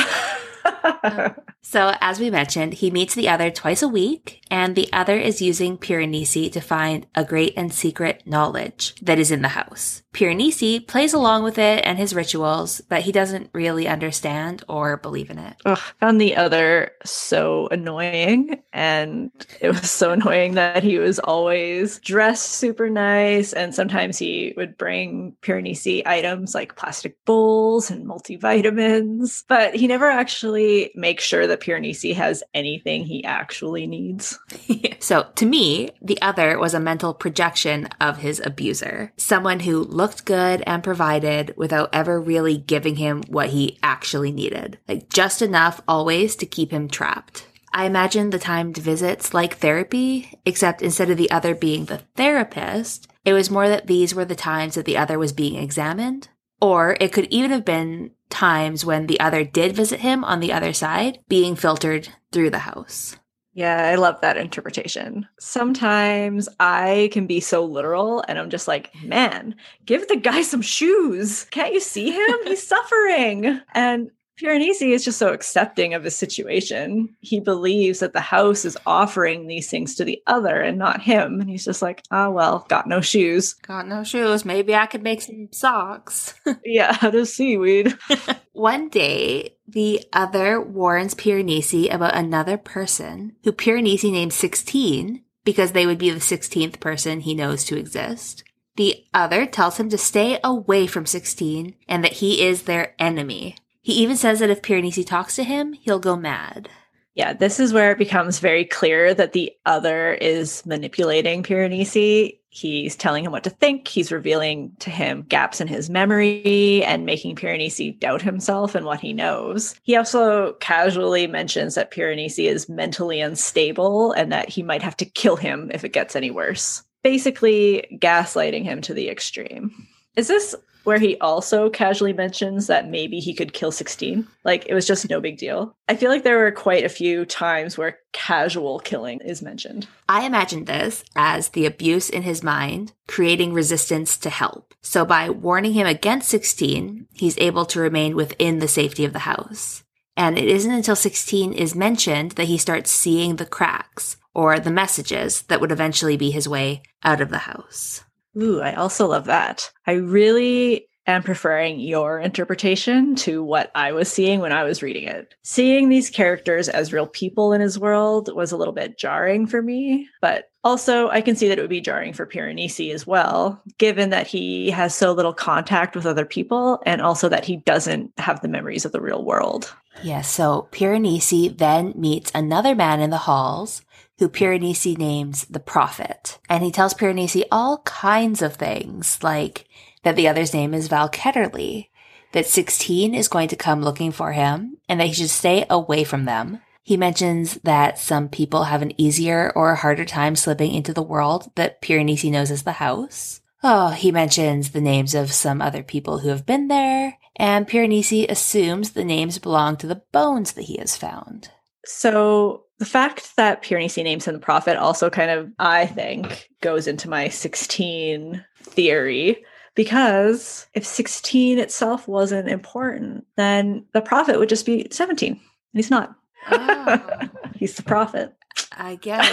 Um, 1.04 1.36
so, 1.62 1.94
as 2.02 2.20
we 2.20 2.30
mentioned, 2.30 2.74
he 2.74 2.92
meets 2.92 3.16
the 3.16 3.30
other 3.30 3.52
twice 3.52 3.82
a 3.82 3.88
week, 3.88 4.42
and 4.50 4.76
the 4.76 4.92
other 4.94 5.18
is 5.18 5.42
using 5.42 5.78
Piranesi 5.78 6.52
to 6.52 6.62
find 6.62 7.06
a 7.16 7.24
great 7.24 7.54
and 7.58 7.74
secret 7.74 8.24
knowledge 8.26 8.96
that 9.02 9.20
is 9.20 9.32
in 9.32 9.42
the 9.42 9.50
house. 9.50 10.04
Piranesi 10.14 10.86
plays 10.86 11.14
along 11.14 11.44
with 11.44 11.58
it 11.58 11.84
and 11.86 11.98
his 11.98 12.16
rituals, 12.16 12.82
but 12.88 13.02
he 13.02 13.12
doesn't 13.12 13.50
really 13.54 13.88
understand 13.88 14.64
or 14.70 14.98
believe 14.98 15.30
in 15.30 15.38
it. 15.38 15.56
Ugh, 15.66 15.80
found 16.00 16.22
the 16.22 16.36
other 16.36 16.92
so 17.04 17.68
annoying, 17.72 18.62
and 18.72 19.32
it 19.60 19.70
was 19.70 19.92
so 19.92 20.12
annoying 20.12 20.54
that 20.54 20.84
he 20.84 20.98
was 20.98 21.20
always 21.20 22.00
dressed 22.00 22.54
super 22.54 22.90
nice, 22.90 23.54
and 23.54 23.76
sometimes 23.76 24.18
he 24.18 24.54
would 24.56 24.78
bring 24.78 25.36
Piranesi 25.42 26.06
items 26.06 26.56
like 26.56 26.76
plastic 26.76 27.18
bowls 27.26 27.92
and 27.92 28.06
multivitamins, 28.06 29.44
but 29.48 29.76
he 29.76 29.88
never 29.88 30.10
actually 30.10 30.55
makes 30.96 31.24
sure 31.24 31.48
that 31.48 31.62
Piranesi 31.62 32.14
has 32.16 32.44
anything 32.54 33.04
he 33.04 33.24
actually 33.24 33.88
needs. 33.88 34.40
so, 35.00 35.28
to 35.36 35.46
me, 35.46 35.90
the 36.02 36.22
other 36.22 36.58
was 36.58 36.74
a 36.74 36.80
mental 36.80 37.14
projection 37.14 37.88
of 38.00 38.18
his 38.18 38.42
abuser, 38.44 39.14
someone 39.18 39.62
who 39.62 39.84
looked 39.84 40.26
good 40.26 40.64
and 40.66 40.84
provided 40.84 41.54
without 41.58 41.90
ever 41.94 42.20
really 42.20 42.58
giving 42.58 42.96
him 42.98 43.24
what 43.28 43.50
he 43.50 43.78
actually 43.84 44.32
needed. 44.32 44.78
Like 44.88 45.10
just 45.10 45.42
enough 45.42 45.82
always 45.88 46.36
to 46.38 46.46
keep 46.46 46.72
him 46.72 46.88
trapped. 46.88 47.48
I 47.74 47.86
imagine 47.86 48.30
the 48.30 48.40
timed 48.40 48.78
visits 48.78 49.34
like 49.34 49.58
therapy, 49.58 50.40
except 50.46 50.82
instead 50.82 51.10
of 51.10 51.18
the 51.18 51.30
other 51.30 51.54
being 51.54 51.86
the 51.86 51.98
therapist, 52.16 53.08
it 53.26 53.34
was 53.34 53.52
more 53.52 53.68
that 53.68 53.88
these 53.88 54.16
were 54.16 54.24
the 54.24 54.34
times 54.34 54.76
that 54.76 54.86
the 54.86 54.98
other 54.98 55.20
was 55.20 55.34
being 55.34 55.56
examined. 55.56 56.30
Or 56.62 56.96
it 57.02 57.12
could 57.12 57.28
even 57.32 57.52
have 57.52 57.66
been 57.66 58.12
times 58.30 58.86
when 58.86 59.08
the 59.08 59.20
other 59.20 59.44
did 59.44 59.76
visit 59.76 60.00
him 60.00 60.24
on 60.24 60.40
the 60.40 60.54
other 60.54 60.74
side, 60.74 61.20
being 61.28 61.56
filtered 61.56 62.10
through 62.32 62.50
the 62.50 62.60
house. 62.60 63.18
Yeah, 63.56 63.88
I 63.88 63.96
love 63.96 64.20
that 64.20 64.36
interpretation. 64.36 65.28
Sometimes 65.40 66.50
I 66.60 67.10
can 67.14 67.26
be 67.26 67.40
so 67.40 67.64
literal 67.64 68.22
and 68.28 68.38
I'm 68.38 68.50
just 68.50 68.68
like, 68.68 68.94
man, 69.02 69.56
give 69.86 70.10
the 70.10 70.18
guy 70.18 70.42
some 70.42 70.62
shoes. 70.62 71.46
Can't 71.52 71.74
you 71.74 71.80
see 71.80 72.12
him? 72.12 72.36
He's 72.44 72.68
suffering. 72.68 73.62
And 73.74 74.12
Piranesi 74.40 74.92
is 74.92 75.06
just 75.06 75.18
so 75.18 75.32
accepting 75.32 75.94
of 75.94 76.04
his 76.04 76.16
situation. 76.16 77.16
He 77.22 77.40
believes 77.40 78.00
that 78.00 78.14
the 78.14 78.20
house 78.20 78.66
is 78.66 78.78
offering 78.86 79.48
these 79.48 79.70
things 79.70 79.96
to 79.96 80.04
the 80.04 80.22
other 80.28 80.60
and 80.60 80.78
not 80.78 81.02
him. 81.02 81.40
And 81.40 81.50
he's 81.50 81.64
just 81.64 81.82
like, 81.82 82.04
oh, 82.12 82.32
well, 82.32 82.66
got 82.68 82.88
no 82.88 83.00
shoes. 83.00 83.54
Got 83.54 83.88
no 83.88 84.04
shoes. 84.04 84.44
Maybe 84.44 84.76
I 84.76 84.88
could 84.88 85.04
make 85.04 85.22
some 85.22 85.48
socks. 85.52 86.34
yeah, 86.66 86.98
out 87.02 87.16
of 87.16 87.28
seaweed. 87.28 87.98
One 88.52 88.90
day, 88.90 89.56
the 89.68 90.04
other 90.12 90.60
warns 90.60 91.16
Piranesi 91.16 91.94
about 91.94 92.16
another 92.16 92.58
person 92.58 93.36
who 93.44 93.52
Piranesi 93.54 94.12
names 94.12 94.36
16 94.36 95.24
because 95.46 95.72
they 95.72 95.86
would 95.86 95.98
be 95.98 96.10
the 96.10 96.20
16th 96.20 96.80
person 96.80 97.22
he 97.22 97.36
knows 97.36 97.64
to 97.66 97.78
exist. 97.78 98.44
The 98.76 99.06
other 99.14 99.46
tells 99.46 99.78
him 99.78 99.90
to 99.90 99.98
stay 99.98 100.40
away 100.44 100.88
from 100.88 101.06
16 101.06 101.76
and 101.88 102.04
that 102.04 102.14
he 102.14 102.42
is 102.42 102.64
their 102.64 102.94
enemy. 103.00 103.56
He 103.86 103.94
even 103.94 104.18
says 104.18 104.40
that 104.40 104.50
if 104.50 104.64
Piranesi 104.64 105.06
talks 105.06 105.36
to 105.36 105.44
him, 105.44 105.74
he'll 105.74 106.00
go 106.00 106.16
mad. 106.16 106.70
Yeah, 107.14 107.34
this 107.34 107.60
is 107.60 107.72
where 107.72 107.92
it 107.92 108.00
becomes 108.00 108.40
very 108.40 108.66
clear 108.66 109.14
that 109.14 109.34
the 109.34 109.54
other 109.68 110.16
is 110.16 110.66
manipulating 110.66 111.44
Piranesi. 111.44 112.40
He's 112.50 112.96
telling 112.96 113.24
him 113.24 113.32
what 113.32 113.44
to 113.44 113.52
think. 113.52 113.88
He's 113.88 114.12
revealing 114.12 114.72
to 114.80 114.90
him 114.90 115.22
gaps 115.30 115.62
in 115.62 115.68
his 115.68 115.88
memory 115.88 116.84
and 116.84 117.06
making 117.06 117.36
Piranesi 117.36 118.00
doubt 118.00 118.24
himself 118.24 118.74
and 118.74 118.88
what 118.88 119.02
he 119.02 119.14
knows. 119.14 119.76
He 119.84 119.96
also 119.96 120.54
casually 120.54 121.28
mentions 121.28 121.76
that 121.76 121.92
Piranesi 121.92 122.50
is 122.50 122.68
mentally 122.68 123.22
unstable 123.22 124.14
and 124.14 124.32
that 124.32 124.50
he 124.50 124.64
might 124.64 124.82
have 124.82 124.98
to 124.98 125.06
kill 125.06 125.36
him 125.36 125.70
if 125.76 125.84
it 125.84 125.94
gets 125.94 126.16
any 126.16 126.32
worse. 126.32 126.82
Basically, 127.04 128.00
gaslighting 128.02 128.64
him 128.64 128.82
to 128.82 128.96
the 128.96 129.10
extreme. 129.10 129.88
Is 130.16 130.28
this 130.28 130.56
where 130.86 131.00
he 131.00 131.18
also 131.20 131.70
casually 131.70 132.14
mentions 132.14 132.68
that 132.68 132.90
maybe 132.90 133.20
he 133.20 133.34
could 133.34 133.54
kill 133.54 133.72
16. 133.72 134.28
Like 134.44 134.66
it 134.68 134.74
was 134.74 134.88
just 134.88 135.10
no 135.10 135.20
big 135.20 135.38
deal. 135.38 135.76
I 135.90 135.96
feel 135.96 136.10
like 136.10 136.24
there 136.24 136.38
were 136.38 136.52
quite 136.52 136.86
a 136.86 136.90
few 136.90 137.26
times 137.26 137.78
where 137.78 138.00
casual 138.14 138.80
killing 138.80 139.20
is 139.22 139.42
mentioned. 139.42 139.88
I 140.08 140.26
imagined 140.26 140.68
this 140.68 141.04
as 141.16 141.50
the 141.50 141.66
abuse 141.66 142.10
in 142.10 142.22
his 142.22 142.44
mind, 142.44 142.94
creating 143.08 143.54
resistance 143.54 144.18
to 144.18 144.30
help. 144.30 144.74
So 144.82 145.04
by 145.04 145.30
warning 145.30 145.74
him 145.74 145.88
against 145.88 146.30
16, 146.30 147.08
he's 147.14 147.38
able 147.40 147.66
to 147.66 147.80
remain 147.80 148.16
within 148.16 148.60
the 148.60 148.68
safety 148.68 149.04
of 149.04 149.14
the 149.14 149.20
house. 149.20 149.84
And 150.16 150.38
it 150.38 150.48
isn't 150.48 150.72
until 150.72 150.96
16 150.96 151.52
is 151.52 151.76
mentioned 151.76 152.32
that 152.34 152.46
he 152.48 152.58
starts 152.58 152.90
seeing 152.90 153.36
the 153.36 153.46
cracks 153.46 154.16
or 154.34 154.60
the 154.60 154.72
messages 154.72 155.42
that 155.44 155.60
would 155.60 155.72
eventually 155.72 156.16
be 156.16 156.32
his 156.32 156.48
way 156.48 156.84
out 157.04 157.20
of 157.20 157.30
the 157.30 157.40
house. 157.40 158.05
Ooh, 158.38 158.62
I 158.62 158.74
also 158.74 159.08
love 159.08 159.26
that. 159.26 159.72
I 159.88 159.94
really 159.94 160.88
am 161.08 161.24
preferring 161.24 161.80
your 161.80 162.20
interpretation 162.20 163.16
to 163.16 163.44
what 163.44 163.72
I 163.76 163.92
was 163.92 164.12
seeing 164.12 164.40
when 164.40 164.52
I 164.52 164.64
was 164.64 164.82
reading 164.82 165.08
it. 165.08 165.36
Seeing 165.44 165.90
these 165.90 166.10
characters 166.10 166.68
as 166.68 166.92
real 166.92 167.08
people 167.08 167.54
in 167.54 167.62
his 167.62 167.78
world 167.78 168.34
was 168.34 168.52
a 168.52 168.58
little 168.58 168.74
bit 168.74 168.98
jarring 168.98 169.46
for 169.46 169.62
me, 169.62 170.10
but 170.20 170.50
also 170.64 171.10
I 171.10 171.22
can 171.22 171.36
see 171.36 171.48
that 171.48 171.60
it 171.60 171.62
would 171.62 171.70
be 171.70 171.82
jarring 171.82 172.14
for 172.14 172.26
Piranesi 172.26 172.92
as 172.92 173.06
well, 173.06 173.62
given 173.78 174.10
that 174.10 174.28
he 174.28 174.72
has 174.72 174.96
so 174.96 175.12
little 175.12 175.34
contact 175.34 175.96
with 175.96 176.08
other 176.08 176.26
people 176.26 176.82
and 176.86 177.02
also 177.02 177.30
that 177.30 177.46
he 177.46 177.58
doesn't 177.58 178.12
have 178.18 178.42
the 178.42 178.48
memories 178.48 178.86
of 178.86 178.92
the 178.92 179.02
real 179.02 179.24
world. 179.24 179.74
Yes, 179.98 180.06
yeah, 180.06 180.22
so 180.22 180.68
Piranesi 180.72 181.56
then 181.56 181.94
meets 181.96 182.32
another 182.34 182.76
man 182.76 183.00
in 183.00 183.12
the 183.12 183.18
halls 183.18 183.84
who 184.18 184.30
Piranesi 184.30 184.98
names 184.98 185.46
the 185.46 185.60
prophet. 185.60 186.40
And 186.50 186.64
he 186.64 186.72
tells 186.72 186.94
Piranesi 186.94 187.44
all 187.52 187.80
kinds 187.80 188.42
of 188.42 188.56
things, 188.56 189.20
like 189.22 189.68
that 190.04 190.16
the 190.16 190.28
other's 190.28 190.54
name 190.54 190.74
is 190.74 190.88
Val 190.88 191.10
Ketterley, 191.10 191.90
that 192.32 192.46
16 192.46 193.14
is 193.14 193.28
going 193.28 193.48
to 193.50 193.56
come 193.56 193.82
looking 193.82 194.12
for 194.12 194.32
him, 194.32 194.78
and 194.88 195.00
that 195.00 195.08
he 195.08 195.14
should 195.14 195.30
stay 195.30 195.66
away 195.70 196.04
from 196.04 196.26
them. 196.26 196.62
He 196.84 196.98
mentions 196.98 197.56
that 197.64 197.98
some 197.98 198.30
people 198.30 198.66
have 198.66 198.84
an 198.84 198.94
easier 199.02 199.52
or 199.56 199.74
harder 199.76 200.06
time 200.06 200.36
slipping 200.36 200.74
into 200.74 200.94
the 200.94 201.02
world 201.02 201.52
that 201.56 201.82
Piranesi 201.82 202.30
knows 202.30 202.52
as 202.52 202.64
the 202.64 202.74
house. 202.74 203.42
Oh, 203.64 203.90
he 203.90 204.12
mentions 204.12 204.70
the 204.70 204.82
names 204.82 205.16
of 205.16 205.34
some 205.34 205.62
other 205.62 205.82
people 205.82 206.20
who 206.20 206.30
have 206.30 206.46
been 206.46 206.68
there, 206.68 207.18
and 207.36 207.68
Piranesi 207.68 208.30
assumes 208.30 208.92
the 208.92 209.04
names 209.04 209.40
belong 209.40 209.78
to 209.78 209.88
the 209.88 210.04
bones 210.12 210.52
that 210.54 210.66
he 210.66 210.78
has 210.78 210.96
found. 210.96 211.50
So 211.86 212.65
the 212.80 212.86
fact 212.86 213.36
that 213.38 213.64
Piranesi 213.64 214.04
names 214.04 214.28
him 214.28 214.34
the 214.34 214.40
prophet 214.40 214.78
also 214.78 215.10
kind 215.10 215.32
of, 215.32 215.52
I 215.60 215.86
think, 215.86 216.50
goes 216.62 216.88
into 216.88 217.10
my 217.10 217.30
16 217.30 218.44
theory. 218.64 219.44
Because 219.76 220.68
if 220.74 220.86
16 220.86 221.60
itself 221.60 222.08
wasn't 222.08 222.50
important, 222.50 223.26
then 223.36 223.86
the 223.94 224.02
prophet 224.02 224.40
would 224.40 224.50
just 224.50 224.66
be 224.66 224.88
17. 224.92 225.32
And 225.32 225.40
he's 225.74 225.92
not. 225.92 226.16
Oh. 226.50 227.02
he's 227.56 227.76
the 227.76 227.84
prophet. 227.84 228.34
I 228.78 228.96
guess. 228.96 229.30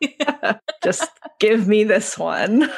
Just 0.82 1.10
give 1.40 1.66
me 1.66 1.84
this 1.84 2.18
one. 2.18 2.70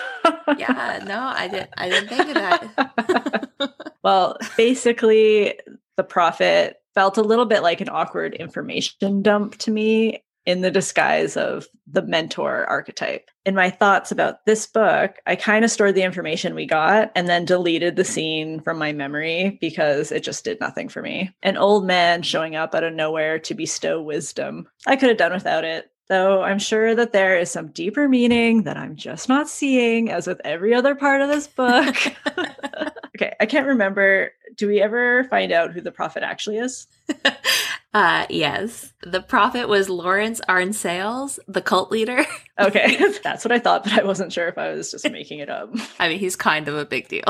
yeah, 0.58 1.02
no, 1.06 1.20
I 1.20 1.48
didn't 1.48 1.70
I 1.76 1.88
didn't 1.88 2.08
think 2.08 2.28
of 2.28 2.34
that. 2.34 3.48
well, 4.02 4.36
basically 4.56 5.58
the 5.96 6.04
prophet 6.04 6.79
felt 6.94 7.18
a 7.18 7.22
little 7.22 7.46
bit 7.46 7.62
like 7.62 7.80
an 7.80 7.88
awkward 7.88 8.34
information 8.34 9.22
dump 9.22 9.56
to 9.58 9.70
me 9.70 10.22
in 10.46 10.62
the 10.62 10.70
disguise 10.70 11.36
of 11.36 11.68
the 11.86 12.02
mentor 12.02 12.64
archetype. 12.64 13.30
In 13.44 13.54
my 13.54 13.70
thoughts 13.70 14.10
about 14.10 14.44
this 14.46 14.66
book, 14.66 15.16
I 15.26 15.36
kind 15.36 15.64
of 15.64 15.70
stored 15.70 15.94
the 15.94 16.02
information 16.02 16.54
we 16.54 16.66
got 16.66 17.12
and 17.14 17.28
then 17.28 17.44
deleted 17.44 17.96
the 17.96 18.04
scene 18.04 18.60
from 18.60 18.78
my 18.78 18.92
memory 18.92 19.58
because 19.60 20.10
it 20.10 20.22
just 20.22 20.44
did 20.44 20.58
nothing 20.60 20.88
for 20.88 21.02
me. 21.02 21.34
An 21.42 21.56
old 21.56 21.86
man 21.86 22.22
showing 22.22 22.56
up 22.56 22.74
out 22.74 22.84
of 22.84 22.94
nowhere 22.94 23.38
to 23.40 23.54
bestow 23.54 24.00
wisdom. 24.00 24.66
I 24.86 24.96
could 24.96 25.10
have 25.10 25.18
done 25.18 25.32
without 25.32 25.64
it. 25.64 25.90
Though 26.08 26.42
I'm 26.42 26.58
sure 26.58 26.96
that 26.96 27.12
there 27.12 27.38
is 27.38 27.52
some 27.52 27.70
deeper 27.70 28.08
meaning 28.08 28.64
that 28.64 28.76
I'm 28.76 28.96
just 28.96 29.28
not 29.28 29.48
seeing, 29.48 30.10
as 30.10 30.26
with 30.26 30.40
every 30.44 30.74
other 30.74 30.96
part 30.96 31.20
of 31.20 31.28
this 31.28 31.46
book. 31.46 31.94
okay, 33.20 33.34
I 33.40 33.46
can't 33.46 33.66
remember. 33.66 34.32
Do 34.56 34.66
we 34.66 34.80
ever 34.80 35.24
find 35.24 35.52
out 35.52 35.72
who 35.72 35.80
the 35.80 35.92
prophet 35.92 36.22
actually 36.22 36.58
is? 36.58 36.86
uh 37.94 38.26
yes. 38.28 38.92
The 39.02 39.20
prophet 39.20 39.68
was 39.68 39.88
Laurence 39.88 40.40
Arne-Sayles, 40.48 41.40
the 41.46 41.62
cult 41.62 41.90
leader. 41.90 42.24
okay, 42.58 42.98
that's 43.22 43.44
what 43.44 43.52
I 43.52 43.58
thought, 43.58 43.84
but 43.84 43.92
I 43.92 44.04
wasn't 44.04 44.32
sure 44.32 44.48
if 44.48 44.58
I 44.58 44.72
was 44.72 44.90
just 44.90 45.10
making 45.10 45.40
it 45.40 45.50
up. 45.50 45.70
I 45.98 46.08
mean, 46.08 46.18
he's 46.18 46.36
kind 46.36 46.68
of 46.68 46.76
a 46.76 46.84
big 46.84 47.08
deal. 47.08 47.24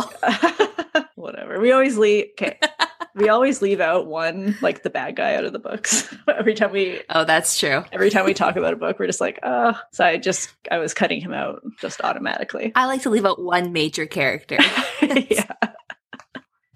Whatever. 1.16 1.60
We 1.60 1.72
always 1.72 1.98
leave. 1.98 2.30
Okay 2.32 2.58
we 3.14 3.28
always 3.28 3.62
leave 3.62 3.80
out 3.80 4.06
one 4.06 4.56
like 4.60 4.82
the 4.82 4.90
bad 4.90 5.16
guy 5.16 5.34
out 5.34 5.44
of 5.44 5.52
the 5.52 5.58
books. 5.58 6.14
Every 6.28 6.54
time 6.54 6.72
we 6.72 7.00
oh 7.10 7.24
that's 7.24 7.58
true. 7.58 7.84
every 7.92 8.10
time 8.10 8.24
we 8.24 8.34
talk 8.34 8.56
about 8.56 8.72
a 8.72 8.76
book 8.76 8.98
we're 8.98 9.06
just 9.06 9.20
like 9.20 9.38
oh 9.42 9.78
so 9.92 10.04
i 10.04 10.16
just 10.16 10.50
i 10.70 10.78
was 10.78 10.94
cutting 10.94 11.20
him 11.20 11.32
out 11.32 11.62
just 11.80 12.00
automatically. 12.02 12.72
I 12.74 12.86
like 12.86 13.02
to 13.02 13.10
leave 13.10 13.26
out 13.26 13.42
one 13.42 13.72
major 13.72 14.06
character. 14.06 14.58
Yeah 15.02 15.54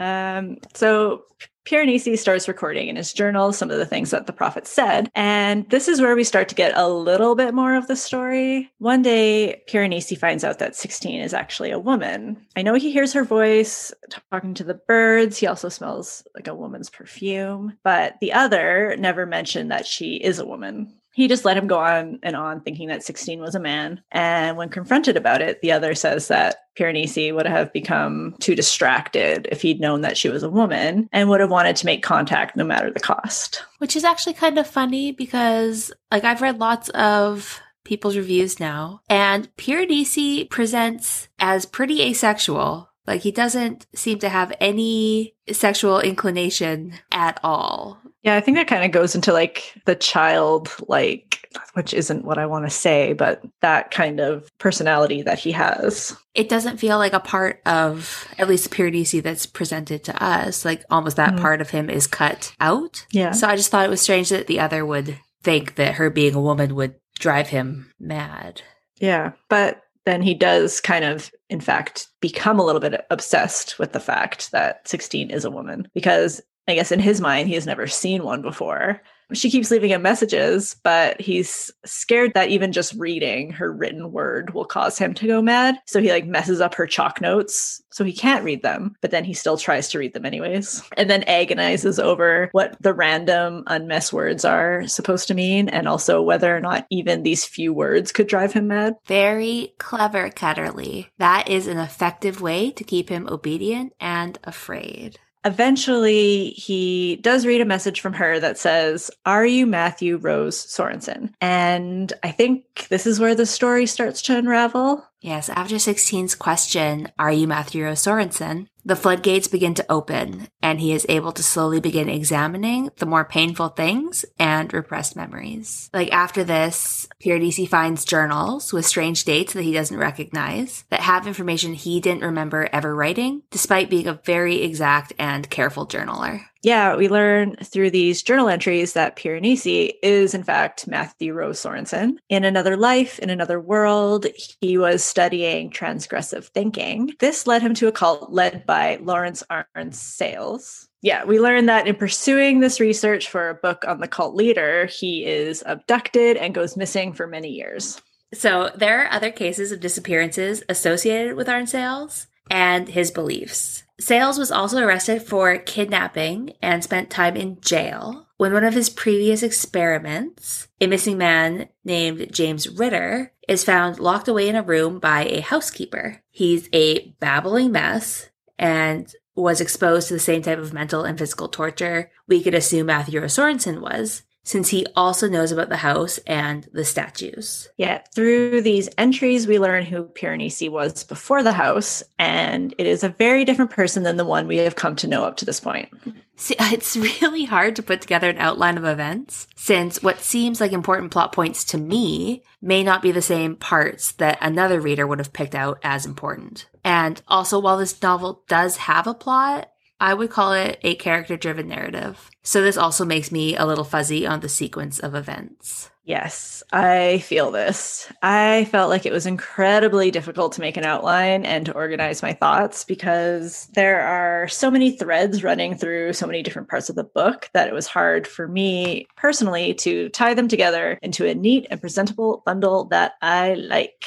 um 0.04 0.58
so 0.74 1.24
Piranesi 1.64 2.18
starts 2.18 2.46
recording 2.46 2.88
in 2.88 2.96
his 2.96 3.12
journal 3.12 3.52
some 3.52 3.70
of 3.70 3.78
the 3.78 3.86
things 3.86 4.10
that 4.10 4.26
the 4.26 4.32
prophet 4.34 4.66
said. 4.66 5.10
And 5.14 5.68
this 5.70 5.88
is 5.88 6.00
where 6.00 6.14
we 6.14 6.22
start 6.22 6.48
to 6.50 6.54
get 6.54 6.76
a 6.76 6.88
little 6.88 7.34
bit 7.34 7.54
more 7.54 7.74
of 7.74 7.86
the 7.86 7.96
story. 7.96 8.70
One 8.78 9.00
day, 9.00 9.62
Piranesi 9.66 10.16
finds 10.16 10.44
out 10.44 10.58
that 10.58 10.76
16 10.76 11.20
is 11.20 11.32
actually 11.32 11.70
a 11.70 11.78
woman. 11.78 12.36
I 12.54 12.62
know 12.62 12.74
he 12.74 12.92
hears 12.92 13.14
her 13.14 13.24
voice 13.24 13.92
talking 14.30 14.52
to 14.54 14.64
the 14.64 14.74
birds. 14.74 15.38
He 15.38 15.46
also 15.46 15.70
smells 15.70 16.22
like 16.34 16.48
a 16.48 16.54
woman's 16.54 16.90
perfume, 16.90 17.78
but 17.82 18.16
the 18.20 18.34
other 18.34 18.94
never 18.98 19.24
mentioned 19.24 19.70
that 19.70 19.86
she 19.86 20.16
is 20.16 20.38
a 20.38 20.46
woman 20.46 20.92
he 21.14 21.28
just 21.28 21.44
let 21.44 21.56
him 21.56 21.66
go 21.66 21.78
on 21.78 22.18
and 22.22 22.34
on 22.34 22.60
thinking 22.60 22.88
that 22.88 23.04
16 23.04 23.40
was 23.40 23.54
a 23.54 23.60
man. 23.60 24.02
And 24.10 24.56
when 24.56 24.68
confronted 24.68 25.16
about 25.16 25.40
it, 25.40 25.60
the 25.62 25.72
other 25.72 25.94
says 25.94 26.28
that 26.28 26.56
Piranesi 26.76 27.32
would 27.32 27.46
have 27.46 27.72
become 27.72 28.34
too 28.40 28.54
distracted 28.56 29.48
if 29.50 29.62
he'd 29.62 29.80
known 29.80 30.00
that 30.00 30.16
she 30.16 30.28
was 30.28 30.42
a 30.42 30.50
woman 30.50 31.08
and 31.12 31.28
would 31.28 31.40
have 31.40 31.50
wanted 31.50 31.76
to 31.76 31.86
make 31.86 32.02
contact 32.02 32.56
no 32.56 32.64
matter 32.64 32.90
the 32.90 33.00
cost. 33.00 33.62
Which 33.78 33.94
is 33.94 34.04
actually 34.04 34.34
kind 34.34 34.58
of 34.58 34.66
funny 34.66 35.12
because, 35.12 35.92
like, 36.10 36.24
I've 36.24 36.42
read 36.42 36.58
lots 36.58 36.88
of 36.90 37.60
people's 37.84 38.16
reviews 38.16 38.58
now, 38.58 39.00
and 39.08 39.54
Piranesi 39.56 40.50
presents 40.50 41.28
as 41.38 41.66
pretty 41.66 42.02
asexual. 42.02 42.90
Like, 43.06 43.20
he 43.20 43.30
doesn't 43.30 43.86
seem 43.94 44.18
to 44.20 44.30
have 44.30 44.52
any 44.58 45.36
sexual 45.52 46.00
inclination 46.00 46.94
at 47.12 47.38
all. 47.44 48.00
Yeah, 48.24 48.36
I 48.36 48.40
think 48.40 48.56
that 48.56 48.66
kind 48.66 48.84
of 48.84 48.90
goes 48.90 49.14
into 49.14 49.32
like 49.32 49.74
the 49.84 49.94
child, 49.94 50.74
like, 50.88 51.46
which 51.74 51.92
isn't 51.92 52.24
what 52.24 52.38
I 52.38 52.46
want 52.46 52.64
to 52.64 52.70
say, 52.70 53.12
but 53.12 53.42
that 53.60 53.90
kind 53.90 54.18
of 54.18 54.50
personality 54.58 55.22
that 55.22 55.38
he 55.38 55.52
has. 55.52 56.16
It 56.34 56.48
doesn't 56.48 56.78
feel 56.78 56.96
like 56.96 57.12
a 57.12 57.20
part 57.20 57.60
of 57.66 58.26
at 58.38 58.48
least 58.48 58.68
the 58.68 58.74
Piranesi 58.74 59.22
that's 59.22 59.44
presented 59.44 60.04
to 60.04 60.24
us. 60.24 60.64
Like 60.64 60.84
almost 60.90 61.16
that 61.16 61.34
mm. 61.34 61.40
part 61.40 61.60
of 61.60 61.70
him 61.70 61.90
is 61.90 62.06
cut 62.06 62.54
out. 62.60 63.06
Yeah. 63.12 63.32
So 63.32 63.46
I 63.46 63.56
just 63.56 63.70
thought 63.70 63.86
it 63.86 63.90
was 63.90 64.00
strange 64.00 64.30
that 64.30 64.46
the 64.46 64.58
other 64.58 64.86
would 64.86 65.18
think 65.42 65.74
that 65.74 65.96
her 65.96 66.08
being 66.08 66.34
a 66.34 66.40
woman 66.40 66.74
would 66.74 66.94
drive 67.18 67.48
him 67.48 67.92
mad. 68.00 68.62
Yeah. 68.98 69.32
But 69.50 69.82
then 70.06 70.22
he 70.22 70.34
does 70.34 70.80
kind 70.80 71.04
of, 71.04 71.30
in 71.48 71.60
fact, 71.60 72.08
become 72.20 72.58
a 72.58 72.64
little 72.64 72.80
bit 72.80 73.04
obsessed 73.10 73.78
with 73.78 73.92
the 73.92 74.00
fact 74.00 74.50
that 74.52 74.86
16 74.88 75.30
is 75.30 75.44
a 75.44 75.50
woman 75.50 75.88
because 75.94 76.40
I 76.66 76.74
guess 76.74 76.92
in 76.92 77.00
his 77.00 77.20
mind, 77.20 77.48
he 77.48 77.54
has 77.54 77.66
never 77.66 77.86
seen 77.86 78.24
one 78.24 78.42
before. 78.42 79.02
She 79.32 79.50
keeps 79.50 79.70
leaving 79.70 79.90
him 79.90 80.02
messages, 80.02 80.76
but 80.82 81.20
he's 81.20 81.70
scared 81.84 82.34
that 82.34 82.50
even 82.50 82.72
just 82.72 82.94
reading 82.94 83.50
her 83.52 83.72
written 83.72 84.12
word 84.12 84.52
will 84.52 84.64
cause 84.66 84.98
him 84.98 85.14
to 85.14 85.26
go 85.26 85.40
mad. 85.42 85.76
So 85.86 86.00
he 86.00 86.10
like 86.10 86.26
messes 86.26 86.60
up 86.60 86.74
her 86.74 86.86
chalk 86.86 87.20
notes 87.20 87.82
so 87.90 88.04
he 88.04 88.12
can't 88.12 88.44
read 88.44 88.62
them, 88.62 88.96
but 89.00 89.10
then 89.10 89.24
he 89.24 89.32
still 89.32 89.56
tries 89.56 89.88
to 89.90 89.98
read 89.98 90.12
them 90.12 90.26
anyways. 90.26 90.82
And 90.96 91.08
then 91.08 91.22
agonizes 91.24 91.98
over 91.98 92.48
what 92.52 92.76
the 92.80 92.94
random 92.94 93.64
unmess 93.66 94.12
words 94.12 94.44
are 94.44 94.86
supposed 94.86 95.28
to 95.28 95.34
mean 95.34 95.68
and 95.68 95.88
also 95.88 96.20
whether 96.20 96.54
or 96.54 96.60
not 96.60 96.86
even 96.90 97.22
these 97.22 97.44
few 97.44 97.72
words 97.72 98.12
could 98.12 98.26
drive 98.26 98.52
him 98.52 98.68
mad. 98.68 98.96
Very 99.06 99.74
clever, 99.78 100.28
Ketterley. 100.30 101.08
That 101.18 101.48
is 101.48 101.66
an 101.66 101.78
effective 101.78 102.40
way 102.40 102.70
to 102.72 102.84
keep 102.84 103.08
him 103.08 103.26
obedient 103.28 103.94
and 104.00 104.38
afraid. 104.44 105.18
Eventually 105.44 106.50
he 106.50 107.16
does 107.16 107.46
read 107.46 107.60
a 107.60 107.66
message 107.66 108.00
from 108.00 108.14
her 108.14 108.40
that 108.40 108.58
says, 108.58 109.10
Are 109.26 109.46
you 109.46 109.66
Matthew 109.66 110.16
Rose 110.16 110.64
Sorensen? 110.66 111.32
And 111.40 112.12
I 112.22 112.30
think 112.30 112.88
this 112.88 113.06
is 113.06 113.20
where 113.20 113.34
the 113.34 113.46
story 113.46 113.86
starts 113.86 114.22
to 114.22 114.36
unravel. 114.36 115.04
Yes, 115.20 115.48
after 115.48 115.76
16's 115.76 116.34
question, 116.34 117.10
Are 117.18 117.32
you 117.32 117.46
Matthew 117.46 117.84
Rose 117.84 118.02
Sorensen? 118.02 118.68
The 118.86 118.96
floodgates 118.96 119.48
begin 119.48 119.72
to 119.74 119.86
open, 119.90 120.48
and 120.60 120.78
he 120.78 120.92
is 120.92 121.06
able 121.08 121.32
to 121.32 121.42
slowly 121.42 121.80
begin 121.80 122.10
examining 122.10 122.90
the 122.98 123.06
more 123.06 123.24
painful 123.24 123.70
things 123.70 124.26
and 124.38 124.72
repressed 124.74 125.16
memories. 125.16 125.88
Like 125.94 126.12
after 126.12 126.44
this, 126.44 127.08
Piranesi 127.22 127.66
finds 127.66 128.04
journals 128.04 128.74
with 128.74 128.84
strange 128.84 129.24
dates 129.24 129.54
that 129.54 129.62
he 129.62 129.72
doesn't 129.72 129.96
recognize 129.96 130.84
that 130.90 131.00
have 131.00 131.26
information 131.26 131.72
he 131.72 131.98
didn't 131.98 132.24
remember 132.24 132.68
ever 132.74 132.94
writing, 132.94 133.42
despite 133.50 133.88
being 133.88 134.06
a 134.06 134.20
very 134.24 134.62
exact 134.62 135.14
and 135.18 135.48
careful 135.48 135.86
journaler. 135.86 136.42
Yeah, 136.64 136.96
we 136.96 137.08
learn 137.08 137.56
through 137.56 137.90
these 137.90 138.22
journal 138.22 138.48
entries 138.48 138.94
that 138.94 139.16
Piranesi 139.16 139.92
is, 140.02 140.32
in 140.32 140.42
fact, 140.42 140.88
Matthew 140.88 141.34
Rose 141.34 141.62
Sorensen. 141.62 142.16
In 142.30 142.42
another 142.42 142.78
life, 142.78 143.18
in 143.18 143.28
another 143.28 143.60
world, 143.60 144.26
he 144.62 144.78
was 144.78 145.04
studying 145.04 145.70
transgressive 145.70 146.46
thinking. 146.46 147.12
This 147.20 147.46
led 147.46 147.60
him 147.60 147.74
to 147.74 147.88
a 147.88 147.92
cult 147.92 148.32
led 148.32 148.64
by 148.64 148.96
Laurence 149.02 149.42
Arne-Sayles. 149.50 150.88
Yeah, 151.02 151.24
we 151.24 151.38
learn 151.38 151.66
that 151.66 151.86
in 151.86 151.96
pursuing 151.96 152.60
this 152.60 152.80
research 152.80 153.28
for 153.28 153.50
a 153.50 153.54
book 153.54 153.84
on 153.86 154.00
the 154.00 154.08
cult 154.08 154.34
leader, 154.34 154.86
he 154.86 155.26
is 155.26 155.62
abducted 155.66 156.38
and 156.38 156.54
goes 156.54 156.78
missing 156.78 157.12
for 157.12 157.26
many 157.26 157.50
years. 157.50 158.00
So 158.32 158.70
there 158.74 159.02
are 159.02 159.12
other 159.12 159.30
cases 159.30 159.70
of 159.70 159.80
disappearances 159.80 160.62
associated 160.70 161.36
with 161.36 161.46
Arns 161.46 161.68
Sales 161.68 162.26
and 162.50 162.88
his 162.88 163.10
beliefs. 163.10 163.83
Sayles 164.00 164.38
was 164.38 164.50
also 164.50 164.78
arrested 164.78 165.22
for 165.22 165.56
kidnapping 165.56 166.54
and 166.60 166.82
spent 166.82 167.10
time 167.10 167.36
in 167.36 167.60
jail 167.60 168.26
when 168.36 168.52
one 168.52 168.64
of 168.64 168.74
his 168.74 168.90
previous 168.90 169.42
experiments, 169.42 170.66
a 170.80 170.86
missing 170.86 171.16
man 171.16 171.68
named 171.84 172.32
James 172.32 172.68
Ritter, 172.68 173.32
is 173.48 173.64
found 173.64 174.00
locked 174.00 174.26
away 174.26 174.48
in 174.48 174.56
a 174.56 174.62
room 174.62 174.98
by 174.98 175.24
a 175.24 175.40
housekeeper. 175.40 176.22
He's 176.30 176.68
a 176.72 177.14
babbling 177.20 177.70
mess 177.70 178.30
and 178.58 179.12
was 179.36 179.60
exposed 179.60 180.08
to 180.08 180.14
the 180.14 180.20
same 180.20 180.42
type 180.42 180.58
of 180.58 180.72
mental 180.72 181.04
and 181.04 181.18
physical 181.18 181.48
torture 181.48 182.10
we 182.26 182.42
could 182.42 182.54
assume 182.54 182.86
Matthew 182.86 183.20
Sorensen 183.20 183.80
was, 183.80 184.22
since 184.44 184.68
he 184.68 184.86
also 184.94 185.28
knows 185.28 185.50
about 185.50 185.70
the 185.70 185.78
house 185.78 186.18
and 186.26 186.68
the 186.72 186.84
statues. 186.84 187.68
Yeah, 187.76 188.02
through 188.14 188.60
these 188.60 188.88
entries, 188.96 189.46
we 189.46 189.58
learn 189.58 189.84
who 189.84 190.04
Piranesi 190.04 190.70
was 190.70 191.02
before 191.02 191.42
the 191.42 191.52
house, 191.52 192.02
and 192.18 192.74
it 192.78 192.86
is 192.86 193.02
a 193.02 193.08
very 193.08 193.44
different 193.44 193.70
person 193.70 194.02
than 194.02 194.16
the 194.16 194.24
one 194.24 194.46
we 194.46 194.58
have 194.58 194.76
come 194.76 194.96
to 194.96 195.08
know 195.08 195.24
up 195.24 195.38
to 195.38 195.44
this 195.44 195.60
point. 195.60 195.88
See, 196.36 196.56
it's 196.60 196.96
really 196.96 197.44
hard 197.44 197.74
to 197.76 197.82
put 197.82 198.02
together 198.02 198.28
an 198.28 198.38
outline 198.38 198.76
of 198.76 198.84
events, 198.84 199.46
since 199.56 200.02
what 200.02 200.20
seems 200.20 200.60
like 200.60 200.72
important 200.72 201.10
plot 201.10 201.32
points 201.32 201.64
to 201.64 201.78
me 201.78 202.42
may 202.60 202.82
not 202.82 203.02
be 203.02 203.12
the 203.12 203.22
same 203.22 203.56
parts 203.56 204.12
that 204.12 204.38
another 204.40 204.80
reader 204.80 205.06
would 205.06 205.18
have 205.18 205.32
picked 205.32 205.54
out 205.54 205.80
as 205.82 206.04
important. 206.04 206.68
And 206.84 207.20
also, 207.28 207.58
while 207.58 207.78
this 207.78 208.00
novel 208.02 208.42
does 208.46 208.76
have 208.76 209.06
a 209.06 209.14
plot, 209.14 209.70
I 210.00 210.12
would 210.12 210.30
call 210.30 210.52
it 210.52 210.78
a 210.82 210.96
character 210.96 211.36
driven 211.36 211.68
narrative. 211.68 212.30
So 212.44 212.62
this 212.62 212.76
also 212.76 213.04
makes 213.06 213.32
me 213.32 213.56
a 213.56 213.64
little 213.64 213.84
fuzzy 213.84 214.26
on 214.26 214.40
the 214.40 214.48
sequence 214.50 214.98
of 214.98 215.14
events. 215.14 215.90
Yes, 216.06 216.62
I 216.70 217.18
feel 217.20 217.50
this. 217.50 218.12
I 218.22 218.66
felt 218.66 218.90
like 218.90 219.06
it 219.06 219.12
was 219.12 219.24
incredibly 219.24 220.10
difficult 220.10 220.52
to 220.52 220.60
make 220.60 220.76
an 220.76 220.84
outline 220.84 221.46
and 221.46 221.64
to 221.64 221.72
organize 221.72 222.20
my 222.20 222.34
thoughts 222.34 222.84
because 222.84 223.68
there 223.74 224.02
are 224.02 224.46
so 224.48 224.70
many 224.70 224.90
threads 224.90 225.42
running 225.42 225.74
through 225.74 226.12
so 226.12 226.26
many 226.26 226.42
different 226.42 226.68
parts 226.68 226.90
of 226.90 226.96
the 226.96 227.04
book 227.04 227.48
that 227.54 227.68
it 227.68 227.72
was 227.72 227.86
hard 227.86 228.26
for 228.26 228.46
me 228.46 229.06
personally 229.16 229.72
to 229.74 230.10
tie 230.10 230.34
them 230.34 230.46
together 230.46 230.98
into 231.00 231.26
a 231.26 231.34
neat 231.34 231.66
and 231.70 231.80
presentable 231.80 232.42
bundle 232.44 232.84
that 232.86 233.12
I 233.22 233.54
like. 233.54 234.04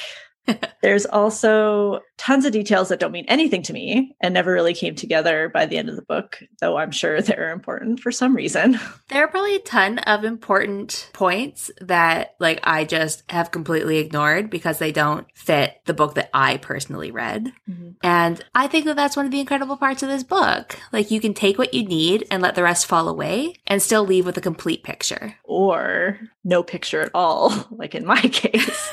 There's 0.82 1.06
also 1.06 2.00
tons 2.16 2.44
of 2.44 2.52
details 2.52 2.88
that 2.88 3.00
don't 3.00 3.12
mean 3.12 3.24
anything 3.28 3.62
to 3.62 3.72
me 3.72 4.14
and 4.20 4.34
never 4.34 4.52
really 4.52 4.74
came 4.74 4.94
together 4.94 5.48
by 5.48 5.66
the 5.66 5.78
end 5.78 5.88
of 5.88 5.96
the 5.96 6.02
book, 6.02 6.42
though 6.60 6.76
I'm 6.76 6.90
sure 6.90 7.20
they're 7.22 7.52
important 7.52 8.00
for 8.00 8.12
some 8.12 8.34
reason. 8.34 8.78
There 9.08 9.24
are 9.24 9.28
probably 9.28 9.56
a 9.56 9.60
ton 9.60 9.98
of 10.00 10.24
important 10.24 11.08
points 11.14 11.70
that 11.80 12.34
like 12.38 12.60
I 12.62 12.84
just 12.84 13.22
have 13.30 13.50
completely 13.50 13.98
ignored 13.98 14.50
because 14.50 14.78
they 14.78 14.92
don't 14.92 15.26
fit 15.34 15.80
the 15.86 15.94
book 15.94 16.14
that 16.14 16.28
I 16.34 16.58
personally 16.58 17.10
read. 17.10 17.52
Mm-hmm. 17.68 17.90
And 18.02 18.44
I 18.54 18.66
think 18.66 18.84
that 18.84 18.96
that's 18.96 19.16
one 19.16 19.24
of 19.24 19.32
the 19.32 19.40
incredible 19.40 19.78
parts 19.78 20.02
of 20.02 20.10
this 20.10 20.24
book. 20.24 20.78
Like 20.92 21.10
you 21.10 21.20
can 21.20 21.32
take 21.32 21.56
what 21.56 21.72
you 21.72 21.84
need 21.86 22.26
and 22.30 22.42
let 22.42 22.54
the 22.54 22.62
rest 22.62 22.84
fall 22.84 23.08
away 23.08 23.54
and 23.66 23.80
still 23.80 24.04
leave 24.04 24.26
with 24.26 24.36
a 24.36 24.42
complete 24.42 24.82
picture. 24.82 25.34
Or 25.44 26.18
no 26.44 26.62
picture 26.62 27.00
at 27.00 27.10
all, 27.14 27.66
like 27.70 27.94
in 27.94 28.04
my 28.04 28.20
case. 28.20 28.90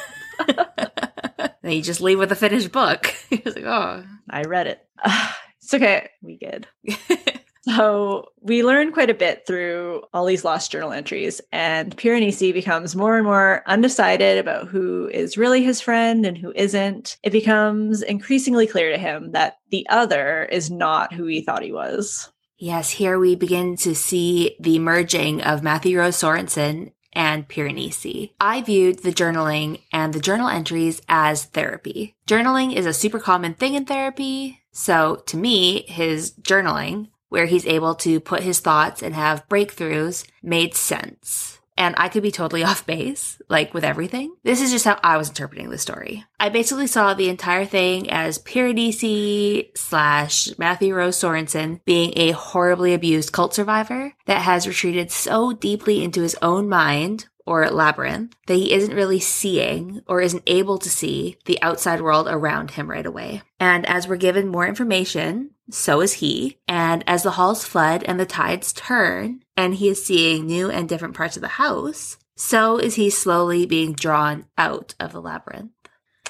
Then 1.66 1.74
you 1.74 1.82
just 1.82 2.02
leave 2.02 2.20
with 2.20 2.32
a 2.32 2.36
finished 2.36 2.72
book. 2.72 3.08
He's 3.30 3.56
like, 3.56 3.66
oh. 3.66 4.04
I 4.30 4.42
read 4.44 4.68
it. 4.68 4.80
It's 5.62 5.74
okay. 5.74 6.10
We 6.22 6.38
good. 6.38 6.68
so 7.62 8.28
we 8.40 8.64
learn 8.64 8.92
quite 8.92 9.10
a 9.10 9.16
bit 9.16 9.48
through 9.48 10.04
all 10.14 10.26
these 10.26 10.46
lost 10.46 10.72
journal 10.72 10.92
entries, 10.92 11.42
and 11.52 11.98
Piranesi 11.98 12.54
becomes 12.54 12.96
more 12.96 13.18
and 13.18 13.26
more 13.26 13.64
undecided 13.66 14.38
about 14.38 14.68
who 14.68 15.10
is 15.12 15.40
really 15.40 15.64
his 15.64 15.82
friend 15.82 16.24
and 16.24 16.38
who 16.38 16.54
isn't. 16.56 17.18
It 17.24 17.32
becomes 17.32 18.04
increasingly 18.04 18.68
clear 18.68 18.92
to 18.92 19.00
him 19.00 19.32
that 19.32 19.58
the 19.72 19.88
other 19.90 20.44
is 20.44 20.70
not 20.70 21.12
who 21.12 21.26
he 21.26 21.42
thought 21.42 21.64
he 21.64 21.72
was. 21.72 22.32
Yes, 22.60 22.92
here 22.92 23.18
we 23.18 23.36
begin 23.36 23.76
to 23.78 23.96
see 23.96 24.56
the 24.60 24.78
merging 24.78 25.42
of 25.42 25.64
Matthew 25.64 25.98
Rose 25.98 26.16
Sorensen 26.16 26.92
and 27.16 27.48
Piranesi. 27.48 28.32
I 28.40 28.62
viewed 28.62 29.00
the 29.00 29.12
journaling 29.12 29.82
and 29.92 30.14
the 30.14 30.20
journal 30.20 30.48
entries 30.48 31.02
as 31.08 31.46
therapy. 31.46 32.16
Journaling 32.28 32.76
is 32.76 32.86
a 32.86 32.94
super 32.94 33.20
common 33.20 33.54
thing 33.54 33.74
in 33.74 33.86
therapy. 33.86 34.62
So 34.72 35.24
to 35.28 35.38
me, 35.38 35.84
his 35.88 36.32
journaling, 36.42 37.10
where 37.30 37.46
he's 37.46 37.66
able 37.66 37.96
to 37.96 38.20
put 38.20 38.44
his 38.44 38.60
thoughts 38.60 39.02
and 39.02 39.16
have 39.16 39.48
breakthroughs, 39.50 40.26
made 40.44 40.76
sense 40.76 41.60
and 41.78 41.96
I 41.98 42.10
could 42.10 42.24
be 42.24 42.32
totally 42.32 42.64
off 42.66 42.86
base, 42.86 43.42
like 43.50 43.74
with 43.74 43.84
everything. 43.84 44.36
This 44.44 44.62
is 44.62 44.72
just 44.72 44.86
how 44.86 45.00
I 45.04 45.18
was 45.18 45.30
interpreting 45.30 45.70
the 45.70 45.78
story. 45.78 46.26
I 46.40 46.50
basically 46.50 46.88
saw 46.88 47.14
the 47.14 47.30
entire 47.30 47.66
thing 47.66 48.10
as 48.10 48.40
Piranesi 48.40 49.78
slash 49.78 50.50
Matthew 50.58 50.94
Rose 50.96 51.18
Sorensen 51.18 51.82
being 51.86 52.14
a 52.16 52.32
horribly 52.32 52.94
abused 52.94 53.32
cult 53.32 53.54
survivor 53.54 54.14
that 54.26 54.42
has 54.42 54.68
retreated 54.68 55.12
so 55.12 55.54
deeply 55.54 56.04
into 56.04 56.22
his 56.22 56.38
own 56.42 56.70
mind 56.70 57.28
or 57.46 57.70
labyrinth 57.70 58.36
that 58.48 58.56
he 58.56 58.74
isn't 58.74 58.96
really 58.96 59.20
seeing 59.20 60.02
or 60.08 60.22
isn't 60.22 60.44
able 60.48 60.78
to 60.80 60.90
see 60.90 61.38
the 61.46 61.62
outside 61.62 62.02
world 62.02 62.28
around 62.28 62.72
him 62.72 62.90
right 62.90 63.06
away. 63.06 63.42
And 63.60 63.86
as 63.86 64.08
we're 64.08 64.16
given 64.18 64.48
more 64.48 64.68
information, 64.68 65.52
so 65.70 66.02
is 66.02 66.14
he. 66.14 66.58
And 66.68 67.04
as 67.08 67.24
the 67.24 67.32
halls 67.32 67.66
flood 67.66 68.04
and 68.04 68.20
the 68.20 68.26
tides 68.26 68.74
turn, 68.74 69.42
and 69.58 69.76
he 69.76 69.90
is 69.90 70.06
seeing 70.06 70.46
new 70.46 70.70
and 70.70 70.88
different 70.88 71.16
parts 71.16 71.36
of 71.36 71.42
the 71.42 71.48
house, 71.48 72.18
so 72.36 72.78
is 72.78 72.96
he 72.96 73.10
slowly 73.10 73.66
being 73.66 73.94
drawn 73.94 74.46
out 74.58 74.94
of 75.00 75.14
the 75.14 75.22
labyrinth. 75.22 75.72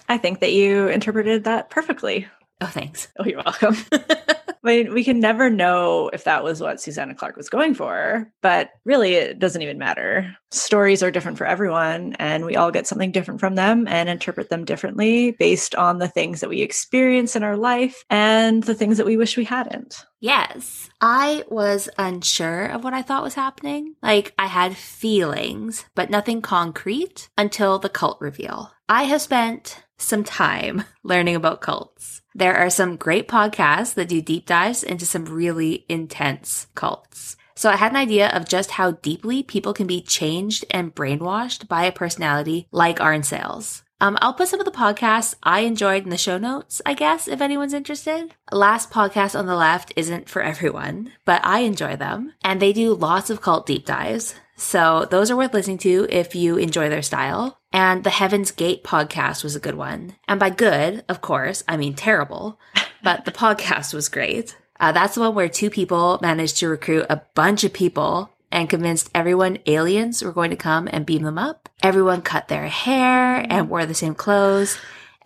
I 0.07 0.17
think 0.17 0.39
that 0.39 0.53
you 0.53 0.87
interpreted 0.87 1.45
that 1.45 1.69
perfectly. 1.69 2.27
Oh, 2.61 2.67
thanks. 2.67 3.07
Oh, 3.17 3.25
you're 3.25 3.41
welcome. 3.43 3.75
I 4.65 4.83
mean, 4.83 4.93
we 4.93 5.03
can 5.03 5.19
never 5.19 5.49
know 5.49 6.09
if 6.11 6.23
that 6.23 6.43
was 6.43 6.59
what 6.59 6.81
Susanna 6.81 7.13
Clarke 7.13 7.37
was 7.37 7.49
going 7.49 7.75
for, 7.75 8.31
but 8.41 8.71
really 8.83 9.13
it 9.13 9.37
doesn't 9.37 9.61
even 9.61 9.77
matter. 9.77 10.35
Stories 10.51 11.03
are 11.03 11.11
different 11.11 11.37
for 11.37 11.45
everyone, 11.45 12.15
and 12.17 12.45
we 12.45 12.55
all 12.55 12.71
get 12.71 12.87
something 12.87 13.11
different 13.11 13.39
from 13.39 13.55
them 13.55 13.87
and 13.87 14.09
interpret 14.09 14.49
them 14.49 14.65
differently 14.65 15.35
based 15.37 15.75
on 15.75 15.99
the 15.99 16.07
things 16.07 16.39
that 16.39 16.49
we 16.49 16.61
experience 16.61 17.35
in 17.35 17.43
our 17.43 17.57
life 17.57 18.03
and 18.09 18.63
the 18.63 18.73
things 18.73 18.97
that 18.97 19.05
we 19.05 19.17
wish 19.17 19.37
we 19.37 19.43
hadn't. 19.43 20.03
Yes. 20.19 20.89
I 20.99 21.43
was 21.49 21.87
unsure 21.99 22.65
of 22.65 22.83
what 22.83 22.95
I 22.95 23.03
thought 23.03 23.21
was 23.21 23.35
happening. 23.35 23.95
Like, 24.01 24.33
I 24.39 24.47
had 24.47 24.75
feelings, 24.75 25.85
but 25.93 26.09
nothing 26.09 26.41
concrete 26.41 27.29
until 27.37 27.77
the 27.77 27.89
cult 27.89 28.19
reveal. 28.19 28.71
I 28.89 29.03
have 29.03 29.21
spent 29.21 29.83
some 29.97 30.23
time 30.23 30.83
learning 31.03 31.35
about 31.35 31.61
cults. 31.61 32.21
There 32.33 32.55
are 32.55 32.69
some 32.69 32.97
great 32.97 33.27
podcasts 33.27 33.93
that 33.93 34.09
do 34.09 34.21
deep 34.21 34.45
dives 34.45 34.83
into 34.83 35.05
some 35.05 35.25
really 35.25 35.85
intense 35.87 36.67
cults. 36.75 37.37
So 37.55 37.69
I 37.69 37.77
had 37.77 37.91
an 37.91 37.97
idea 37.97 38.27
of 38.29 38.49
just 38.49 38.71
how 38.71 38.91
deeply 38.91 39.41
people 39.41 39.73
can 39.73 39.87
be 39.87 40.01
changed 40.01 40.65
and 40.71 40.93
brainwashed 40.93 41.69
by 41.69 41.85
a 41.85 41.91
personality 41.91 42.67
like 42.71 42.99
Arne-Sayles. 42.99 43.83
Um, 44.01 44.17
I'll 44.21 44.33
put 44.33 44.49
some 44.49 44.59
of 44.59 44.65
the 44.65 44.71
podcasts 44.71 45.35
I 45.41 45.61
enjoyed 45.61 46.03
in 46.03 46.09
the 46.09 46.17
show 46.17 46.37
notes, 46.37 46.81
I 46.85 46.93
guess, 46.93 47.29
if 47.29 47.39
anyone's 47.39 47.73
interested. 47.73 48.35
Last 48.51 48.91
podcast 48.91 49.39
on 49.39 49.45
the 49.45 49.55
left 49.55 49.93
isn't 49.95 50.27
for 50.27 50.41
everyone, 50.41 51.13
but 51.23 51.43
I 51.45 51.59
enjoy 51.59 51.95
them. 51.95 52.33
And 52.43 52.61
they 52.61 52.73
do 52.73 52.93
lots 52.93 53.29
of 53.29 53.41
cult 53.41 53.65
deep 53.65 53.85
dives. 53.85 54.35
So 54.55 55.05
those 55.11 55.29
are 55.29 55.35
worth 55.35 55.53
listening 55.53 55.79
to 55.79 56.07
if 56.09 56.35
you 56.35 56.57
enjoy 56.57 56.89
their 56.89 57.01
style. 57.01 57.59
And 57.73 58.03
the 58.03 58.09
Heaven's 58.09 58.51
Gate 58.51 58.83
podcast 58.83 59.43
was 59.43 59.55
a 59.55 59.59
good 59.59 59.75
one. 59.75 60.15
And 60.27 60.39
by 60.39 60.49
good, 60.49 61.03
of 61.09 61.21
course, 61.21 61.63
I 61.67 61.75
mean 61.77 61.93
terrible, 61.93 62.59
but 63.03 63.25
the 63.25 63.31
podcast 63.31 63.93
was 63.93 64.09
great. 64.09 64.55
Uh, 64.79 64.91
that's 64.91 65.15
the 65.15 65.21
one 65.21 65.35
where 65.35 65.49
two 65.49 65.69
people 65.69 66.19
managed 66.21 66.57
to 66.57 66.67
recruit 66.67 67.05
a 67.09 67.21
bunch 67.33 67.63
of 67.63 67.73
people 67.73 68.29
and 68.51 68.69
convinced 68.69 69.09
everyone 69.13 69.59
aliens 69.65 70.23
were 70.23 70.31
going 70.31 70.49
to 70.51 70.55
come 70.55 70.87
and 70.91 71.05
beam 71.05 71.23
them 71.23 71.37
up. 71.37 71.67
Everyone 71.83 72.21
cut 72.21 72.47
their 72.47 72.67
hair 72.67 73.45
and 73.49 73.69
wore 73.69 73.85
the 73.85 73.93
same 73.93 74.15
clothes. 74.15 74.77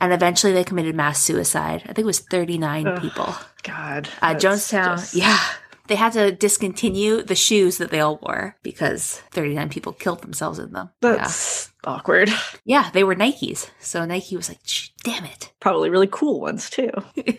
And 0.01 0.13
eventually 0.13 0.53
they 0.53 0.63
committed 0.63 0.95
mass 0.95 1.21
suicide. 1.21 1.81
I 1.83 1.87
think 1.87 1.99
it 1.99 2.05
was 2.05 2.19
39 2.19 2.87
Ugh, 2.87 3.01
people. 3.01 3.35
God. 3.63 4.07
Uh, 4.21 4.33
Jonestown, 4.33 4.97
just- 4.97 5.13
yeah. 5.13 5.39
They 5.89 5.95
had 5.95 6.13
to 6.13 6.31
discontinue 6.31 7.23
the 7.23 7.35
shoes 7.35 7.79
that 7.79 7.89
they 7.89 7.99
all 7.99 8.19
wore 8.21 8.55
because 8.63 9.21
39 9.31 9.69
people 9.69 9.91
killed 9.91 10.21
themselves 10.21 10.59
in 10.59 10.71
them. 10.71 10.91
That's 11.01 11.71
awkward. 11.83 12.29
Yeah. 12.29 12.35
yeah, 12.63 12.89
they 12.91 13.03
were 13.03 13.15
Nikes. 13.15 13.69
So 13.79 14.05
Nike 14.05 14.37
was 14.37 14.49
like, 14.49 14.59
damn 15.03 15.25
it. 15.25 15.51
Probably 15.59 15.89
really 15.89 16.07
cool 16.09 16.39
ones 16.39 16.69
too. 16.69 16.91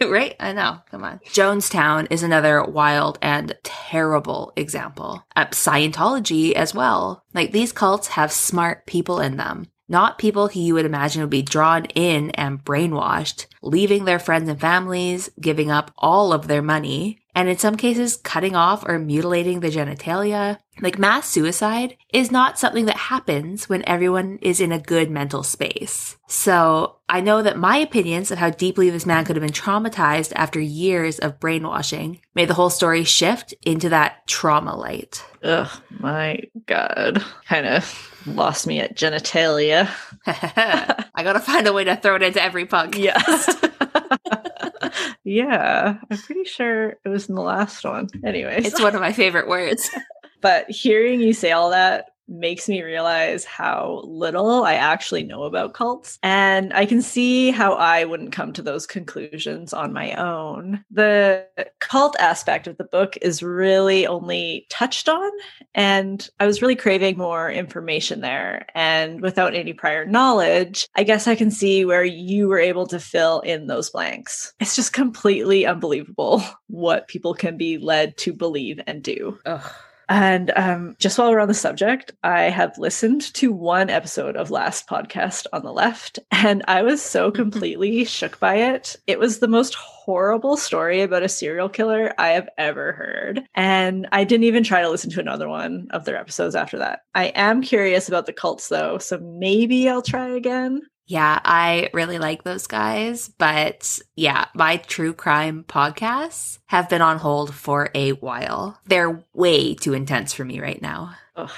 right? 0.02 0.34
I 0.40 0.52
know. 0.52 0.78
Come 0.90 1.04
on. 1.04 1.20
Jonestown 1.26 2.08
is 2.10 2.22
another 2.24 2.62
wild 2.64 3.18
and 3.22 3.56
terrible 3.62 4.52
example. 4.56 5.24
Uh, 5.36 5.46
Scientology 5.46 6.52
as 6.52 6.74
well. 6.74 7.24
Like 7.32 7.52
these 7.52 7.72
cults 7.72 8.08
have 8.08 8.32
smart 8.32 8.84
people 8.86 9.20
in 9.20 9.36
them. 9.36 9.66
Not 9.88 10.18
people 10.18 10.46
who 10.48 10.60
you 10.60 10.74
would 10.74 10.86
imagine 10.86 11.20
would 11.20 11.30
be 11.30 11.42
drawn 11.42 11.86
in 11.86 12.30
and 12.30 12.64
brainwashed, 12.64 13.46
leaving 13.60 14.04
their 14.04 14.20
friends 14.20 14.48
and 14.48 14.60
families, 14.60 15.30
giving 15.40 15.68
up 15.68 15.90
all 15.98 16.32
of 16.32 16.46
their 16.46 16.62
money, 16.62 17.19
and 17.34 17.48
in 17.48 17.58
some 17.58 17.76
cases 17.76 18.16
cutting 18.16 18.56
off 18.56 18.84
or 18.86 18.98
mutilating 18.98 19.60
the 19.60 19.68
genitalia. 19.68 20.58
Like 20.80 20.98
mass 20.98 21.28
suicide 21.28 21.96
is 22.12 22.30
not 22.30 22.58
something 22.58 22.86
that 22.86 22.96
happens 22.96 23.68
when 23.68 23.86
everyone 23.86 24.38
is 24.40 24.60
in 24.60 24.72
a 24.72 24.78
good 24.78 25.10
mental 25.10 25.42
space. 25.42 26.16
So 26.26 26.96
I 27.08 27.20
know 27.20 27.42
that 27.42 27.58
my 27.58 27.76
opinions 27.76 28.30
of 28.30 28.38
how 28.38 28.50
deeply 28.50 28.88
this 28.88 29.04
man 29.04 29.24
could 29.24 29.36
have 29.36 29.42
been 29.42 29.52
traumatized 29.52 30.32
after 30.34 30.60
years 30.60 31.18
of 31.18 31.38
brainwashing 31.38 32.20
made 32.34 32.48
the 32.48 32.54
whole 32.54 32.70
story 32.70 33.04
shift 33.04 33.52
into 33.62 33.90
that 33.90 34.26
trauma 34.26 34.74
light. 34.76 35.22
Ugh, 35.42 35.68
my 35.98 36.40
God. 36.66 37.22
Kind 37.46 37.66
of 37.66 38.10
lost 38.26 38.66
me 38.66 38.80
at 38.80 38.96
genitalia. 38.96 39.88
I 40.26 41.22
gotta 41.22 41.40
find 41.40 41.66
a 41.66 41.72
way 41.72 41.84
to 41.84 41.96
throw 41.96 42.16
it 42.16 42.22
into 42.22 42.42
every 42.42 42.64
punk. 42.66 42.96
Yes. 42.96 43.54
yeah, 45.24 45.98
I'm 46.10 46.18
pretty 46.18 46.44
sure 46.44 46.98
it 47.04 47.08
was 47.08 47.28
in 47.28 47.34
the 47.34 47.42
last 47.42 47.84
one. 47.84 48.08
Anyways, 48.24 48.66
It's 48.66 48.80
one 48.80 48.94
of 48.94 49.00
my 49.00 49.12
favorite 49.12 49.48
words. 49.48 49.90
but 50.40 50.70
hearing 50.70 51.20
you 51.20 51.32
say 51.32 51.52
all 51.52 51.70
that 51.70 52.06
makes 52.30 52.68
me 52.68 52.82
realize 52.82 53.44
how 53.44 54.02
little 54.04 54.64
I 54.64 54.74
actually 54.74 55.24
know 55.24 55.42
about 55.42 55.74
cults. 55.74 56.18
And 56.22 56.72
I 56.72 56.86
can 56.86 57.02
see 57.02 57.50
how 57.50 57.74
I 57.74 58.04
wouldn't 58.04 58.32
come 58.32 58.52
to 58.54 58.62
those 58.62 58.86
conclusions 58.86 59.74
on 59.74 59.92
my 59.92 60.12
own. 60.14 60.84
The 60.90 61.46
cult 61.80 62.16
aspect 62.20 62.66
of 62.66 62.78
the 62.78 62.84
book 62.84 63.18
is 63.20 63.42
really 63.42 64.06
only 64.06 64.66
touched 64.70 65.08
on, 65.08 65.30
and 65.74 66.28
I 66.38 66.46
was 66.46 66.62
really 66.62 66.76
craving 66.76 67.18
more 67.18 67.50
information 67.50 68.20
there. 68.20 68.66
And 68.74 69.20
without 69.20 69.54
any 69.54 69.72
prior 69.72 70.06
knowledge, 70.06 70.88
I 70.94 71.02
guess 71.02 71.26
I 71.26 71.34
can 71.34 71.50
see 71.50 71.84
where 71.84 72.04
you 72.04 72.48
were 72.48 72.58
able 72.58 72.86
to 72.88 73.00
fill 73.00 73.40
in 73.40 73.66
those 73.66 73.90
blanks. 73.90 74.54
It's 74.60 74.76
just 74.76 74.92
completely 74.92 75.66
unbelievable 75.66 76.42
what 76.68 77.08
people 77.08 77.34
can 77.34 77.56
be 77.56 77.78
led 77.78 78.16
to 78.18 78.32
believe 78.32 78.80
and 78.86 79.02
do. 79.02 79.38
Ugh. 79.46 79.72
And 80.10 80.50
um, 80.56 80.96
just 80.98 81.16
while 81.16 81.30
we're 81.30 81.38
on 81.38 81.46
the 81.46 81.54
subject, 81.54 82.10
I 82.24 82.42
have 82.50 82.76
listened 82.78 83.32
to 83.34 83.52
one 83.52 83.88
episode 83.88 84.36
of 84.36 84.50
Last 84.50 84.88
Podcast 84.88 85.46
on 85.52 85.62
the 85.62 85.72
Left, 85.72 86.18
and 86.32 86.64
I 86.66 86.82
was 86.82 87.00
so 87.00 87.30
completely 87.30 88.04
shook 88.04 88.40
by 88.40 88.56
it. 88.56 88.96
It 89.06 89.20
was 89.20 89.38
the 89.38 89.46
most 89.46 89.74
horrible 89.76 90.56
story 90.56 91.02
about 91.02 91.22
a 91.22 91.28
serial 91.28 91.68
killer 91.68 92.12
I 92.18 92.30
have 92.30 92.48
ever 92.58 92.90
heard. 92.92 93.44
And 93.54 94.08
I 94.10 94.24
didn't 94.24 94.44
even 94.44 94.64
try 94.64 94.82
to 94.82 94.90
listen 94.90 95.10
to 95.12 95.20
another 95.20 95.48
one 95.48 95.86
of 95.92 96.04
their 96.04 96.16
episodes 96.16 96.56
after 96.56 96.78
that. 96.78 97.02
I 97.14 97.26
am 97.26 97.62
curious 97.62 98.08
about 98.08 98.26
the 98.26 98.32
cults, 98.32 98.68
though, 98.68 98.98
so 98.98 99.18
maybe 99.18 99.88
I'll 99.88 100.02
try 100.02 100.26
again. 100.26 100.82
Yeah, 101.10 101.40
I 101.44 101.90
really 101.92 102.20
like 102.20 102.44
those 102.44 102.68
guys. 102.68 103.32
But 103.36 103.98
yeah, 104.14 104.46
my 104.54 104.76
true 104.76 105.12
crime 105.12 105.64
podcasts 105.66 106.60
have 106.66 106.88
been 106.88 107.02
on 107.02 107.18
hold 107.18 107.52
for 107.52 107.90
a 107.96 108.12
while. 108.12 108.78
They're 108.86 109.20
way 109.34 109.74
too 109.74 109.92
intense 109.92 110.32
for 110.32 110.44
me 110.44 110.60
right 110.60 110.80
now. 110.80 111.16
Oh, 111.34 111.52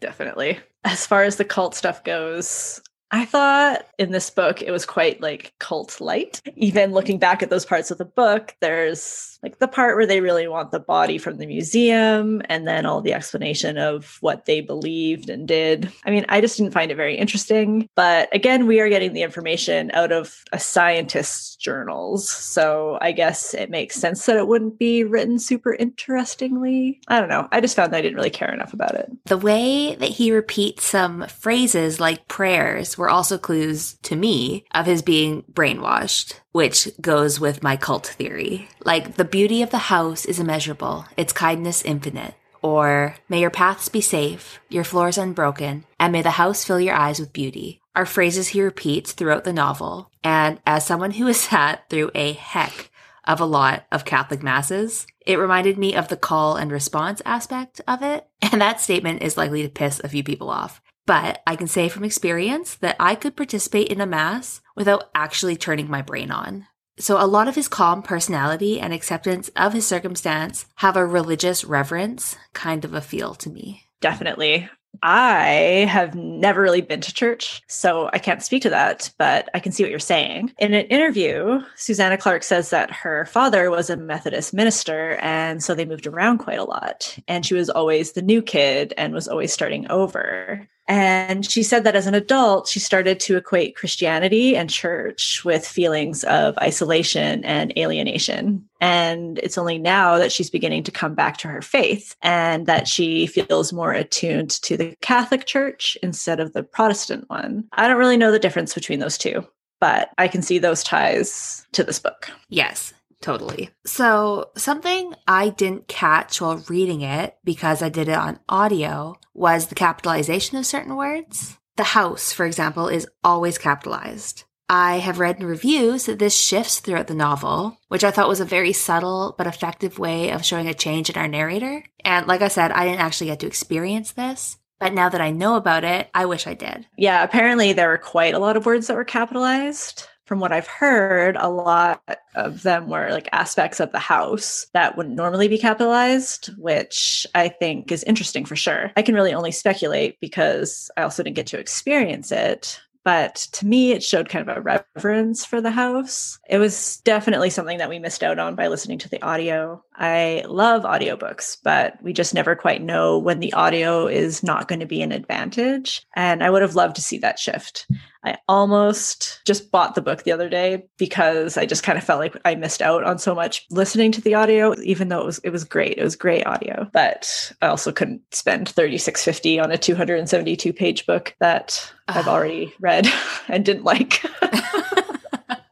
definitely. 0.00 0.58
As 0.84 1.06
far 1.06 1.22
as 1.24 1.36
the 1.36 1.46
cult 1.46 1.74
stuff 1.74 2.04
goes, 2.04 2.82
I 3.10 3.24
thought 3.24 3.86
in 3.98 4.12
this 4.12 4.28
book 4.28 4.60
it 4.60 4.72
was 4.72 4.84
quite 4.84 5.22
like 5.22 5.54
cult 5.58 6.02
light. 6.02 6.42
Even 6.56 6.92
looking 6.92 7.18
back 7.18 7.42
at 7.42 7.48
those 7.48 7.64
parts 7.64 7.90
of 7.90 7.96
the 7.96 8.04
book, 8.04 8.56
there's 8.60 9.37
like 9.42 9.58
the 9.58 9.68
part 9.68 9.96
where 9.96 10.06
they 10.06 10.20
really 10.20 10.48
want 10.48 10.70
the 10.70 10.80
body 10.80 11.18
from 11.18 11.38
the 11.38 11.46
museum 11.46 12.42
and 12.46 12.66
then 12.66 12.86
all 12.86 13.00
the 13.00 13.12
explanation 13.12 13.78
of 13.78 14.18
what 14.20 14.46
they 14.46 14.60
believed 14.60 15.30
and 15.30 15.46
did. 15.46 15.92
I 16.04 16.10
mean, 16.10 16.24
I 16.28 16.40
just 16.40 16.56
didn't 16.56 16.72
find 16.72 16.90
it 16.90 16.96
very 16.96 17.16
interesting. 17.16 17.88
But 17.94 18.34
again, 18.34 18.66
we 18.66 18.80
are 18.80 18.88
getting 18.88 19.12
the 19.12 19.22
information 19.22 19.90
out 19.94 20.12
of 20.12 20.42
a 20.52 20.58
scientist's 20.58 21.56
journals. 21.56 22.28
So 22.28 22.98
I 23.00 23.12
guess 23.12 23.54
it 23.54 23.70
makes 23.70 23.96
sense 23.96 24.26
that 24.26 24.36
it 24.36 24.48
wouldn't 24.48 24.78
be 24.78 25.04
written 25.04 25.38
super 25.38 25.74
interestingly. 25.74 27.00
I 27.08 27.20
don't 27.20 27.28
know. 27.28 27.48
I 27.52 27.60
just 27.60 27.76
found 27.76 27.92
that 27.92 27.98
I 27.98 28.02
didn't 28.02 28.16
really 28.16 28.30
care 28.30 28.52
enough 28.52 28.72
about 28.72 28.94
it. 28.94 29.10
The 29.26 29.38
way 29.38 29.94
that 29.96 30.10
he 30.10 30.32
repeats 30.32 30.84
some 30.84 31.26
phrases 31.28 32.00
like 32.00 32.28
prayers 32.28 32.98
were 32.98 33.10
also 33.10 33.38
clues 33.38 33.94
to 34.02 34.16
me 34.16 34.64
of 34.72 34.86
his 34.86 35.02
being 35.02 35.42
brainwashed, 35.52 36.40
which 36.52 36.88
goes 37.00 37.38
with 37.38 37.62
my 37.62 37.76
cult 37.76 38.06
theory. 38.06 38.68
Like, 38.84 39.16
the 39.16 39.24
beauty 39.24 39.62
of 39.62 39.70
the 39.70 39.78
house 39.78 40.24
is 40.24 40.40
immeasurable, 40.40 41.06
its 41.16 41.32
kindness 41.32 41.82
infinite. 41.82 42.34
Or, 42.62 43.14
may 43.28 43.40
your 43.40 43.50
paths 43.50 43.88
be 43.88 44.00
safe, 44.00 44.58
your 44.68 44.84
floors 44.84 45.18
unbroken, 45.18 45.84
and 45.98 46.12
may 46.12 46.22
the 46.22 46.32
house 46.32 46.64
fill 46.64 46.80
your 46.80 46.94
eyes 46.94 47.20
with 47.20 47.32
beauty 47.32 47.80
are 47.94 48.06
phrases 48.06 48.48
he 48.48 48.62
repeats 48.62 49.12
throughout 49.12 49.42
the 49.42 49.52
novel. 49.52 50.10
And 50.22 50.60
as 50.64 50.86
someone 50.86 51.10
who 51.12 51.26
has 51.26 51.40
sat 51.50 51.88
through 51.90 52.12
a 52.14 52.32
heck 52.32 52.90
of 53.24 53.40
a 53.40 53.44
lot 53.44 53.86
of 53.92 54.04
Catholic 54.04 54.42
masses, 54.42 55.06
it 55.26 55.38
reminded 55.38 55.76
me 55.76 55.94
of 55.94 56.08
the 56.08 56.16
call 56.16 56.56
and 56.56 56.70
response 56.70 57.20
aspect 57.24 57.80
of 57.86 58.02
it. 58.02 58.26
And 58.50 58.62
that 58.62 58.80
statement 58.80 59.22
is 59.22 59.36
likely 59.36 59.62
to 59.62 59.68
piss 59.68 60.00
a 60.00 60.08
few 60.08 60.22
people 60.22 60.48
off. 60.48 60.80
But 61.08 61.40
I 61.46 61.56
can 61.56 61.68
say 61.68 61.88
from 61.88 62.04
experience 62.04 62.74
that 62.74 62.94
I 63.00 63.14
could 63.14 63.34
participate 63.34 63.88
in 63.88 63.98
a 63.98 64.06
mass 64.06 64.60
without 64.76 65.08
actually 65.14 65.56
turning 65.56 65.88
my 65.88 66.02
brain 66.02 66.30
on. 66.30 66.66
So 66.98 67.16
a 67.18 67.24
lot 67.24 67.48
of 67.48 67.54
his 67.54 67.66
calm 67.66 68.02
personality 68.02 68.78
and 68.78 68.92
acceptance 68.92 69.48
of 69.56 69.72
his 69.72 69.86
circumstance 69.86 70.66
have 70.76 70.98
a 70.98 71.06
religious 71.06 71.64
reverence 71.64 72.36
kind 72.52 72.84
of 72.84 72.92
a 72.92 73.00
feel 73.00 73.34
to 73.36 73.48
me. 73.48 73.84
Definitely. 74.02 74.68
I 75.02 75.86
have 75.88 76.14
never 76.14 76.60
really 76.60 76.82
been 76.82 77.00
to 77.00 77.14
church, 77.14 77.62
so 77.68 78.10
I 78.12 78.18
can't 78.18 78.42
speak 78.42 78.62
to 78.64 78.70
that, 78.70 79.10
but 79.16 79.48
I 79.54 79.60
can 79.60 79.72
see 79.72 79.82
what 79.82 79.90
you're 79.90 79.98
saying. 79.98 80.52
In 80.58 80.74
an 80.74 80.86
interview, 80.88 81.60
Susanna 81.76 82.18
Clarke 82.18 82.42
says 82.42 82.68
that 82.68 82.90
her 82.90 83.24
father 83.24 83.70
was 83.70 83.88
a 83.88 83.96
Methodist 83.96 84.52
minister, 84.52 85.18
and 85.22 85.62
so 85.62 85.74
they 85.74 85.86
moved 85.86 86.06
around 86.06 86.38
quite 86.38 86.58
a 86.58 86.64
lot. 86.64 87.16
And 87.28 87.46
she 87.46 87.54
was 87.54 87.70
always 87.70 88.12
the 88.12 88.22
new 88.22 88.42
kid 88.42 88.92
and 88.98 89.14
was 89.14 89.28
always 89.28 89.54
starting 89.54 89.90
over. 89.90 90.68
And 90.88 91.48
she 91.48 91.62
said 91.62 91.84
that 91.84 91.94
as 91.94 92.06
an 92.06 92.14
adult, 92.14 92.66
she 92.66 92.80
started 92.80 93.20
to 93.20 93.36
equate 93.36 93.76
Christianity 93.76 94.56
and 94.56 94.70
church 94.70 95.44
with 95.44 95.66
feelings 95.66 96.24
of 96.24 96.56
isolation 96.58 97.44
and 97.44 97.76
alienation. 97.76 98.66
And 98.80 99.38
it's 99.42 99.58
only 99.58 99.78
now 99.78 100.16
that 100.16 100.32
she's 100.32 100.48
beginning 100.48 100.84
to 100.84 100.90
come 100.90 101.14
back 101.14 101.36
to 101.38 101.48
her 101.48 101.60
faith 101.60 102.16
and 102.22 102.66
that 102.66 102.88
she 102.88 103.26
feels 103.26 103.72
more 103.72 103.92
attuned 103.92 104.50
to 104.62 104.78
the 104.78 104.96
Catholic 105.02 105.44
Church 105.44 105.98
instead 106.02 106.40
of 106.40 106.54
the 106.54 106.62
Protestant 106.62 107.28
one. 107.28 107.64
I 107.72 107.86
don't 107.86 107.98
really 107.98 108.16
know 108.16 108.32
the 108.32 108.38
difference 108.38 108.72
between 108.72 108.98
those 108.98 109.18
two, 109.18 109.46
but 109.80 110.10
I 110.16 110.26
can 110.26 110.40
see 110.40 110.58
those 110.58 110.82
ties 110.82 111.66
to 111.72 111.84
this 111.84 111.98
book. 111.98 112.30
Yes, 112.48 112.94
totally. 113.20 113.70
So, 113.84 114.50
something 114.56 115.14
I 115.26 115.50
didn't 115.50 115.88
catch 115.88 116.40
while 116.40 116.64
reading 116.68 117.00
it 117.00 117.36
because 117.44 117.82
I 117.82 117.88
did 117.88 118.08
it 118.08 118.16
on 118.16 118.40
audio 118.48 119.18
was 119.34 119.66
the 119.66 119.74
capitalization 119.74 120.58
of 120.58 120.66
certain 120.66 120.96
words. 120.96 121.58
The 121.76 121.84
house, 121.84 122.32
for 122.32 122.44
example, 122.44 122.88
is 122.88 123.08
always 123.22 123.58
capitalized. 123.58 124.44
I 124.70 124.98
have 124.98 125.18
read 125.18 125.38
in 125.38 125.46
reviews 125.46 126.06
that 126.06 126.18
this 126.18 126.36
shifts 126.36 126.80
throughout 126.80 127.06
the 127.06 127.14
novel, 127.14 127.78
which 127.88 128.04
I 128.04 128.10
thought 128.10 128.28
was 128.28 128.40
a 128.40 128.44
very 128.44 128.74
subtle 128.74 129.34
but 129.38 129.46
effective 129.46 129.98
way 129.98 130.30
of 130.30 130.44
showing 130.44 130.68
a 130.68 130.74
change 130.74 131.08
in 131.08 131.16
our 131.16 131.28
narrator. 131.28 131.84
And 132.04 132.26
like 132.26 132.42
I 132.42 132.48
said, 132.48 132.72
I 132.72 132.84
didn't 132.84 133.00
actually 133.00 133.28
get 133.28 133.40
to 133.40 133.46
experience 133.46 134.12
this, 134.12 134.58
but 134.78 134.92
now 134.92 135.08
that 135.08 135.22
I 135.22 135.30
know 135.30 135.56
about 135.56 135.84
it, 135.84 136.10
I 136.14 136.26
wish 136.26 136.46
I 136.46 136.52
did. 136.52 136.86
Yeah, 136.98 137.22
apparently 137.22 137.72
there 137.72 137.88
were 137.88 137.98
quite 137.98 138.34
a 138.34 138.38
lot 138.38 138.58
of 138.58 138.66
words 138.66 138.88
that 138.88 138.96
were 138.96 139.04
capitalized. 139.04 140.06
From 140.28 140.40
what 140.40 140.52
I've 140.52 140.66
heard, 140.68 141.36
a 141.36 141.48
lot 141.48 142.02
of 142.34 142.62
them 142.62 142.90
were 142.90 143.08
like 143.10 143.30
aspects 143.32 143.80
of 143.80 143.92
the 143.92 143.98
house 143.98 144.66
that 144.74 144.94
wouldn't 144.94 145.16
normally 145.16 145.48
be 145.48 145.56
capitalized, 145.56 146.50
which 146.58 147.26
I 147.34 147.48
think 147.48 147.90
is 147.90 148.04
interesting 148.04 148.44
for 148.44 148.54
sure. 148.54 148.92
I 148.94 149.00
can 149.00 149.14
really 149.14 149.32
only 149.32 149.52
speculate 149.52 150.20
because 150.20 150.90
I 150.98 151.02
also 151.02 151.22
didn't 151.22 151.36
get 151.36 151.46
to 151.46 151.58
experience 151.58 152.30
it. 152.30 152.78
but 153.08 153.36
to 153.52 153.66
me, 153.66 153.92
it 153.92 154.02
showed 154.02 154.28
kind 154.28 154.46
of 154.46 154.54
a 154.54 154.60
reverence 154.60 155.42
for 155.42 155.62
the 155.62 155.70
house. 155.70 156.38
It 156.46 156.58
was 156.58 156.98
definitely 157.04 157.48
something 157.48 157.78
that 157.78 157.88
we 157.88 157.98
missed 157.98 158.22
out 158.22 158.38
on 158.38 158.54
by 158.54 158.68
listening 158.68 158.98
to 158.98 159.08
the 159.08 159.22
audio. 159.22 159.82
I 159.96 160.44
love 160.46 160.82
audiobooks, 160.82 161.56
but 161.64 161.96
we 162.02 162.12
just 162.12 162.34
never 162.34 162.54
quite 162.54 162.82
know 162.82 163.18
when 163.18 163.40
the 163.40 163.54
audio 163.54 164.06
is 164.08 164.42
not 164.42 164.68
going 164.68 164.80
to 164.80 164.86
be 164.86 165.00
an 165.00 165.12
advantage. 165.12 166.02
And 166.16 166.44
I 166.44 166.50
would 166.50 166.60
have 166.60 166.74
loved 166.74 166.96
to 166.96 167.02
see 167.02 167.16
that 167.20 167.38
shift. 167.38 167.86
I 168.28 168.38
almost 168.46 169.40
just 169.46 169.70
bought 169.70 169.94
the 169.94 170.02
book 170.02 170.22
the 170.22 170.32
other 170.32 170.48
day 170.48 170.84
because 170.98 171.56
I 171.56 171.64
just 171.64 171.82
kind 171.82 171.96
of 171.96 172.04
felt 172.04 172.20
like 172.20 172.36
I 172.44 172.54
missed 172.54 172.82
out 172.82 173.04
on 173.04 173.18
so 173.18 173.34
much 173.34 173.66
listening 173.70 174.12
to 174.12 174.20
the 174.20 174.34
audio, 174.34 174.74
even 174.82 175.08
though 175.08 175.20
it 175.20 175.26
was 175.26 175.38
it 175.38 175.50
was 175.50 175.64
great. 175.64 175.96
It 175.96 176.04
was 176.04 176.16
great 176.16 176.46
audio. 176.46 176.88
But 176.92 177.52
I 177.62 177.68
also 177.68 177.90
couldn't 177.90 178.22
spend 178.34 178.68
3650 178.68 179.60
on 179.60 179.70
a 179.70 179.78
272 179.78 180.72
page 180.74 181.06
book 181.06 181.34
that 181.40 181.92
I've 182.06 182.28
ah. 182.28 182.32
already 182.32 182.74
read 182.80 183.08
and 183.48 183.64
didn't 183.64 183.84
like. 183.84 184.22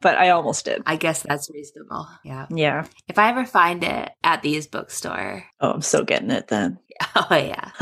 but 0.00 0.16
I 0.16 0.30
almost 0.30 0.64
did. 0.64 0.82
I 0.86 0.96
guess 0.96 1.24
that's 1.24 1.50
reasonable. 1.50 2.09
Yeah. 2.24 2.46
Yeah. 2.48 2.86
If 3.09 3.18
I 3.18 3.28
ever 3.30 3.44
find 3.44 3.84
it 3.84 4.12
at 4.24 4.42
these 4.42 4.66
bookstore. 4.66 5.44
Oh, 5.61 5.72
I'm 5.72 5.82
so 5.82 6.04
getting 6.04 6.30
it 6.30 6.48
then. 6.48 6.78
Oh 7.14 7.36
yeah. 7.36 7.72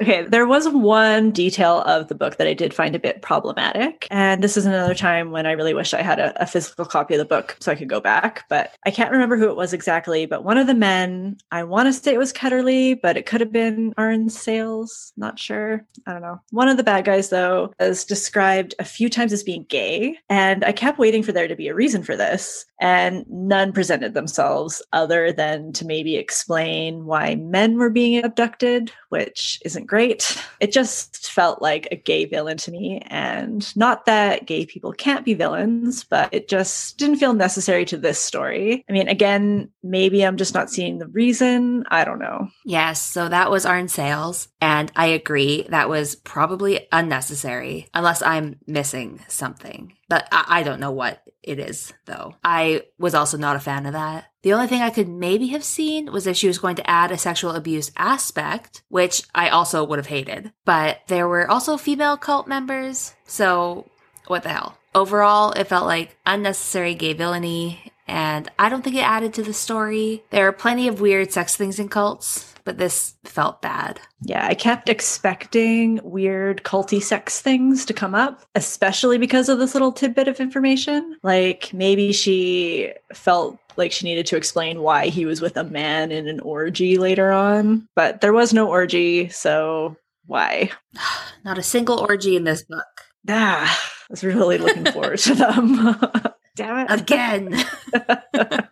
Okay, 0.00 0.22
there 0.22 0.46
was 0.46 0.66
one 0.66 1.30
detail 1.30 1.82
of 1.82 2.08
the 2.08 2.14
book 2.14 2.36
that 2.36 2.46
I 2.46 2.54
did 2.54 2.72
find 2.72 2.94
a 2.94 2.98
bit 2.98 3.20
problematic. 3.20 4.06
And 4.10 4.42
this 4.42 4.56
is 4.56 4.64
another 4.64 4.94
time 4.94 5.30
when 5.30 5.44
I 5.44 5.52
really 5.52 5.74
wish 5.74 5.92
I 5.92 6.00
had 6.00 6.18
a, 6.18 6.42
a, 6.42 6.46
physical 6.46 6.86
copy 6.86 7.14
of 7.14 7.18
the 7.18 7.26
book 7.26 7.56
so 7.60 7.70
I 7.70 7.74
could 7.74 7.88
go 7.88 8.00
back. 8.00 8.46
But 8.48 8.74
I 8.86 8.90
can't 8.90 9.10
remember 9.10 9.36
who 9.36 9.50
it 9.50 9.56
was 9.56 9.74
exactly. 9.74 10.24
But 10.24 10.42
one 10.42 10.56
of 10.56 10.66
the 10.66 10.74
men, 10.74 11.36
I 11.50 11.64
want 11.64 11.86
to 11.86 11.92
say 11.92 12.14
it 12.14 12.18
was 12.18 12.32
Ketterley, 12.32 12.98
but 13.00 13.18
it 13.18 13.26
could 13.26 13.42
have 13.42 13.52
been 13.52 13.92
Arne-Sayles. 13.98 15.12
Not 15.18 15.38
sure. 15.38 15.84
I 16.06 16.12
don't 16.12 16.22
know. 16.22 16.40
One 16.50 16.68
of 16.68 16.78
the 16.78 16.82
bad 16.82 17.04
guys, 17.04 17.28
though, 17.28 17.72
is 17.78 18.04
described 18.04 18.74
a 18.78 18.84
few 18.84 19.10
times 19.10 19.34
as 19.34 19.42
being 19.42 19.64
gay. 19.64 20.16
And 20.30 20.64
I 20.64 20.72
kept 20.72 20.98
waiting 20.98 21.22
for 21.22 21.32
there 21.32 21.48
to 21.48 21.56
be 21.56 21.68
a 21.68 21.74
reason 21.74 22.02
for 22.02 22.16
this. 22.16 22.64
And 22.80 23.26
none 23.28 23.72
presented 23.72 24.14
themselves 24.14 24.80
other 24.94 25.30
than 25.30 25.74
to 25.74 25.84
maybe 25.84 26.16
explain 26.16 27.04
why 27.04 27.34
men 27.34 27.76
were 27.76 27.90
being 27.90 28.24
abducted, 28.24 28.90
which 29.10 29.60
isn't 29.64 29.86
great. 29.86 30.42
It 30.58 30.72
just 30.72 31.30
felt 31.30 31.60
like 31.60 31.86
a 31.90 31.96
gay 31.96 32.24
villain 32.24 32.56
to 32.58 32.70
me. 32.70 33.02
And 33.06 33.76
not 33.76 34.06
that 34.06 34.46
gay 34.46 34.64
people 34.64 34.92
can't 34.92 35.24
be 35.24 35.34
villains, 35.34 36.04
but 36.04 36.32
it 36.32 36.48
just 36.48 36.96
didn't 36.96 37.18
feel 37.18 37.34
necessary 37.34 37.84
to 37.86 37.98
this 37.98 38.18
story. 38.18 38.84
I 38.88 38.92
mean, 38.92 39.08
again, 39.08 39.70
maybe 39.82 40.24
I'm 40.24 40.36
just 40.36 40.54
not 40.54 40.70
seeing 40.70 40.98
the 40.98 41.08
reason. 41.08 41.84
I 41.90 42.04
don't 42.04 42.18
know. 42.18 42.48
Yes. 42.64 43.02
So 43.02 43.28
that 43.28 43.50
was 43.50 43.66
Arne-Sayles. 43.66 44.48
And 44.60 44.90
I 44.96 45.06
agree. 45.06 45.66
That 45.68 45.88
was 45.88 46.14
probably 46.14 46.86
unnecessary, 46.92 47.88
unless 47.92 48.22
I'm 48.22 48.58
missing 48.66 49.20
something. 49.28 49.94
But 50.08 50.28
I, 50.32 50.44
I 50.48 50.62
don't 50.62 50.80
know 50.80 50.92
what 50.92 51.22
it 51.42 51.58
is, 51.58 51.92
though. 52.06 52.36
I 52.44 52.84
was 52.98 53.14
also 53.14 53.36
not 53.36 53.56
a 53.56 53.60
fan 53.60 53.86
of 53.86 53.92
that. 53.94 54.26
The 54.42 54.54
only 54.54 54.68
thing 54.68 54.80
I 54.80 54.90
could 54.90 55.08
maybe 55.08 55.48
have 55.48 55.64
seen 55.64 56.10
was 56.10 56.26
if 56.26 56.36
she 56.36 56.46
was 56.46 56.58
going 56.58 56.76
to 56.76 56.90
add 56.90 57.10
a 57.10 57.18
sexual 57.18 57.50
abuse 57.52 57.90
aspect, 57.96 58.82
which 58.88 59.22
I 59.34 59.50
also 59.50 59.84
would 59.84 59.98
have 59.98 60.06
hated. 60.06 60.52
But 60.64 61.00
there 61.08 61.28
were 61.28 61.50
also 61.50 61.76
female 61.76 62.16
cult 62.16 62.46
members, 62.46 63.12
so 63.26 63.90
what 64.28 64.42
the 64.42 64.48
hell? 64.48 64.78
Overall, 64.94 65.52
it 65.52 65.68
felt 65.68 65.86
like 65.86 66.16
unnecessary 66.24 66.94
gay 66.94 67.12
villainy, 67.12 67.92
and 68.10 68.50
I 68.58 68.68
don't 68.68 68.82
think 68.82 68.96
it 68.96 69.06
added 69.06 69.32
to 69.34 69.42
the 69.42 69.54
story. 69.54 70.24
There 70.30 70.48
are 70.48 70.52
plenty 70.52 70.88
of 70.88 71.00
weird 71.00 71.30
sex 71.32 71.54
things 71.54 71.78
in 71.78 71.88
cults, 71.88 72.52
but 72.64 72.76
this 72.76 73.14
felt 73.24 73.62
bad. 73.62 74.00
Yeah, 74.22 74.44
I 74.44 74.54
kept 74.54 74.88
expecting 74.88 76.00
weird 76.02 76.64
culty 76.64 77.00
sex 77.00 77.40
things 77.40 77.86
to 77.86 77.94
come 77.94 78.16
up, 78.16 78.42
especially 78.56 79.16
because 79.16 79.48
of 79.48 79.60
this 79.60 79.74
little 79.74 79.92
tidbit 79.92 80.26
of 80.26 80.40
information. 80.40 81.18
Like 81.22 81.72
maybe 81.72 82.12
she 82.12 82.92
felt 83.14 83.58
like 83.76 83.92
she 83.92 84.06
needed 84.06 84.26
to 84.26 84.36
explain 84.36 84.82
why 84.82 85.06
he 85.06 85.24
was 85.24 85.40
with 85.40 85.56
a 85.56 85.64
man 85.64 86.10
in 86.10 86.26
an 86.26 86.40
orgy 86.40 86.98
later 86.98 87.30
on, 87.30 87.88
but 87.94 88.20
there 88.20 88.32
was 88.32 88.52
no 88.52 88.68
orgy, 88.68 89.28
so 89.28 89.96
why? 90.26 90.70
Not 91.44 91.58
a 91.58 91.62
single 91.62 92.00
orgy 92.00 92.34
in 92.34 92.42
this 92.42 92.64
book. 92.64 92.86
Ah, 93.28 93.90
I 94.02 94.06
was 94.10 94.24
really 94.24 94.58
looking 94.58 94.86
forward 94.86 95.18
to 95.20 95.34
them. 95.36 95.96
Damn 96.56 96.86
it. 96.86 97.00
Again. 97.00 97.64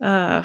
Uh, 0.00 0.44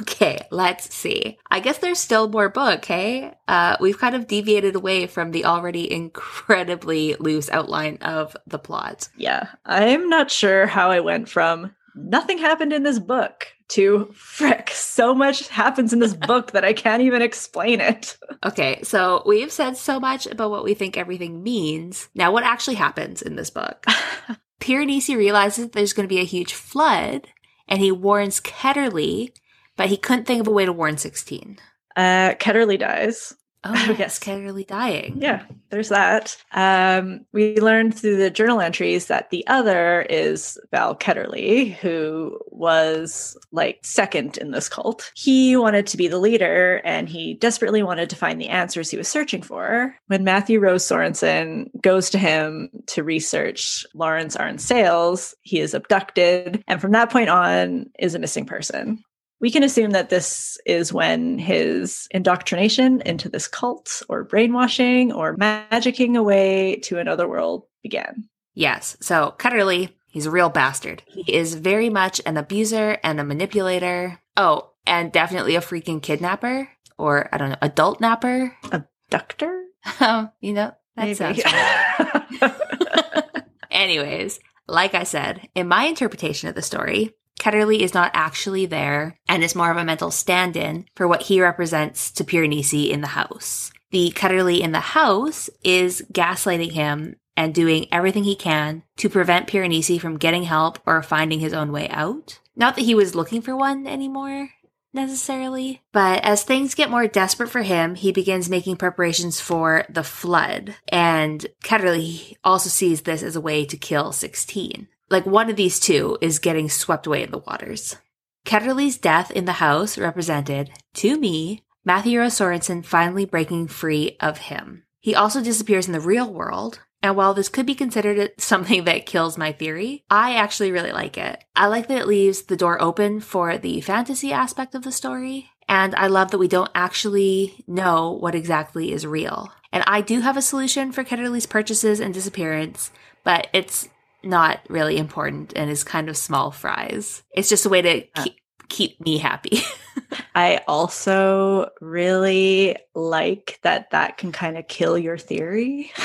okay, 0.00 0.40
let's 0.50 0.92
see. 0.92 1.38
I 1.48 1.60
guess 1.60 1.78
there's 1.78 1.98
still 1.98 2.28
more 2.28 2.48
book, 2.48 2.84
hey? 2.84 3.34
Uh, 3.46 3.76
we've 3.80 3.98
kind 3.98 4.16
of 4.16 4.26
deviated 4.26 4.74
away 4.74 5.06
from 5.06 5.30
the 5.30 5.44
already 5.44 5.90
incredibly 5.90 7.14
loose 7.14 7.48
outline 7.50 7.98
of 7.98 8.36
the 8.48 8.58
plot. 8.58 9.08
Yeah, 9.16 9.48
I'm 9.64 10.08
not 10.08 10.30
sure 10.30 10.66
how 10.66 10.90
I 10.90 11.00
went 11.00 11.28
from 11.28 11.72
nothing 11.94 12.38
happened 12.38 12.72
in 12.72 12.82
this 12.82 12.98
book 12.98 13.46
to 13.68 14.10
frick, 14.12 14.70
so 14.70 15.14
much 15.14 15.48
happens 15.48 15.92
in 15.92 15.98
this 15.98 16.14
book 16.26 16.52
that 16.52 16.64
I 16.64 16.72
can't 16.72 17.02
even 17.02 17.22
explain 17.22 17.80
it. 17.80 18.16
Okay, 18.44 18.80
so 18.82 19.22
we've 19.26 19.52
said 19.52 19.76
so 19.76 19.98
much 19.98 20.26
about 20.26 20.50
what 20.50 20.64
we 20.64 20.74
think 20.74 20.96
everything 20.96 21.42
means. 21.42 22.08
Now, 22.14 22.32
what 22.32 22.44
actually 22.44 22.76
happens 22.76 23.22
in 23.22 23.36
this 23.36 23.50
book? 23.50 23.86
Piranesi 24.60 25.16
realizes 25.16 25.70
there's 25.70 25.92
going 25.92 26.08
to 26.08 26.14
be 26.14 26.20
a 26.20 26.24
huge 26.24 26.52
flood 26.52 27.28
and 27.68 27.80
he 27.80 27.92
warns 27.92 28.40
Ketterley, 28.40 29.32
but 29.76 29.88
he 29.88 29.96
couldn't 29.96 30.24
think 30.24 30.40
of 30.40 30.46
a 30.46 30.52
way 30.52 30.64
to 30.64 30.72
warn 30.72 30.96
16. 30.96 31.58
Uh, 31.96 32.34
Ketterley 32.34 32.78
dies. 32.78 33.34
Oh, 33.88 33.94
yes, 33.98 34.18
Ketterley 34.18 34.66
dying. 34.66 35.16
Yeah, 35.20 35.44
there's 35.70 35.90
that. 35.90 36.36
Um, 36.52 37.24
we 37.32 37.60
learned 37.60 37.96
through 37.96 38.16
the 38.16 38.30
journal 38.30 38.60
entries 38.60 39.06
that 39.06 39.30
the 39.30 39.46
other 39.46 40.02
is 40.02 40.58
Val 40.70 40.96
Ketterley, 40.96 41.72
who 41.74 42.38
was 42.48 43.36
like 43.52 43.78
second 43.82 44.38
in 44.38 44.50
this 44.50 44.68
cult. 44.68 45.12
He 45.14 45.56
wanted 45.56 45.86
to 45.88 45.96
be 45.96 46.08
the 46.08 46.18
leader 46.18 46.80
and 46.84 47.08
he 47.08 47.34
desperately 47.34 47.82
wanted 47.82 48.10
to 48.10 48.16
find 48.16 48.40
the 48.40 48.48
answers 48.48 48.90
he 48.90 48.96
was 48.96 49.08
searching 49.08 49.42
for. 49.42 49.94
When 50.06 50.24
Matthew 50.24 50.58
Rose 50.58 50.84
Sorensen 50.84 51.68
goes 51.82 52.10
to 52.10 52.18
him 52.18 52.70
to 52.86 53.02
research 53.02 53.84
Laurence 53.94 54.36
Arne-Sayles, 54.36 55.34
he 55.42 55.60
is 55.60 55.74
abducted 55.74 56.62
and 56.66 56.80
from 56.80 56.92
that 56.92 57.10
point 57.10 57.28
on 57.28 57.90
is 57.98 58.14
a 58.14 58.18
missing 58.18 58.46
person 58.46 59.02
we 59.40 59.50
can 59.50 59.62
assume 59.62 59.90
that 59.90 60.08
this 60.08 60.58
is 60.64 60.92
when 60.92 61.38
his 61.38 62.08
indoctrination 62.10 63.02
into 63.02 63.28
this 63.28 63.48
cult 63.48 64.02
or 64.08 64.24
brainwashing 64.24 65.12
or 65.12 65.36
magicking 65.36 66.16
away 66.16 66.76
to 66.84 66.98
another 66.98 67.28
world 67.28 67.64
began. 67.82 68.28
Yes. 68.54 68.96
So 69.00 69.34
Ketterley, 69.38 69.90
he's 70.08 70.26
a 70.26 70.30
real 70.30 70.48
bastard. 70.48 71.02
He 71.06 71.30
is 71.32 71.54
very 71.54 71.90
much 71.90 72.20
an 72.24 72.36
abuser 72.36 72.98
and 73.04 73.20
a 73.20 73.24
manipulator. 73.24 74.20
Oh, 74.36 74.70
and 74.86 75.12
definitely 75.12 75.56
a 75.56 75.60
freaking 75.60 76.02
kidnapper 76.02 76.68
or 76.98 77.28
I 77.32 77.38
don't 77.38 77.50
know, 77.50 77.56
adult 77.60 78.00
napper. 78.00 78.56
Abductor? 78.72 79.64
Oh, 80.00 80.00
um, 80.06 80.30
you 80.40 80.52
know, 80.52 80.72
that 80.96 81.04
Maybe. 81.04 81.14
sounds. 81.14 81.42
Anyways, 83.70 84.40
like 84.66 84.94
I 84.94 85.04
said, 85.04 85.48
in 85.54 85.68
my 85.68 85.84
interpretation 85.84 86.48
of 86.48 86.54
the 86.54 86.62
story, 86.62 87.14
Ketterley 87.40 87.80
is 87.80 87.94
not 87.94 88.10
actually 88.14 88.66
there 88.66 89.18
and 89.28 89.44
is 89.44 89.54
more 89.54 89.70
of 89.70 89.76
a 89.76 89.84
mental 89.84 90.10
stand 90.10 90.56
in 90.56 90.86
for 90.94 91.06
what 91.06 91.22
he 91.22 91.40
represents 91.40 92.10
to 92.12 92.24
Piranesi 92.24 92.90
in 92.90 93.00
the 93.00 93.08
house. 93.08 93.70
The 93.90 94.12
Ketterley 94.14 94.60
in 94.60 94.72
the 94.72 94.80
house 94.80 95.48
is 95.62 96.04
gaslighting 96.12 96.72
him 96.72 97.16
and 97.36 97.54
doing 97.54 97.86
everything 97.92 98.24
he 98.24 98.34
can 98.34 98.82
to 98.96 99.08
prevent 99.08 99.46
Piranesi 99.46 100.00
from 100.00 100.18
getting 100.18 100.44
help 100.44 100.78
or 100.86 101.02
finding 101.02 101.40
his 101.40 101.52
own 101.52 101.70
way 101.70 101.88
out. 101.90 102.40
Not 102.56 102.76
that 102.76 102.84
he 102.84 102.94
was 102.94 103.14
looking 103.14 103.42
for 103.42 103.54
one 103.54 103.86
anymore, 103.86 104.48
necessarily. 104.94 105.82
But 105.92 106.24
as 106.24 106.42
things 106.42 106.74
get 106.74 106.90
more 106.90 107.06
desperate 107.06 107.50
for 107.50 107.62
him, 107.62 107.94
he 107.94 108.10
begins 108.10 108.48
making 108.48 108.76
preparations 108.76 109.40
for 109.40 109.84
the 109.88 110.02
flood. 110.02 110.74
And 110.88 111.46
Ketterley 111.62 112.34
also 112.42 112.70
sees 112.70 113.02
this 113.02 113.22
as 113.22 113.36
a 113.36 113.40
way 113.40 113.64
to 113.66 113.76
kill 113.76 114.10
16 114.10 114.88
like 115.10 115.26
one 115.26 115.50
of 115.50 115.56
these 115.56 115.78
two 115.78 116.18
is 116.20 116.38
getting 116.38 116.68
swept 116.68 117.06
away 117.06 117.22
in 117.22 117.30
the 117.30 117.38
waters. 117.38 117.96
Ketterley's 118.44 118.96
death 118.96 119.30
in 119.30 119.44
the 119.44 119.52
house 119.52 119.98
represented, 119.98 120.70
to 120.94 121.18
me, 121.18 121.64
Matthew 121.84 122.18
Sorensen 122.20 122.84
finally 122.84 123.24
breaking 123.24 123.68
free 123.68 124.16
of 124.20 124.38
him. 124.38 124.84
He 125.00 125.14
also 125.14 125.42
disappears 125.42 125.86
in 125.86 125.92
the 125.92 126.00
real 126.00 126.32
world, 126.32 126.80
and 127.02 127.16
while 127.16 127.34
this 127.34 127.48
could 127.48 127.66
be 127.66 127.74
considered 127.74 128.32
something 128.38 128.84
that 128.84 129.06
kills 129.06 129.38
my 129.38 129.52
theory, 129.52 130.04
I 130.10 130.34
actually 130.34 130.72
really 130.72 130.92
like 130.92 131.16
it. 131.18 131.44
I 131.54 131.66
like 131.66 131.88
that 131.88 131.98
it 131.98 132.06
leaves 132.06 132.42
the 132.42 132.56
door 132.56 132.80
open 132.82 133.20
for 133.20 133.58
the 133.58 133.80
fantasy 133.80 134.32
aspect 134.32 134.74
of 134.74 134.82
the 134.82 134.92
story, 134.92 135.50
and 135.68 135.94
I 135.94 136.06
love 136.06 136.30
that 136.30 136.38
we 136.38 136.48
don't 136.48 136.70
actually 136.74 137.64
know 137.66 138.12
what 138.12 138.34
exactly 138.34 138.92
is 138.92 139.06
real. 139.06 139.52
And 139.72 139.84
I 139.86 140.00
do 140.00 140.20
have 140.20 140.36
a 140.36 140.42
solution 140.42 140.92
for 140.92 141.04
Ketterley's 141.04 141.46
purchases 141.46 142.00
and 142.00 142.14
disappearance, 142.14 142.90
but 143.24 143.48
it's 143.52 143.88
not 144.26 144.60
really 144.68 144.98
important 144.98 145.52
and 145.56 145.70
is 145.70 145.84
kind 145.84 146.08
of 146.08 146.16
small 146.16 146.50
fries. 146.50 147.22
It's 147.34 147.48
just 147.48 147.66
a 147.66 147.68
way 147.68 147.82
to 147.82 148.04
uh. 148.14 148.22
keep, 148.22 148.36
keep 148.68 149.00
me 149.00 149.18
happy. 149.18 149.60
I 150.34 150.62
also 150.68 151.70
really 151.80 152.76
like 152.94 153.58
that 153.62 153.90
that 153.90 154.18
can 154.18 154.32
kind 154.32 154.58
of 154.58 154.68
kill 154.68 154.98
your 154.98 155.18
theory. 155.18 155.92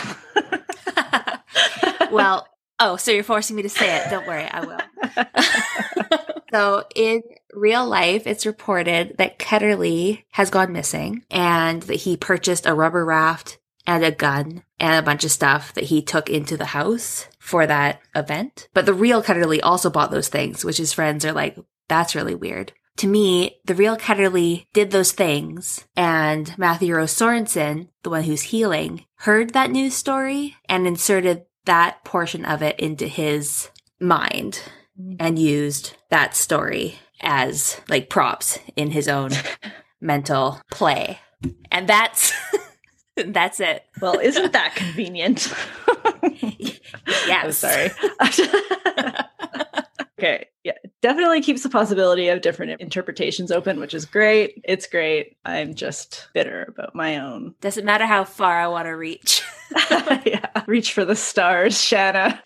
well, 2.11 2.47
oh, 2.79 2.97
so 2.97 3.11
you're 3.11 3.23
forcing 3.23 3.55
me 3.55 3.63
to 3.63 3.69
say 3.69 3.97
it. 3.97 4.09
Don't 4.09 4.27
worry, 4.27 4.47
I 4.49 4.65
will. 4.65 4.79
so 6.51 6.83
in 6.95 7.21
real 7.53 7.87
life, 7.87 8.27
it's 8.27 8.45
reported 8.45 9.17
that 9.17 9.39
Ketterley 9.39 10.23
has 10.31 10.49
gone 10.49 10.71
missing 10.71 11.23
and 11.29 11.81
that 11.83 11.95
he 11.95 12.17
purchased 12.17 12.65
a 12.65 12.73
rubber 12.73 13.03
raft 13.03 13.59
and 13.85 14.03
a 14.03 14.11
gun 14.11 14.63
and 14.79 14.99
a 14.99 15.05
bunch 15.05 15.23
of 15.23 15.31
stuff 15.31 15.73
that 15.73 15.85
he 15.85 16.01
took 16.01 16.29
into 16.29 16.55
the 16.55 16.65
house 16.65 17.27
for 17.51 17.67
that 17.67 17.99
event. 18.15 18.69
But 18.73 18.85
the 18.85 18.93
real 18.93 19.21
Ketterley 19.21 19.59
also 19.61 19.89
bought 19.89 20.09
those 20.09 20.29
things, 20.29 20.63
which 20.63 20.77
his 20.77 20.93
friends 20.93 21.25
are 21.25 21.33
like, 21.33 21.57
that's 21.89 22.15
really 22.15 22.33
weird. 22.33 22.71
To 22.97 23.07
me, 23.07 23.57
the 23.65 23.75
real 23.75 23.97
Ketterley 23.97 24.67
did 24.71 24.91
those 24.91 25.11
things, 25.11 25.85
and 25.97 26.57
Matthew 26.57 26.95
Rose 26.95 27.13
Sorensen, 27.13 27.89
the 28.03 28.09
one 28.09 28.23
who's 28.23 28.43
healing, 28.43 29.05
heard 29.15 29.51
that 29.51 29.69
news 29.69 29.93
story 29.93 30.55
and 30.69 30.87
inserted 30.87 31.43
that 31.65 32.05
portion 32.05 32.45
of 32.45 32.61
it 32.61 32.79
into 32.79 33.05
his 33.05 33.69
mind 33.99 34.61
mm-hmm. 34.97 35.15
and 35.19 35.37
used 35.37 35.97
that 36.09 36.37
story 36.37 36.99
as 37.19 37.81
like 37.89 38.09
props 38.09 38.59
in 38.77 38.91
his 38.91 39.09
own 39.09 39.31
mental 40.01 40.61
play. 40.71 41.19
And 41.69 41.87
that's 41.87 42.31
that's 43.15 43.59
it. 43.59 43.83
Well, 44.01 44.19
isn't 44.19 44.53
that 44.53 44.75
convenient? 44.75 45.53
yes. 47.27 47.43
I'm 47.43 47.51
sorry. 47.51 47.91
okay. 50.19 50.47
Yeah. 50.63 50.73
Definitely 51.01 51.41
keeps 51.41 51.63
the 51.63 51.69
possibility 51.69 52.29
of 52.29 52.41
different 52.41 52.79
interpretations 52.79 53.51
open, 53.51 53.79
which 53.79 53.93
is 53.93 54.05
great. 54.05 54.61
It's 54.63 54.87
great. 54.87 55.37
I'm 55.45 55.73
just 55.73 56.29
bitter 56.33 56.65
about 56.67 56.95
my 56.95 57.17
own. 57.17 57.55
Doesn't 57.61 57.85
matter 57.85 58.05
how 58.05 58.23
far 58.23 58.59
I 58.59 58.67
want 58.67 58.85
to 58.85 58.91
reach. 58.91 59.43
yeah. 60.25 60.47
Reach 60.67 60.93
for 60.93 61.05
the 61.05 61.15
stars, 61.15 61.81
Shanna. 61.81 62.41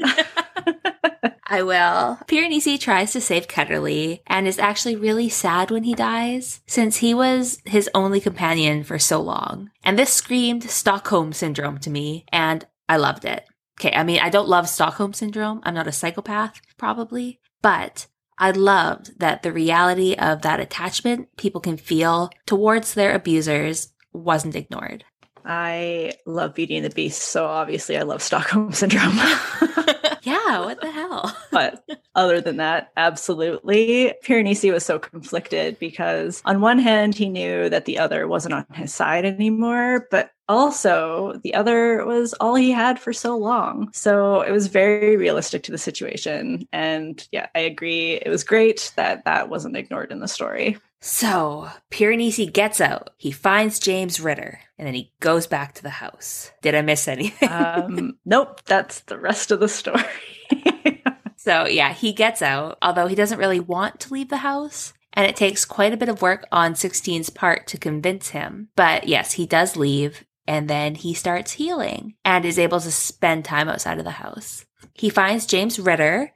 I 1.55 1.63
will. 1.63 2.17
Piranesi 2.27 2.77
tries 2.77 3.13
to 3.13 3.21
save 3.21 3.47
Ketterley 3.47 4.19
and 4.27 4.45
is 4.45 4.59
actually 4.59 4.97
really 4.97 5.29
sad 5.29 5.71
when 5.71 5.83
he 5.83 5.95
dies, 5.95 6.59
since 6.67 6.97
he 6.97 7.13
was 7.13 7.59
his 7.63 7.89
only 7.95 8.19
companion 8.19 8.83
for 8.83 8.99
so 8.99 9.21
long. 9.21 9.71
And 9.81 9.97
this 9.97 10.11
screamed 10.11 10.69
Stockholm 10.69 11.31
Syndrome 11.31 11.77
to 11.77 11.89
me, 11.89 12.25
and 12.29 12.67
I 12.89 12.97
loved 12.97 13.23
it. 13.23 13.45
Okay, 13.79 13.95
I 13.95 14.03
mean, 14.03 14.19
I 14.19 14.29
don't 14.29 14.49
love 14.49 14.67
Stockholm 14.67 15.13
Syndrome. 15.13 15.61
I'm 15.63 15.75
not 15.75 15.87
a 15.87 15.93
psychopath, 15.93 16.59
probably, 16.75 17.39
but 17.61 18.07
I 18.37 18.51
loved 18.51 19.17
that 19.21 19.41
the 19.41 19.53
reality 19.53 20.13
of 20.13 20.41
that 20.41 20.59
attachment 20.59 21.37
people 21.37 21.61
can 21.61 21.77
feel 21.77 22.31
towards 22.45 22.93
their 22.95 23.15
abusers 23.15 23.93
wasn't 24.11 24.57
ignored. 24.57 25.05
I 25.45 26.15
love 26.25 26.53
Beauty 26.53 26.75
and 26.75 26.85
the 26.85 26.89
Beast, 26.89 27.21
so 27.21 27.45
obviously 27.45 27.97
I 27.97 28.01
love 28.01 28.21
Stockholm 28.21 28.73
Syndrome. 28.73 29.17
yeah, 30.25 30.59
what 30.59 30.81
the 30.81 30.91
hell? 30.91 31.35
but 31.51 31.87
other 32.15 32.41
than 32.41 32.57
that, 32.57 32.91
absolutely. 32.97 34.13
Piranesi 34.23 34.71
was 34.71 34.85
so 34.85 34.97
conflicted 34.99 35.77
because 35.79 36.41
on 36.45 36.61
one 36.61 36.79
hand, 36.79 37.15
he 37.15 37.29
knew 37.29 37.69
that 37.69 37.85
the 37.85 37.99
other 37.99 38.27
wasn't 38.27 38.53
on 38.53 38.65
his 38.73 38.93
side 38.93 39.25
anymore, 39.25 40.07
but 40.09 40.31
also 40.47 41.39
the 41.43 41.53
other 41.53 42.05
was 42.05 42.33
all 42.33 42.55
he 42.55 42.71
had 42.71 42.99
for 42.99 43.13
so 43.13 43.37
long. 43.37 43.89
So 43.93 44.41
it 44.41 44.51
was 44.51 44.67
very 44.67 45.17
realistic 45.17 45.63
to 45.63 45.71
the 45.71 45.77
situation. 45.77 46.67
And 46.71 47.27
yeah, 47.31 47.47
I 47.55 47.59
agree. 47.59 48.13
It 48.13 48.29
was 48.29 48.43
great 48.43 48.93
that 48.95 49.25
that 49.25 49.49
wasn't 49.49 49.77
ignored 49.77 50.11
in 50.11 50.19
the 50.19 50.27
story. 50.27 50.77
So 51.07 51.69
Piranesi 51.91 52.51
gets 52.51 52.81
out. 52.81 53.11
He 53.17 53.29
finds 53.29 53.77
James 53.77 54.19
Ritter, 54.19 54.61
and 54.75 54.87
then 54.87 54.95
he 54.95 55.13
goes 55.19 55.45
back 55.45 55.75
to 55.75 55.83
the 55.83 55.91
house. 55.91 56.51
Did 56.63 56.73
I 56.73 56.81
miss 56.81 57.07
anything? 57.07 57.47
um, 57.47 58.17
nope, 58.25 58.63
that's 58.65 59.01
the 59.01 59.19
rest 59.19 59.51
of 59.51 59.59
the 59.59 59.69
story. 59.69 60.01
so 61.35 61.67
yeah, 61.67 61.93
he 61.93 62.11
gets 62.11 62.41
out, 62.41 62.79
although 62.81 63.05
he 63.05 63.13
doesn't 63.13 63.37
really 63.37 63.59
want 63.59 63.99
to 63.99 64.13
leave 64.13 64.29
the 64.29 64.37
house. 64.37 64.93
And 65.13 65.27
it 65.27 65.35
takes 65.35 65.63
quite 65.63 65.93
a 65.93 65.97
bit 65.97 66.09
of 66.09 66.23
work 66.23 66.47
on 66.51 66.73
16's 66.73 67.29
part 67.29 67.67
to 67.67 67.77
convince 67.77 68.29
him. 68.29 68.69
But 68.75 69.07
yes, 69.07 69.33
he 69.33 69.45
does 69.45 69.77
leave, 69.77 70.25
and 70.47 70.67
then 70.67 70.95
he 70.95 71.13
starts 71.13 71.51
healing 71.51 72.15
and 72.25 72.45
is 72.45 72.57
able 72.57 72.79
to 72.79 72.91
spend 72.91 73.45
time 73.45 73.69
outside 73.69 73.99
of 73.99 74.05
the 74.05 74.11
house. 74.11 74.65
He 74.95 75.09
finds 75.09 75.45
James 75.45 75.77
Ritter, 75.77 76.33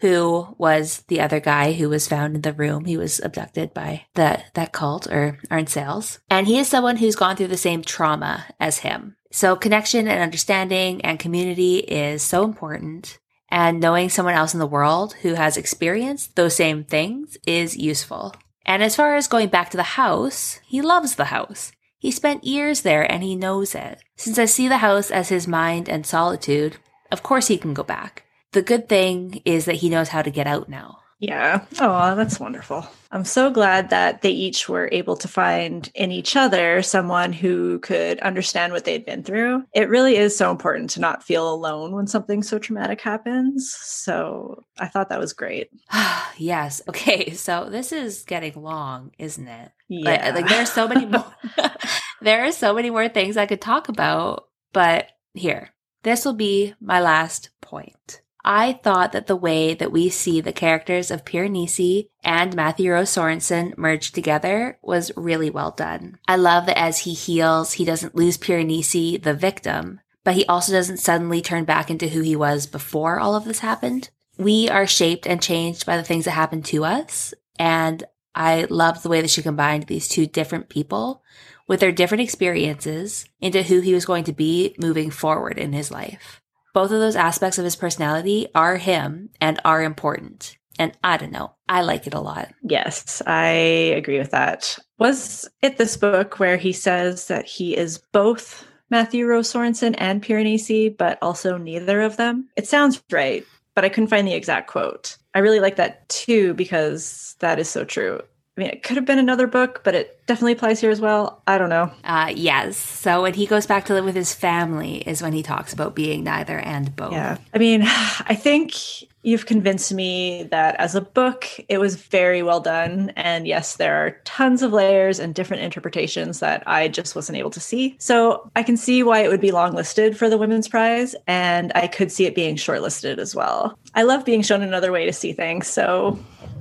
who 0.00 0.54
was 0.58 1.04
the 1.08 1.20
other 1.20 1.40
guy 1.40 1.72
who 1.72 1.88
was 1.88 2.08
found 2.08 2.34
in 2.34 2.42
the 2.42 2.52
room. 2.52 2.84
He 2.86 2.96
was 2.96 3.20
abducted 3.20 3.74
by 3.74 4.06
the, 4.14 4.42
that 4.54 4.72
cult 4.72 5.06
or 5.06 5.38
Arne-Sayles. 5.50 6.20
And 6.30 6.46
he 6.46 6.58
is 6.58 6.68
someone 6.68 6.96
who's 6.96 7.16
gone 7.16 7.36
through 7.36 7.48
the 7.48 7.56
same 7.56 7.82
trauma 7.82 8.46
as 8.58 8.78
him. 8.78 9.16
So 9.30 9.56
connection 9.56 10.08
and 10.08 10.20
understanding 10.20 11.02
and 11.02 11.18
community 11.18 11.78
is 11.78 12.22
so 12.22 12.44
important. 12.44 13.18
And 13.50 13.80
knowing 13.80 14.08
someone 14.08 14.34
else 14.34 14.54
in 14.54 14.60
the 14.60 14.66
world 14.66 15.14
who 15.22 15.34
has 15.34 15.56
experienced 15.56 16.36
those 16.36 16.56
same 16.56 16.84
things 16.84 17.36
is 17.46 17.76
useful. 17.76 18.34
And 18.64 18.82
as 18.82 18.96
far 18.96 19.16
as 19.16 19.28
going 19.28 19.48
back 19.48 19.70
to 19.70 19.76
the 19.76 19.82
house, 19.82 20.60
he 20.64 20.80
loves 20.80 21.16
the 21.16 21.26
house. 21.26 21.72
He 21.98 22.10
spent 22.10 22.44
years 22.44 22.82
there 22.82 23.10
and 23.10 23.22
he 23.22 23.36
knows 23.36 23.74
it. 23.74 24.00
Since 24.16 24.38
I 24.38 24.46
see 24.46 24.68
the 24.68 24.78
house 24.78 25.10
as 25.10 25.28
his 25.28 25.46
mind 25.46 25.88
and 25.88 26.06
solitude, 26.06 26.78
of 27.12 27.22
course 27.22 27.48
he 27.48 27.58
can 27.58 27.74
go 27.74 27.82
back. 27.82 28.24
The 28.52 28.62
good 28.62 28.88
thing 28.88 29.42
is 29.44 29.66
that 29.66 29.76
he 29.76 29.88
knows 29.88 30.08
how 30.08 30.22
to 30.22 30.30
get 30.30 30.46
out 30.46 30.68
now. 30.68 30.98
Yeah. 31.20 31.66
Oh, 31.78 32.16
that's 32.16 32.40
wonderful. 32.40 32.88
I'm 33.12 33.26
so 33.26 33.50
glad 33.50 33.90
that 33.90 34.22
they 34.22 34.30
each 34.30 34.70
were 34.70 34.88
able 34.90 35.16
to 35.18 35.28
find 35.28 35.90
in 35.94 36.10
each 36.10 36.34
other 36.34 36.80
someone 36.80 37.34
who 37.34 37.78
could 37.80 38.18
understand 38.20 38.72
what 38.72 38.86
they'd 38.86 39.04
been 39.04 39.22
through. 39.22 39.64
It 39.74 39.90
really 39.90 40.16
is 40.16 40.34
so 40.34 40.50
important 40.50 40.90
to 40.90 41.00
not 41.00 41.22
feel 41.22 41.52
alone 41.52 41.94
when 41.94 42.06
something 42.06 42.42
so 42.42 42.58
traumatic 42.58 43.02
happens. 43.02 43.70
So 43.82 44.64
I 44.78 44.88
thought 44.88 45.10
that 45.10 45.20
was 45.20 45.34
great. 45.34 45.68
yes. 46.38 46.80
Okay. 46.88 47.34
So 47.40 47.68
this 47.70 47.90
is 47.90 48.24
getting 48.24 48.54
long, 48.54 49.12
isn't 49.18 49.48
it? 49.48 49.72
Yeah. 49.88 50.10
Like, 50.10 50.34
like 50.34 50.48
there's 50.48 50.70
so 50.70 50.86
many 50.86 51.06
more. 51.06 51.26
there 52.20 52.44
are 52.44 52.52
so 52.52 52.74
many 52.74 52.90
more 52.90 53.08
things 53.08 53.36
I 53.36 53.46
could 53.46 53.60
talk 53.60 53.88
about, 53.88 54.46
but 54.72 55.08
here, 55.34 55.70
this 56.02 56.24
will 56.24 56.34
be 56.34 56.74
my 56.80 57.00
last 57.00 57.50
point. 57.60 58.19
I 58.44 58.74
thought 58.82 59.12
that 59.12 59.26
the 59.26 59.36
way 59.36 59.74
that 59.74 59.92
we 59.92 60.08
see 60.08 60.40
the 60.40 60.52
characters 60.52 61.10
of 61.10 61.24
Piranesi 61.24 62.08
and 62.24 62.56
Matthew 62.56 62.92
Rose 62.92 63.10
Sorensen 63.10 63.76
merge 63.76 64.12
together 64.12 64.78
was 64.82 65.12
really 65.16 65.50
well 65.50 65.70
done. 65.72 66.18
I 66.26 66.36
love 66.36 66.66
that 66.66 66.78
as 66.78 67.00
he 67.00 67.12
heals, 67.12 67.74
he 67.74 67.84
doesn't 67.84 68.14
lose 68.14 68.38
Piranesi, 68.38 69.22
the 69.22 69.34
victim, 69.34 70.00
but 70.24 70.34
he 70.34 70.46
also 70.46 70.72
doesn't 70.72 70.98
suddenly 70.98 71.42
turn 71.42 71.64
back 71.64 71.90
into 71.90 72.08
who 72.08 72.20
he 72.20 72.36
was 72.36 72.66
before 72.66 73.20
all 73.20 73.34
of 73.34 73.44
this 73.44 73.60
happened. 73.60 74.10
We 74.38 74.68
are 74.68 74.86
shaped 74.86 75.26
and 75.26 75.42
changed 75.42 75.84
by 75.84 75.96
the 75.96 76.02
things 76.02 76.24
that 76.24 76.32
happen 76.32 76.62
to 76.64 76.84
us, 76.84 77.34
and 77.58 78.04
I 78.34 78.66
love 78.70 79.02
the 79.02 79.08
way 79.08 79.20
that 79.20 79.30
she 79.30 79.42
combined 79.42 79.84
these 79.84 80.08
two 80.08 80.26
different 80.26 80.68
people 80.68 81.22
with 81.66 81.80
their 81.80 81.92
different 81.92 82.22
experiences 82.22 83.26
into 83.40 83.62
who 83.62 83.80
he 83.80 83.94
was 83.94 84.04
going 84.04 84.24
to 84.24 84.32
be 84.32 84.74
moving 84.78 85.10
forward 85.10 85.58
in 85.58 85.72
his 85.72 85.90
life. 85.90 86.39
Both 86.72 86.92
of 86.92 87.00
those 87.00 87.16
aspects 87.16 87.58
of 87.58 87.64
his 87.64 87.76
personality 87.76 88.48
are 88.54 88.76
him 88.76 89.30
and 89.40 89.60
are 89.64 89.82
important. 89.82 90.56
And 90.78 90.92
I 91.04 91.16
don't 91.18 91.32
know, 91.32 91.52
I 91.68 91.82
like 91.82 92.06
it 92.06 92.14
a 92.14 92.20
lot. 92.20 92.48
Yes, 92.62 93.20
I 93.26 93.48
agree 93.48 94.18
with 94.18 94.30
that. 94.30 94.78
Was 94.98 95.48
it 95.60 95.76
this 95.76 95.96
book 95.96 96.38
where 96.38 96.56
he 96.56 96.72
says 96.72 97.26
that 97.26 97.44
he 97.44 97.76
is 97.76 97.98
both 98.12 98.66
Matthew 98.88 99.26
Rose 99.26 99.52
Sorensen 99.52 99.94
and 99.98 100.22
Piranesi, 100.22 100.96
but 100.96 101.18
also 101.20 101.58
neither 101.58 102.00
of 102.00 102.16
them? 102.16 102.48
It 102.56 102.66
sounds 102.66 103.02
right, 103.12 103.44
but 103.74 103.84
I 103.84 103.88
couldn't 103.88 104.08
find 104.08 104.26
the 104.26 104.34
exact 104.34 104.68
quote. 104.68 105.16
I 105.34 105.40
really 105.40 105.60
like 105.60 105.76
that 105.76 106.08
too 106.08 106.54
because 106.54 107.36
that 107.40 107.58
is 107.58 107.68
so 107.68 107.84
true. 107.84 108.22
I 108.60 108.62
mean, 108.62 108.72
it 108.72 108.82
could 108.82 108.96
have 108.96 109.06
been 109.06 109.18
another 109.18 109.46
book, 109.46 109.80
but 109.84 109.94
it 109.94 110.20
definitely 110.26 110.52
applies 110.52 110.80
here 110.80 110.90
as 110.90 111.00
well. 111.00 111.40
I 111.46 111.56
don't 111.56 111.70
know. 111.70 111.90
Uh, 112.04 112.30
yes. 112.36 112.76
So 112.76 113.22
when 113.22 113.32
he 113.32 113.46
goes 113.46 113.66
back 113.66 113.86
to 113.86 113.94
live 113.94 114.04
with 114.04 114.14
his 114.14 114.34
family 114.34 114.98
is 114.98 115.22
when 115.22 115.32
he 115.32 115.42
talks 115.42 115.72
about 115.72 115.94
being 115.94 116.24
neither 116.24 116.58
and 116.58 116.94
both. 116.94 117.12
Yeah. 117.12 117.38
I 117.54 117.58
mean, 117.58 117.80
I 117.86 118.34
think 118.34 118.74
you've 119.22 119.46
convinced 119.46 119.94
me 119.94 120.42
that 120.50 120.76
as 120.76 120.94
a 120.94 121.00
book, 121.00 121.46
it 121.70 121.78
was 121.78 121.96
very 121.96 122.42
well 122.42 122.60
done. 122.60 123.14
And 123.16 123.46
yes, 123.46 123.76
there 123.76 123.94
are 123.94 124.10
tons 124.24 124.60
of 124.60 124.74
layers 124.74 125.18
and 125.18 125.34
different 125.34 125.62
interpretations 125.62 126.40
that 126.40 126.62
I 126.66 126.88
just 126.88 127.16
wasn't 127.16 127.38
able 127.38 127.50
to 127.52 127.60
see. 127.60 127.96
So 127.98 128.50
I 128.56 128.62
can 128.62 128.76
see 128.76 129.02
why 129.02 129.20
it 129.20 129.28
would 129.28 129.40
be 129.40 129.52
long 129.52 129.72
listed 129.72 130.18
for 130.18 130.28
the 130.28 130.36
Women's 130.36 130.68
Prize, 130.68 131.16
and 131.26 131.72
I 131.74 131.86
could 131.86 132.12
see 132.12 132.26
it 132.26 132.34
being 132.34 132.56
shortlisted 132.56 133.16
as 133.16 133.34
well. 133.34 133.78
I 133.94 134.02
love 134.02 134.26
being 134.26 134.42
shown 134.42 134.60
another 134.60 134.92
way 134.92 135.06
to 135.06 135.14
see 135.14 135.32
things. 135.32 135.66
So 135.66 136.18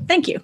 thank 0.07 0.29
you. 0.29 0.41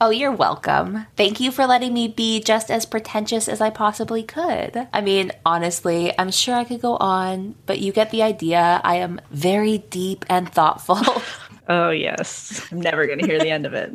Oh, 0.00 0.10
you're 0.10 0.32
welcome. 0.32 1.06
Thank 1.16 1.40
you 1.40 1.50
for 1.50 1.66
letting 1.66 1.92
me 1.92 2.06
be 2.06 2.40
just 2.40 2.70
as 2.70 2.86
pretentious 2.86 3.48
as 3.48 3.60
I 3.60 3.70
possibly 3.70 4.22
could. 4.22 4.86
I 4.92 5.00
mean, 5.00 5.32
honestly, 5.44 6.16
I'm 6.16 6.30
sure 6.30 6.54
I 6.54 6.62
could 6.62 6.80
go 6.80 6.96
on, 6.98 7.56
but 7.66 7.80
you 7.80 7.90
get 7.90 8.10
the 8.10 8.22
idea. 8.22 8.80
I 8.84 8.96
am 8.96 9.20
very 9.32 9.78
deep 9.78 10.24
and 10.28 10.50
thoughtful. 10.50 10.98
Oh, 11.70 11.90
yes. 11.90 12.66
I'm 12.72 12.80
never 12.80 13.06
going 13.06 13.18
to 13.18 13.26
hear 13.26 13.38
the 13.38 13.50
end 13.50 13.66
of 13.66 13.74
it. 13.74 13.92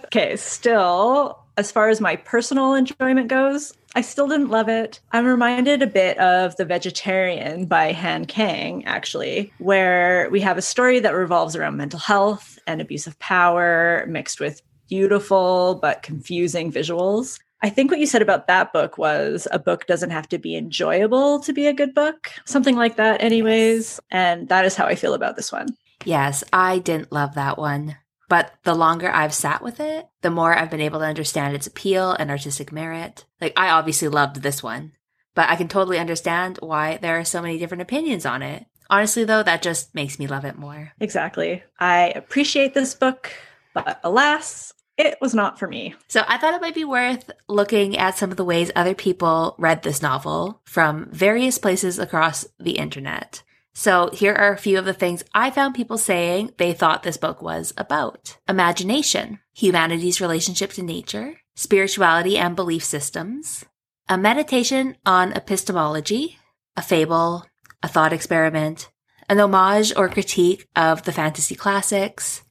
okay, 0.06 0.34
still, 0.34 1.38
as 1.56 1.70
far 1.70 1.88
as 1.88 2.00
my 2.00 2.16
personal 2.16 2.74
enjoyment 2.74 3.28
goes, 3.28 3.74
I 3.94 4.00
still 4.00 4.26
didn't 4.26 4.48
love 4.48 4.68
it. 4.68 4.98
I'm 5.12 5.24
reminded 5.24 5.82
a 5.82 5.86
bit 5.86 6.18
of 6.18 6.56
The 6.56 6.64
Vegetarian 6.64 7.66
by 7.66 7.92
Han 7.92 8.24
Kang, 8.24 8.84
actually, 8.86 9.52
where 9.58 10.28
we 10.30 10.40
have 10.40 10.58
a 10.58 10.62
story 10.62 10.98
that 10.98 11.14
revolves 11.14 11.54
around 11.54 11.76
mental 11.76 12.00
health 12.00 12.58
and 12.66 12.80
abuse 12.80 13.06
of 13.06 13.18
power 13.20 14.04
mixed 14.08 14.40
with 14.40 14.60
beautiful 14.88 15.78
but 15.80 16.02
confusing 16.02 16.72
visuals. 16.72 17.38
I 17.62 17.70
think 17.70 17.90
what 17.90 18.00
you 18.00 18.06
said 18.06 18.22
about 18.22 18.46
that 18.46 18.72
book 18.72 18.98
was 18.98 19.48
a 19.50 19.58
book 19.58 19.86
doesn't 19.86 20.10
have 20.10 20.28
to 20.28 20.38
be 20.38 20.56
enjoyable 20.56 21.40
to 21.40 21.52
be 21.52 21.66
a 21.66 21.72
good 21.72 21.92
book, 21.92 22.30
something 22.44 22.76
like 22.76 22.96
that, 22.96 23.22
anyways. 23.22 23.98
And 24.10 24.48
that 24.48 24.64
is 24.64 24.76
how 24.76 24.86
I 24.86 24.94
feel 24.94 25.14
about 25.14 25.36
this 25.36 25.50
one. 25.50 25.76
Yes, 26.04 26.44
I 26.52 26.78
didn't 26.78 27.12
love 27.12 27.34
that 27.34 27.58
one. 27.58 27.96
But 28.28 28.52
the 28.62 28.74
longer 28.74 29.10
I've 29.10 29.34
sat 29.34 29.62
with 29.62 29.80
it, 29.80 30.06
the 30.20 30.30
more 30.30 30.54
I've 30.54 30.70
been 30.70 30.82
able 30.82 31.00
to 31.00 31.06
understand 31.06 31.54
its 31.54 31.66
appeal 31.66 32.12
and 32.12 32.30
artistic 32.30 32.70
merit. 32.70 33.24
Like, 33.40 33.54
I 33.56 33.70
obviously 33.70 34.08
loved 34.08 34.36
this 34.36 34.62
one, 34.62 34.92
but 35.34 35.48
I 35.48 35.56
can 35.56 35.66
totally 35.66 35.98
understand 35.98 36.58
why 36.60 36.98
there 36.98 37.18
are 37.18 37.24
so 37.24 37.40
many 37.40 37.58
different 37.58 37.82
opinions 37.82 38.26
on 38.26 38.42
it. 38.42 38.66
Honestly, 38.90 39.24
though, 39.24 39.42
that 39.42 39.62
just 39.62 39.94
makes 39.94 40.18
me 40.18 40.26
love 40.26 40.44
it 40.44 40.58
more. 40.58 40.92
Exactly. 41.00 41.62
I 41.80 42.12
appreciate 42.14 42.74
this 42.74 42.94
book, 42.94 43.32
but 43.74 43.98
alas, 44.04 44.72
it 44.98 45.16
was 45.20 45.34
not 45.34 45.58
for 45.58 45.68
me. 45.68 45.94
So 46.08 46.24
I 46.26 46.36
thought 46.36 46.54
it 46.54 46.60
might 46.60 46.74
be 46.74 46.84
worth 46.84 47.30
looking 47.48 47.96
at 47.96 48.18
some 48.18 48.30
of 48.30 48.36
the 48.36 48.44
ways 48.44 48.70
other 48.74 48.94
people 48.94 49.54
read 49.56 49.82
this 49.82 50.02
novel 50.02 50.60
from 50.64 51.08
various 51.12 51.56
places 51.56 51.98
across 51.98 52.46
the 52.58 52.72
internet. 52.72 53.42
So 53.74 54.10
here 54.12 54.34
are 54.34 54.52
a 54.52 54.58
few 54.58 54.76
of 54.76 54.84
the 54.84 54.92
things 54.92 55.24
I 55.32 55.50
found 55.52 55.76
people 55.76 55.98
saying 55.98 56.50
they 56.58 56.72
thought 56.72 57.04
this 57.04 57.16
book 57.16 57.40
was 57.40 57.72
about. 57.76 58.36
Imagination, 58.48 59.38
humanity's 59.54 60.20
relationship 60.20 60.72
to 60.72 60.82
nature, 60.82 61.36
spirituality 61.54 62.36
and 62.36 62.56
belief 62.56 62.82
systems, 62.82 63.64
a 64.08 64.18
meditation 64.18 64.96
on 65.06 65.32
epistemology, 65.32 66.38
a 66.76 66.82
fable, 66.82 67.46
a 67.80 67.86
thought 67.86 68.12
experiment, 68.12 68.90
an 69.28 69.38
homage 69.38 69.92
or 69.94 70.08
critique 70.08 70.66
of 70.74 71.04
the 71.04 71.12
fantasy 71.12 71.54
classics, 71.54 72.42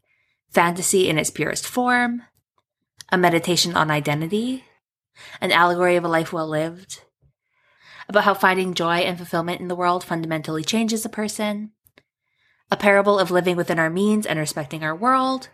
fantasy 0.49 1.09
in 1.09 1.17
its 1.17 1.29
purest 1.29 1.67
form, 1.67 2.21
a 3.09 3.17
meditation 3.17 3.75
on 3.75 3.91
identity, 3.91 4.65
an 5.41 5.51
allegory 5.51 5.95
of 5.95 6.03
a 6.03 6.09
life 6.09 6.33
well 6.33 6.47
lived, 6.47 7.01
about 8.09 8.23
how 8.23 8.33
finding 8.33 8.73
joy 8.73 8.97
and 8.97 9.17
fulfillment 9.17 9.61
in 9.61 9.67
the 9.67 9.75
world 9.75 10.03
fundamentally 10.03 10.63
changes 10.63 11.05
a 11.05 11.09
person, 11.09 11.71
a 12.71 12.77
parable 12.77 13.19
of 13.19 13.31
living 13.31 13.55
within 13.55 13.79
our 13.79 13.89
means 13.89 14.25
and 14.25 14.39
respecting 14.39 14.83
our 14.83 14.95
world, 14.95 15.49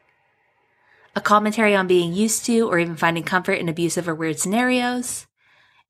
a 1.16 1.22
commentary 1.22 1.76
on 1.76 1.88
being 1.88 2.14
used 2.14 2.46
to 2.46 2.62
or 2.62 2.80
even 2.80 2.96
finding 2.96 3.24
comfort 3.24 3.54
in 3.54 3.70
abusive 3.70 4.08
or 4.08 4.16
weird 4.16 4.40
scenarios, 4.40 5.28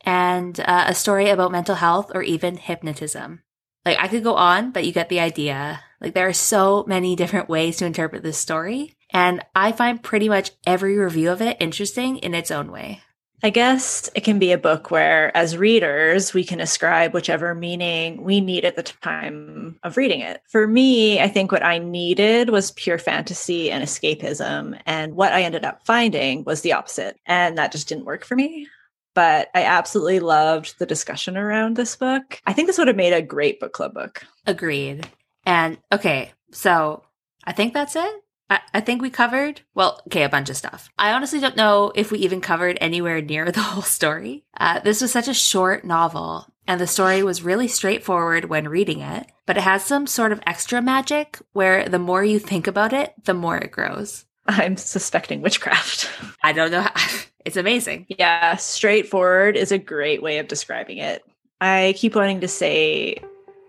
and 0.01 0.59
uh, 0.59 0.85
a 0.87 0.95
story 0.95 1.29
about 1.29 1.51
mental 1.51 1.75
health 1.75 2.11
or 2.13 2.23
even 2.23 2.57
hypnotism. 2.57 3.41
Like, 3.85 3.97
I 3.99 4.07
could 4.07 4.23
go 4.23 4.35
on, 4.35 4.71
but 4.71 4.85
you 4.85 4.91
get 4.91 5.09
the 5.09 5.19
idea. 5.19 5.81
Like, 5.99 6.13
there 6.13 6.27
are 6.27 6.33
so 6.33 6.83
many 6.87 7.15
different 7.15 7.49
ways 7.49 7.77
to 7.77 7.85
interpret 7.85 8.23
this 8.23 8.37
story, 8.37 8.95
and 9.13 9.43
I 9.55 9.71
find 9.71 10.01
pretty 10.01 10.27
much 10.27 10.51
every 10.65 10.97
review 10.97 11.31
of 11.31 11.41
it 11.41 11.57
interesting 11.59 12.17
in 12.17 12.33
its 12.33 12.51
own 12.51 12.71
way. 12.71 13.01
I 13.45 13.49
guess 13.49 14.09
it 14.15 14.23
can 14.23 14.39
be 14.39 14.53
a 14.53 14.57
book 14.57 14.89
where, 14.89 15.35
as 15.35 15.57
readers, 15.57 16.33
we 16.33 16.45
can 16.45 16.61
ascribe 16.61 17.13
whichever 17.13 17.53
meaning 17.53 18.23
we 18.23 18.39
need 18.39 18.63
at 18.63 18.77
the 18.77 18.83
time 18.83 19.77
of 19.83 19.97
reading 19.97 20.21
it. 20.21 20.41
For 20.47 20.65
me, 20.65 21.19
I 21.19 21.27
think 21.27 21.51
what 21.51 21.65
I 21.65 21.77
needed 21.77 22.49
was 22.49 22.71
pure 22.71 22.97
fantasy 22.97 23.69
and 23.69 23.83
escapism. 23.83 24.79
And 24.85 25.15
what 25.15 25.33
I 25.33 25.43
ended 25.43 25.65
up 25.65 25.85
finding 25.85 26.45
was 26.45 26.61
the 26.61 26.71
opposite. 26.71 27.19
And 27.25 27.57
that 27.57 27.73
just 27.73 27.89
didn't 27.89 28.05
work 28.05 28.23
for 28.23 28.35
me. 28.35 28.69
But 29.13 29.49
I 29.53 29.63
absolutely 29.63 30.21
loved 30.21 30.79
the 30.79 30.85
discussion 30.85 31.35
around 31.35 31.75
this 31.75 31.97
book. 31.97 32.41
I 32.45 32.53
think 32.53 32.67
this 32.67 32.77
would 32.77 32.87
have 32.87 32.95
made 32.95 33.13
a 33.13 33.21
great 33.21 33.59
book 33.59 33.73
club 33.73 33.93
book. 33.93 34.25
Agreed. 34.47 35.05
And 35.45 35.77
okay, 35.91 36.31
so 36.51 37.03
I 37.43 37.51
think 37.51 37.73
that's 37.73 37.97
it. 37.97 38.22
I, 38.49 38.59
I 38.73 38.81
think 38.81 39.01
we 39.01 39.09
covered, 39.09 39.61
well, 39.73 40.01
okay, 40.07 40.23
a 40.23 40.29
bunch 40.29 40.49
of 40.49 40.57
stuff. 40.57 40.89
I 40.97 41.13
honestly 41.13 41.39
don't 41.39 41.55
know 41.55 41.91
if 41.95 42.11
we 42.11 42.19
even 42.19 42.41
covered 42.41 42.77
anywhere 42.81 43.21
near 43.21 43.51
the 43.51 43.61
whole 43.61 43.83
story. 43.83 44.43
Uh, 44.57 44.79
this 44.79 45.01
was 45.01 45.11
such 45.11 45.27
a 45.27 45.33
short 45.33 45.85
novel, 45.85 46.47
and 46.67 46.79
the 46.79 46.87
story 46.87 47.23
was 47.23 47.43
really 47.43 47.67
straightforward 47.67 48.45
when 48.45 48.67
reading 48.67 48.99
it, 48.99 49.27
but 49.45 49.57
it 49.57 49.63
has 49.63 49.83
some 49.83 50.07
sort 50.07 50.31
of 50.31 50.41
extra 50.45 50.81
magic 50.81 51.39
where 51.53 51.87
the 51.87 51.99
more 51.99 52.23
you 52.23 52.39
think 52.39 52.67
about 52.67 52.93
it, 52.93 53.13
the 53.23 53.33
more 53.33 53.57
it 53.57 53.71
grows. 53.71 54.25
I'm 54.45 54.77
suspecting 54.77 55.41
witchcraft. 55.41 56.09
I 56.43 56.53
don't 56.53 56.71
know. 56.71 56.81
How, 56.81 57.19
it's 57.45 57.57
amazing. 57.57 58.07
Yeah, 58.09 58.55
straightforward 58.57 59.55
is 59.55 59.71
a 59.71 59.77
great 59.77 60.21
way 60.21 60.39
of 60.39 60.47
describing 60.47 60.97
it. 60.97 61.23
I 61.61 61.93
keep 61.97 62.15
wanting 62.15 62.41
to 62.41 62.47
say 62.47 63.23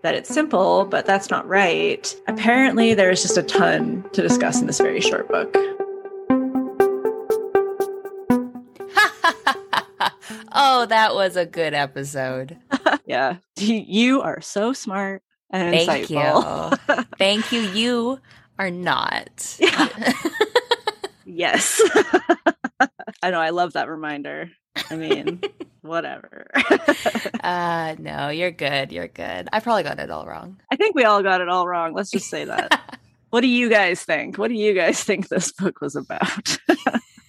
that 0.05 0.13
it's 0.13 0.29
simple, 0.29 0.85
but 0.85 1.07
that's 1.07 1.31
not 1.31 1.47
right. 1.47 2.15
Apparently, 2.27 2.93
there's 2.93 3.23
just 3.23 3.39
a 3.39 3.43
ton 3.43 4.07
to 4.13 4.21
discuss 4.21 4.61
in 4.61 4.67
this 4.67 4.77
very 4.77 5.01
short 5.01 5.27
book. 5.27 5.51
oh, 10.53 10.85
that 10.89 11.15
was 11.15 11.35
a 11.35 11.47
good 11.47 11.73
episode. 11.73 12.59
yeah. 13.07 13.37
You 13.57 14.21
are 14.21 14.41
so 14.41 14.73
smart 14.73 15.23
and 15.49 15.75
Thank 15.75 16.07
insightful. 16.07 16.77
you. 16.87 17.03
Thank 17.17 17.51
you. 17.51 17.61
You 17.61 18.19
are 18.59 18.69
not. 18.69 19.59
yes. 21.25 21.81
I 23.23 23.31
know. 23.31 23.39
I 23.39 23.49
love 23.49 23.73
that 23.73 23.89
reminder. 23.89 24.51
I 24.89 24.95
mean, 24.95 25.41
whatever. 25.81 26.47
uh 27.43 27.95
no, 27.99 28.29
you're 28.29 28.51
good. 28.51 28.91
You're 28.91 29.07
good. 29.07 29.49
I 29.51 29.59
probably 29.59 29.83
got 29.83 29.99
it 29.99 30.09
all 30.09 30.25
wrong. 30.25 30.59
I 30.71 30.75
think 30.75 30.95
we 30.95 31.03
all 31.03 31.23
got 31.23 31.41
it 31.41 31.49
all 31.49 31.67
wrong. 31.67 31.93
Let's 31.93 32.11
just 32.11 32.29
say 32.29 32.45
that. 32.45 32.99
what 33.29 33.41
do 33.41 33.47
you 33.47 33.69
guys 33.69 34.03
think? 34.03 34.37
What 34.37 34.49
do 34.49 34.55
you 34.55 34.73
guys 34.73 35.03
think 35.03 35.27
this 35.27 35.51
book 35.51 35.81
was 35.81 35.95
about? 35.95 36.57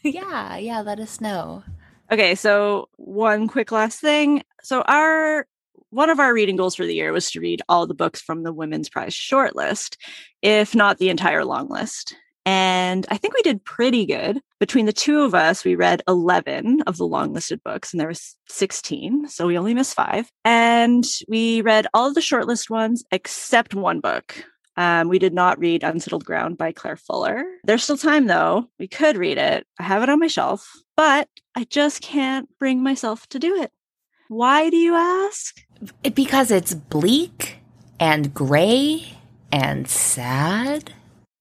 yeah, 0.03 0.57
yeah, 0.57 0.81
let 0.81 1.01
us 1.01 1.21
know. 1.21 1.63
Okay, 2.11 2.35
so 2.35 2.89
one 2.97 3.49
quick 3.49 3.73
last 3.73 4.01
thing. 4.01 4.43
So 4.63 4.83
our 4.83 5.47
one 5.91 6.11
of 6.11 6.21
our 6.21 6.35
reading 6.35 6.57
goals 6.57 6.75
for 6.75 6.85
the 6.85 6.95
year 6.95 7.13
was 7.13 7.31
to 7.31 7.41
read 7.41 7.63
all 7.69 7.87
the 7.87 7.95
books 7.95 8.21
from 8.21 8.43
the 8.43 8.53
Women's 8.53 8.89
Prize 8.89 9.15
shortlist, 9.15 9.97
if 10.43 10.75
not 10.75 10.99
the 10.99 11.09
entire 11.09 11.45
long 11.45 11.69
list. 11.69 12.15
And 12.47 13.05
I 13.11 13.17
think 13.17 13.35
we 13.35 13.43
did 13.43 13.65
pretty 13.65 14.07
good. 14.07 14.41
Between 14.61 14.87
the 14.87 14.93
two 14.93 15.23
of 15.23 15.35
us, 15.35 15.65
we 15.65 15.75
read 15.75 16.03
11 16.07 16.83
of 16.87 16.97
the 16.97 17.07
long 17.07 17.33
listed 17.33 17.61
books, 17.65 17.93
and 17.93 18.01
there 18.01 18.09
was 18.09 18.37
16. 18.49 19.29
So 19.29 19.49
we 19.49 19.59
only 19.59 19.75
missed 19.75 19.95
five. 19.95 20.31
And 20.45 21.05
we 21.29 21.61
read 21.61 21.89
all 21.93 22.09
of 22.09 22.15
the 22.15 22.21
shortlist 22.21 22.71
ones 22.71 23.05
except 23.11 23.75
one 23.75 23.99
book. 23.99 24.45
Um, 24.77 25.09
we 25.09 25.19
did 25.19 25.35
not 25.35 25.59
read 25.59 25.83
Unsettled 25.83 26.25
Ground 26.25 26.57
by 26.57 26.71
Claire 26.71 26.97
Fuller. 26.97 27.45
There's 27.65 27.83
still 27.83 27.97
time, 27.97 28.27
though. 28.27 28.69
We 28.79 28.87
could 28.87 29.17
read 29.17 29.39
it. 29.39 29.67
I 29.81 29.83
have 29.83 30.03
it 30.03 30.09
on 30.09 30.21
my 30.21 30.27
shelf, 30.29 30.71
but 30.97 31.29
I 31.57 31.65
just 31.65 32.01
can't 32.01 32.49
bring 32.59 32.83
myself 32.83 33.27
to 33.29 33.39
do 33.39 33.57
it. 33.61 33.73
Why 34.29 34.71
do 34.71 34.77
you 34.77 34.95
ask? 34.95 35.57
Because 36.15 36.51
it's 36.51 36.75
bleak 36.75 37.59
and 37.99 38.33
gray 38.35 39.15
and 39.51 39.89
sad. 39.89 40.93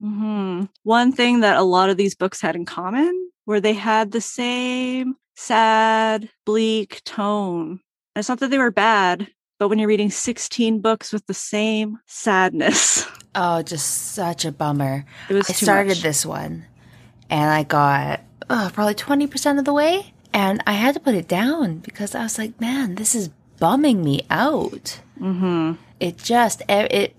Mm-hmm. 0.04 0.66
One 0.84 1.12
thing 1.12 1.40
that 1.42 1.58
a 1.58 1.64
lot 1.64 1.90
of 1.90 1.98
these 1.98 2.16
books 2.16 2.42
had 2.42 2.56
in 2.56 2.66
common 2.66 3.30
were 3.46 3.60
they 3.60 3.74
had 3.74 4.12
the 4.12 4.22
same 4.22 5.16
sad, 5.36 6.30
bleak 6.46 7.04
tone. 7.04 7.80
And 8.16 8.22
it's 8.22 8.30
not 8.30 8.40
that 8.40 8.50
they 8.50 8.58
were 8.58 8.72
bad, 8.72 9.28
but 9.60 9.70
when 9.70 9.80
you're 9.80 9.88
reading 9.88 10.10
16 10.10 10.80
books 10.82 11.12
with 11.12 11.26
the 11.28 11.34
same 11.34 12.00
sadness. 12.06 13.06
Oh, 13.38 13.62
just 13.62 14.14
such 14.14 14.46
a 14.46 14.52
bummer. 14.54 15.04
It 15.30 15.34
was 15.34 15.50
I 15.50 15.54
started 15.54 15.98
much. 15.98 16.04
this 16.04 16.26
one 16.26 16.66
and 17.30 17.52
I 17.52 17.64
got 17.64 18.22
oh, 18.50 18.70
probably 18.74 18.96
20% 18.96 19.60
of 19.60 19.66
the 19.66 19.74
way. 19.74 20.14
And 20.34 20.62
I 20.68 20.74
had 20.74 20.94
to 20.96 21.00
put 21.00 21.16
it 21.16 21.28
down 21.28 21.80
because 21.80 22.14
I 22.14 22.24
was 22.24 22.38
like, 22.38 22.60
man, 22.60 22.96
this 22.96 23.16
is 23.16 23.30
bumming 23.60 24.04
me 24.04 24.26
out. 24.30 25.00
Mm-hmm. 25.20 25.74
It 26.00 26.18
just, 26.18 26.62
it, 26.68 27.16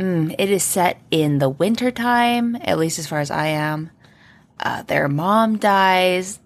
mm, 0.00 0.34
it 0.38 0.50
is 0.50 0.64
set 0.64 1.00
in 1.10 1.38
the 1.38 1.48
winter 1.50 1.90
time, 1.90 2.56
at 2.62 2.78
least 2.78 2.98
as 2.98 3.06
far 3.06 3.20
as 3.20 3.30
I 3.30 3.48
am. 3.48 3.90
Uh, 4.58 4.82
their 4.82 5.08
mom 5.08 5.58
dies 5.58 6.40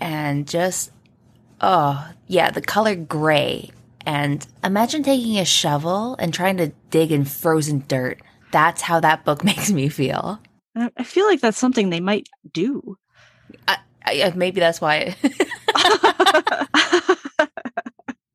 and 0.00 0.46
just, 0.48 0.90
oh, 1.60 2.10
yeah, 2.26 2.50
the 2.50 2.60
color 2.60 2.94
gray. 2.96 3.70
And 4.04 4.46
imagine 4.64 5.02
taking 5.02 5.38
a 5.38 5.44
shovel 5.44 6.16
and 6.18 6.34
trying 6.34 6.56
to 6.56 6.72
dig 6.90 7.12
in 7.12 7.24
frozen 7.24 7.84
dirt. 7.86 8.20
That's 8.50 8.82
how 8.82 9.00
that 9.00 9.24
book 9.24 9.44
makes 9.50 9.70
me 9.70 9.88
feel. 9.88 10.40
I 10.74 10.90
I 10.96 11.04
feel 11.04 11.26
like 11.26 11.40
that's 11.40 11.58
something 11.58 11.90
they 11.90 12.00
might 12.00 12.28
do. 12.52 12.96
I, 13.68 13.78
I, 14.04 14.32
maybe 14.34 14.60
that's 14.60 14.80
why. 14.80 15.16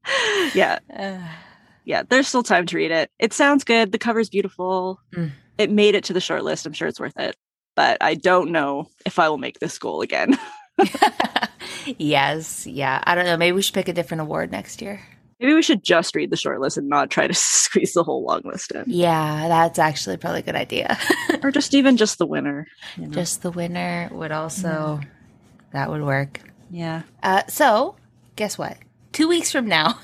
yeah, 0.54 0.80
Uh, 0.96 1.20
yeah, 1.86 2.04
there's 2.08 2.28
still 2.28 2.44
time 2.44 2.66
to 2.66 2.76
read 2.76 2.92
it. 2.92 3.10
It 3.20 3.32
sounds 3.32 3.64
good. 3.64 3.92
The 3.92 3.98
cover's 3.98 4.30
beautiful. 4.30 5.00
Mm. 5.16 5.32
it 5.58 5.72
made 5.72 5.96
it 5.96 6.04
to 6.06 6.14
the 6.14 6.20
short 6.20 6.44
list. 6.44 6.66
I'm 6.66 6.74
sure 6.74 6.88
it's 6.88 7.00
worth 7.00 7.18
it. 7.18 7.36
But 7.76 7.98
I 8.02 8.16
don't 8.16 8.52
know 8.52 8.88
if 9.06 9.20
I 9.20 9.30
will 9.30 9.38
make 9.38 9.60
this 9.60 9.78
goal 9.78 10.02
again. 10.02 10.38
yes. 11.86 12.66
Yeah. 12.66 13.02
I 13.04 13.16
don't 13.16 13.26
know. 13.26 13.38
Maybe 13.38 13.54
we 13.54 13.62
should 13.62 13.74
pick 13.74 13.88
a 13.88 13.94
different 13.94 14.22
award 14.22 14.52
next 14.52 14.82
year. 14.82 15.02
Maybe 15.40 15.54
we 15.54 15.62
should 15.62 15.84
just 15.84 16.16
read 16.16 16.30
the 16.30 16.38
short 16.38 16.62
list 16.62 16.78
and 16.78 16.88
not 16.88 17.10
try 17.10 17.28
to 17.28 17.34
squeeze 17.34 17.94
the 17.94 18.04
whole 18.04 18.24
long 18.24 18.42
list 18.46 18.72
in. 18.72 18.86
Yeah, 18.88 19.48
that's 19.48 19.78
actually 19.78 20.18
probably 20.18 20.40
a 20.40 20.44
good 20.44 20.56
idea. 20.56 20.98
or 21.44 21.52
just 21.52 21.74
even 21.74 21.98
just 21.98 22.18
the 22.18 22.26
winner. 22.26 22.66
You 22.96 23.08
know? 23.08 23.14
Just 23.14 23.42
the 23.42 23.52
winner 23.52 24.10
would 24.12 24.32
also, 24.32 25.00
yeah. 25.02 25.10
that 25.74 25.90
would 25.90 26.04
work. 26.04 26.40
Yeah. 26.72 27.04
Uh, 27.22 27.44
so, 27.48 27.96
guess 28.38 28.58
what? 28.58 28.78
Two 29.12 29.28
weeks 29.28 29.52
from 29.52 29.68
now, 29.68 30.00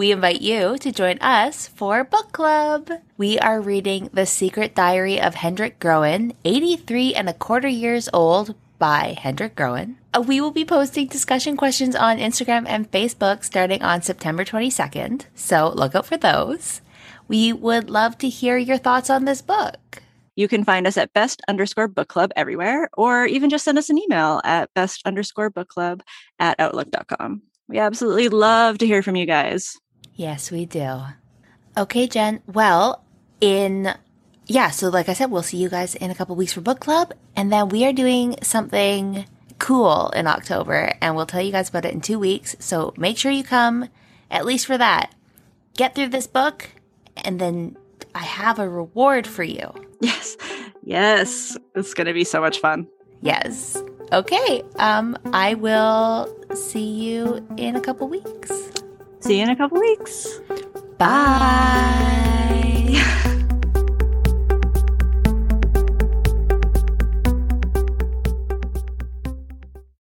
we 0.00 0.12
invite 0.12 0.40
you 0.40 0.78
to 0.78 0.90
join 0.90 1.18
us 1.18 1.68
for 1.68 2.02
book 2.04 2.32
club. 2.32 2.90
We 3.18 3.38
are 3.38 3.60
reading 3.60 4.08
The 4.14 4.24
Secret 4.24 4.74
Diary 4.74 5.20
of 5.20 5.34
Hendrik 5.34 5.78
Groen, 5.78 6.32
83 6.42 7.14
and 7.14 7.28
a 7.28 7.34
quarter 7.34 7.68
years 7.68 8.08
old 8.14 8.54
by 8.78 9.14
Hendrik 9.20 9.54
Groen. 9.54 9.98
Uh, 10.14 10.22
we 10.22 10.40
will 10.40 10.52
be 10.52 10.64
posting 10.64 11.06
discussion 11.06 11.54
questions 11.54 11.94
on 11.94 12.16
Instagram 12.16 12.64
and 12.66 12.90
Facebook 12.90 13.44
starting 13.44 13.82
on 13.82 14.00
September 14.00 14.42
22nd, 14.42 15.26
so 15.34 15.70
look 15.76 15.94
out 15.94 16.06
for 16.06 16.16
those. 16.16 16.80
We 17.28 17.52
would 17.52 17.90
love 17.90 18.16
to 18.24 18.28
hear 18.30 18.56
your 18.56 18.78
thoughts 18.78 19.10
on 19.10 19.26
this 19.26 19.42
book. 19.42 20.02
You 20.34 20.48
can 20.48 20.64
find 20.64 20.86
us 20.86 20.96
at 20.96 21.12
best 21.12 21.42
underscore 21.46 21.88
book 21.88 22.08
club 22.08 22.30
everywhere, 22.36 22.88
or 22.96 23.26
even 23.26 23.50
just 23.50 23.66
send 23.66 23.76
us 23.76 23.90
an 23.90 23.98
email 23.98 24.40
at 24.44 24.72
best 24.72 25.02
underscore 25.04 25.50
book 25.50 25.68
club 25.68 26.02
at 26.38 26.58
outlook.com. 26.58 27.42
We 27.68 27.78
absolutely 27.78 28.30
love 28.30 28.78
to 28.78 28.86
hear 28.86 29.02
from 29.02 29.14
you 29.14 29.26
guys. 29.26 29.76
Yes, 30.20 30.50
we 30.50 30.66
do. 30.66 31.00
Okay, 31.78 32.06
Jen. 32.06 32.42
Well, 32.46 33.02
in 33.40 33.94
yeah, 34.44 34.68
so 34.68 34.90
like 34.90 35.08
I 35.08 35.14
said, 35.14 35.30
we'll 35.30 35.42
see 35.42 35.56
you 35.56 35.70
guys 35.70 35.94
in 35.94 36.10
a 36.10 36.14
couple 36.14 36.36
weeks 36.36 36.52
for 36.52 36.60
book 36.60 36.78
club. 36.78 37.14
And 37.34 37.50
then 37.50 37.70
we 37.70 37.86
are 37.86 37.92
doing 37.94 38.36
something 38.42 39.24
cool 39.58 40.10
in 40.10 40.26
October, 40.26 40.92
and 41.00 41.16
we'll 41.16 41.24
tell 41.24 41.40
you 41.40 41.50
guys 41.50 41.70
about 41.70 41.86
it 41.86 41.94
in 41.94 42.02
two 42.02 42.18
weeks. 42.18 42.54
So 42.58 42.92
make 42.98 43.16
sure 43.16 43.32
you 43.32 43.42
come 43.42 43.88
at 44.30 44.44
least 44.44 44.66
for 44.66 44.76
that. 44.76 45.14
Get 45.78 45.94
through 45.94 46.08
this 46.08 46.26
book, 46.26 46.68
and 47.24 47.40
then 47.40 47.78
I 48.14 48.24
have 48.24 48.58
a 48.58 48.68
reward 48.68 49.26
for 49.26 49.42
you. 49.42 49.72
Yes. 50.02 50.36
Yes. 50.82 51.56
It's 51.74 51.94
going 51.94 52.08
to 52.08 52.12
be 52.12 52.24
so 52.24 52.42
much 52.42 52.58
fun. 52.58 52.86
Yes. 53.22 53.82
Okay. 54.12 54.62
Um, 54.76 55.16
I 55.32 55.54
will 55.54 56.28
see 56.54 56.84
you 56.84 57.46
in 57.56 57.74
a 57.74 57.80
couple 57.80 58.06
weeks. 58.06 58.70
See 59.20 59.36
you 59.36 59.42
in 59.42 59.50
a 59.50 59.56
couple 59.56 59.78
weeks. 59.80 60.40
Bye. 60.98 62.56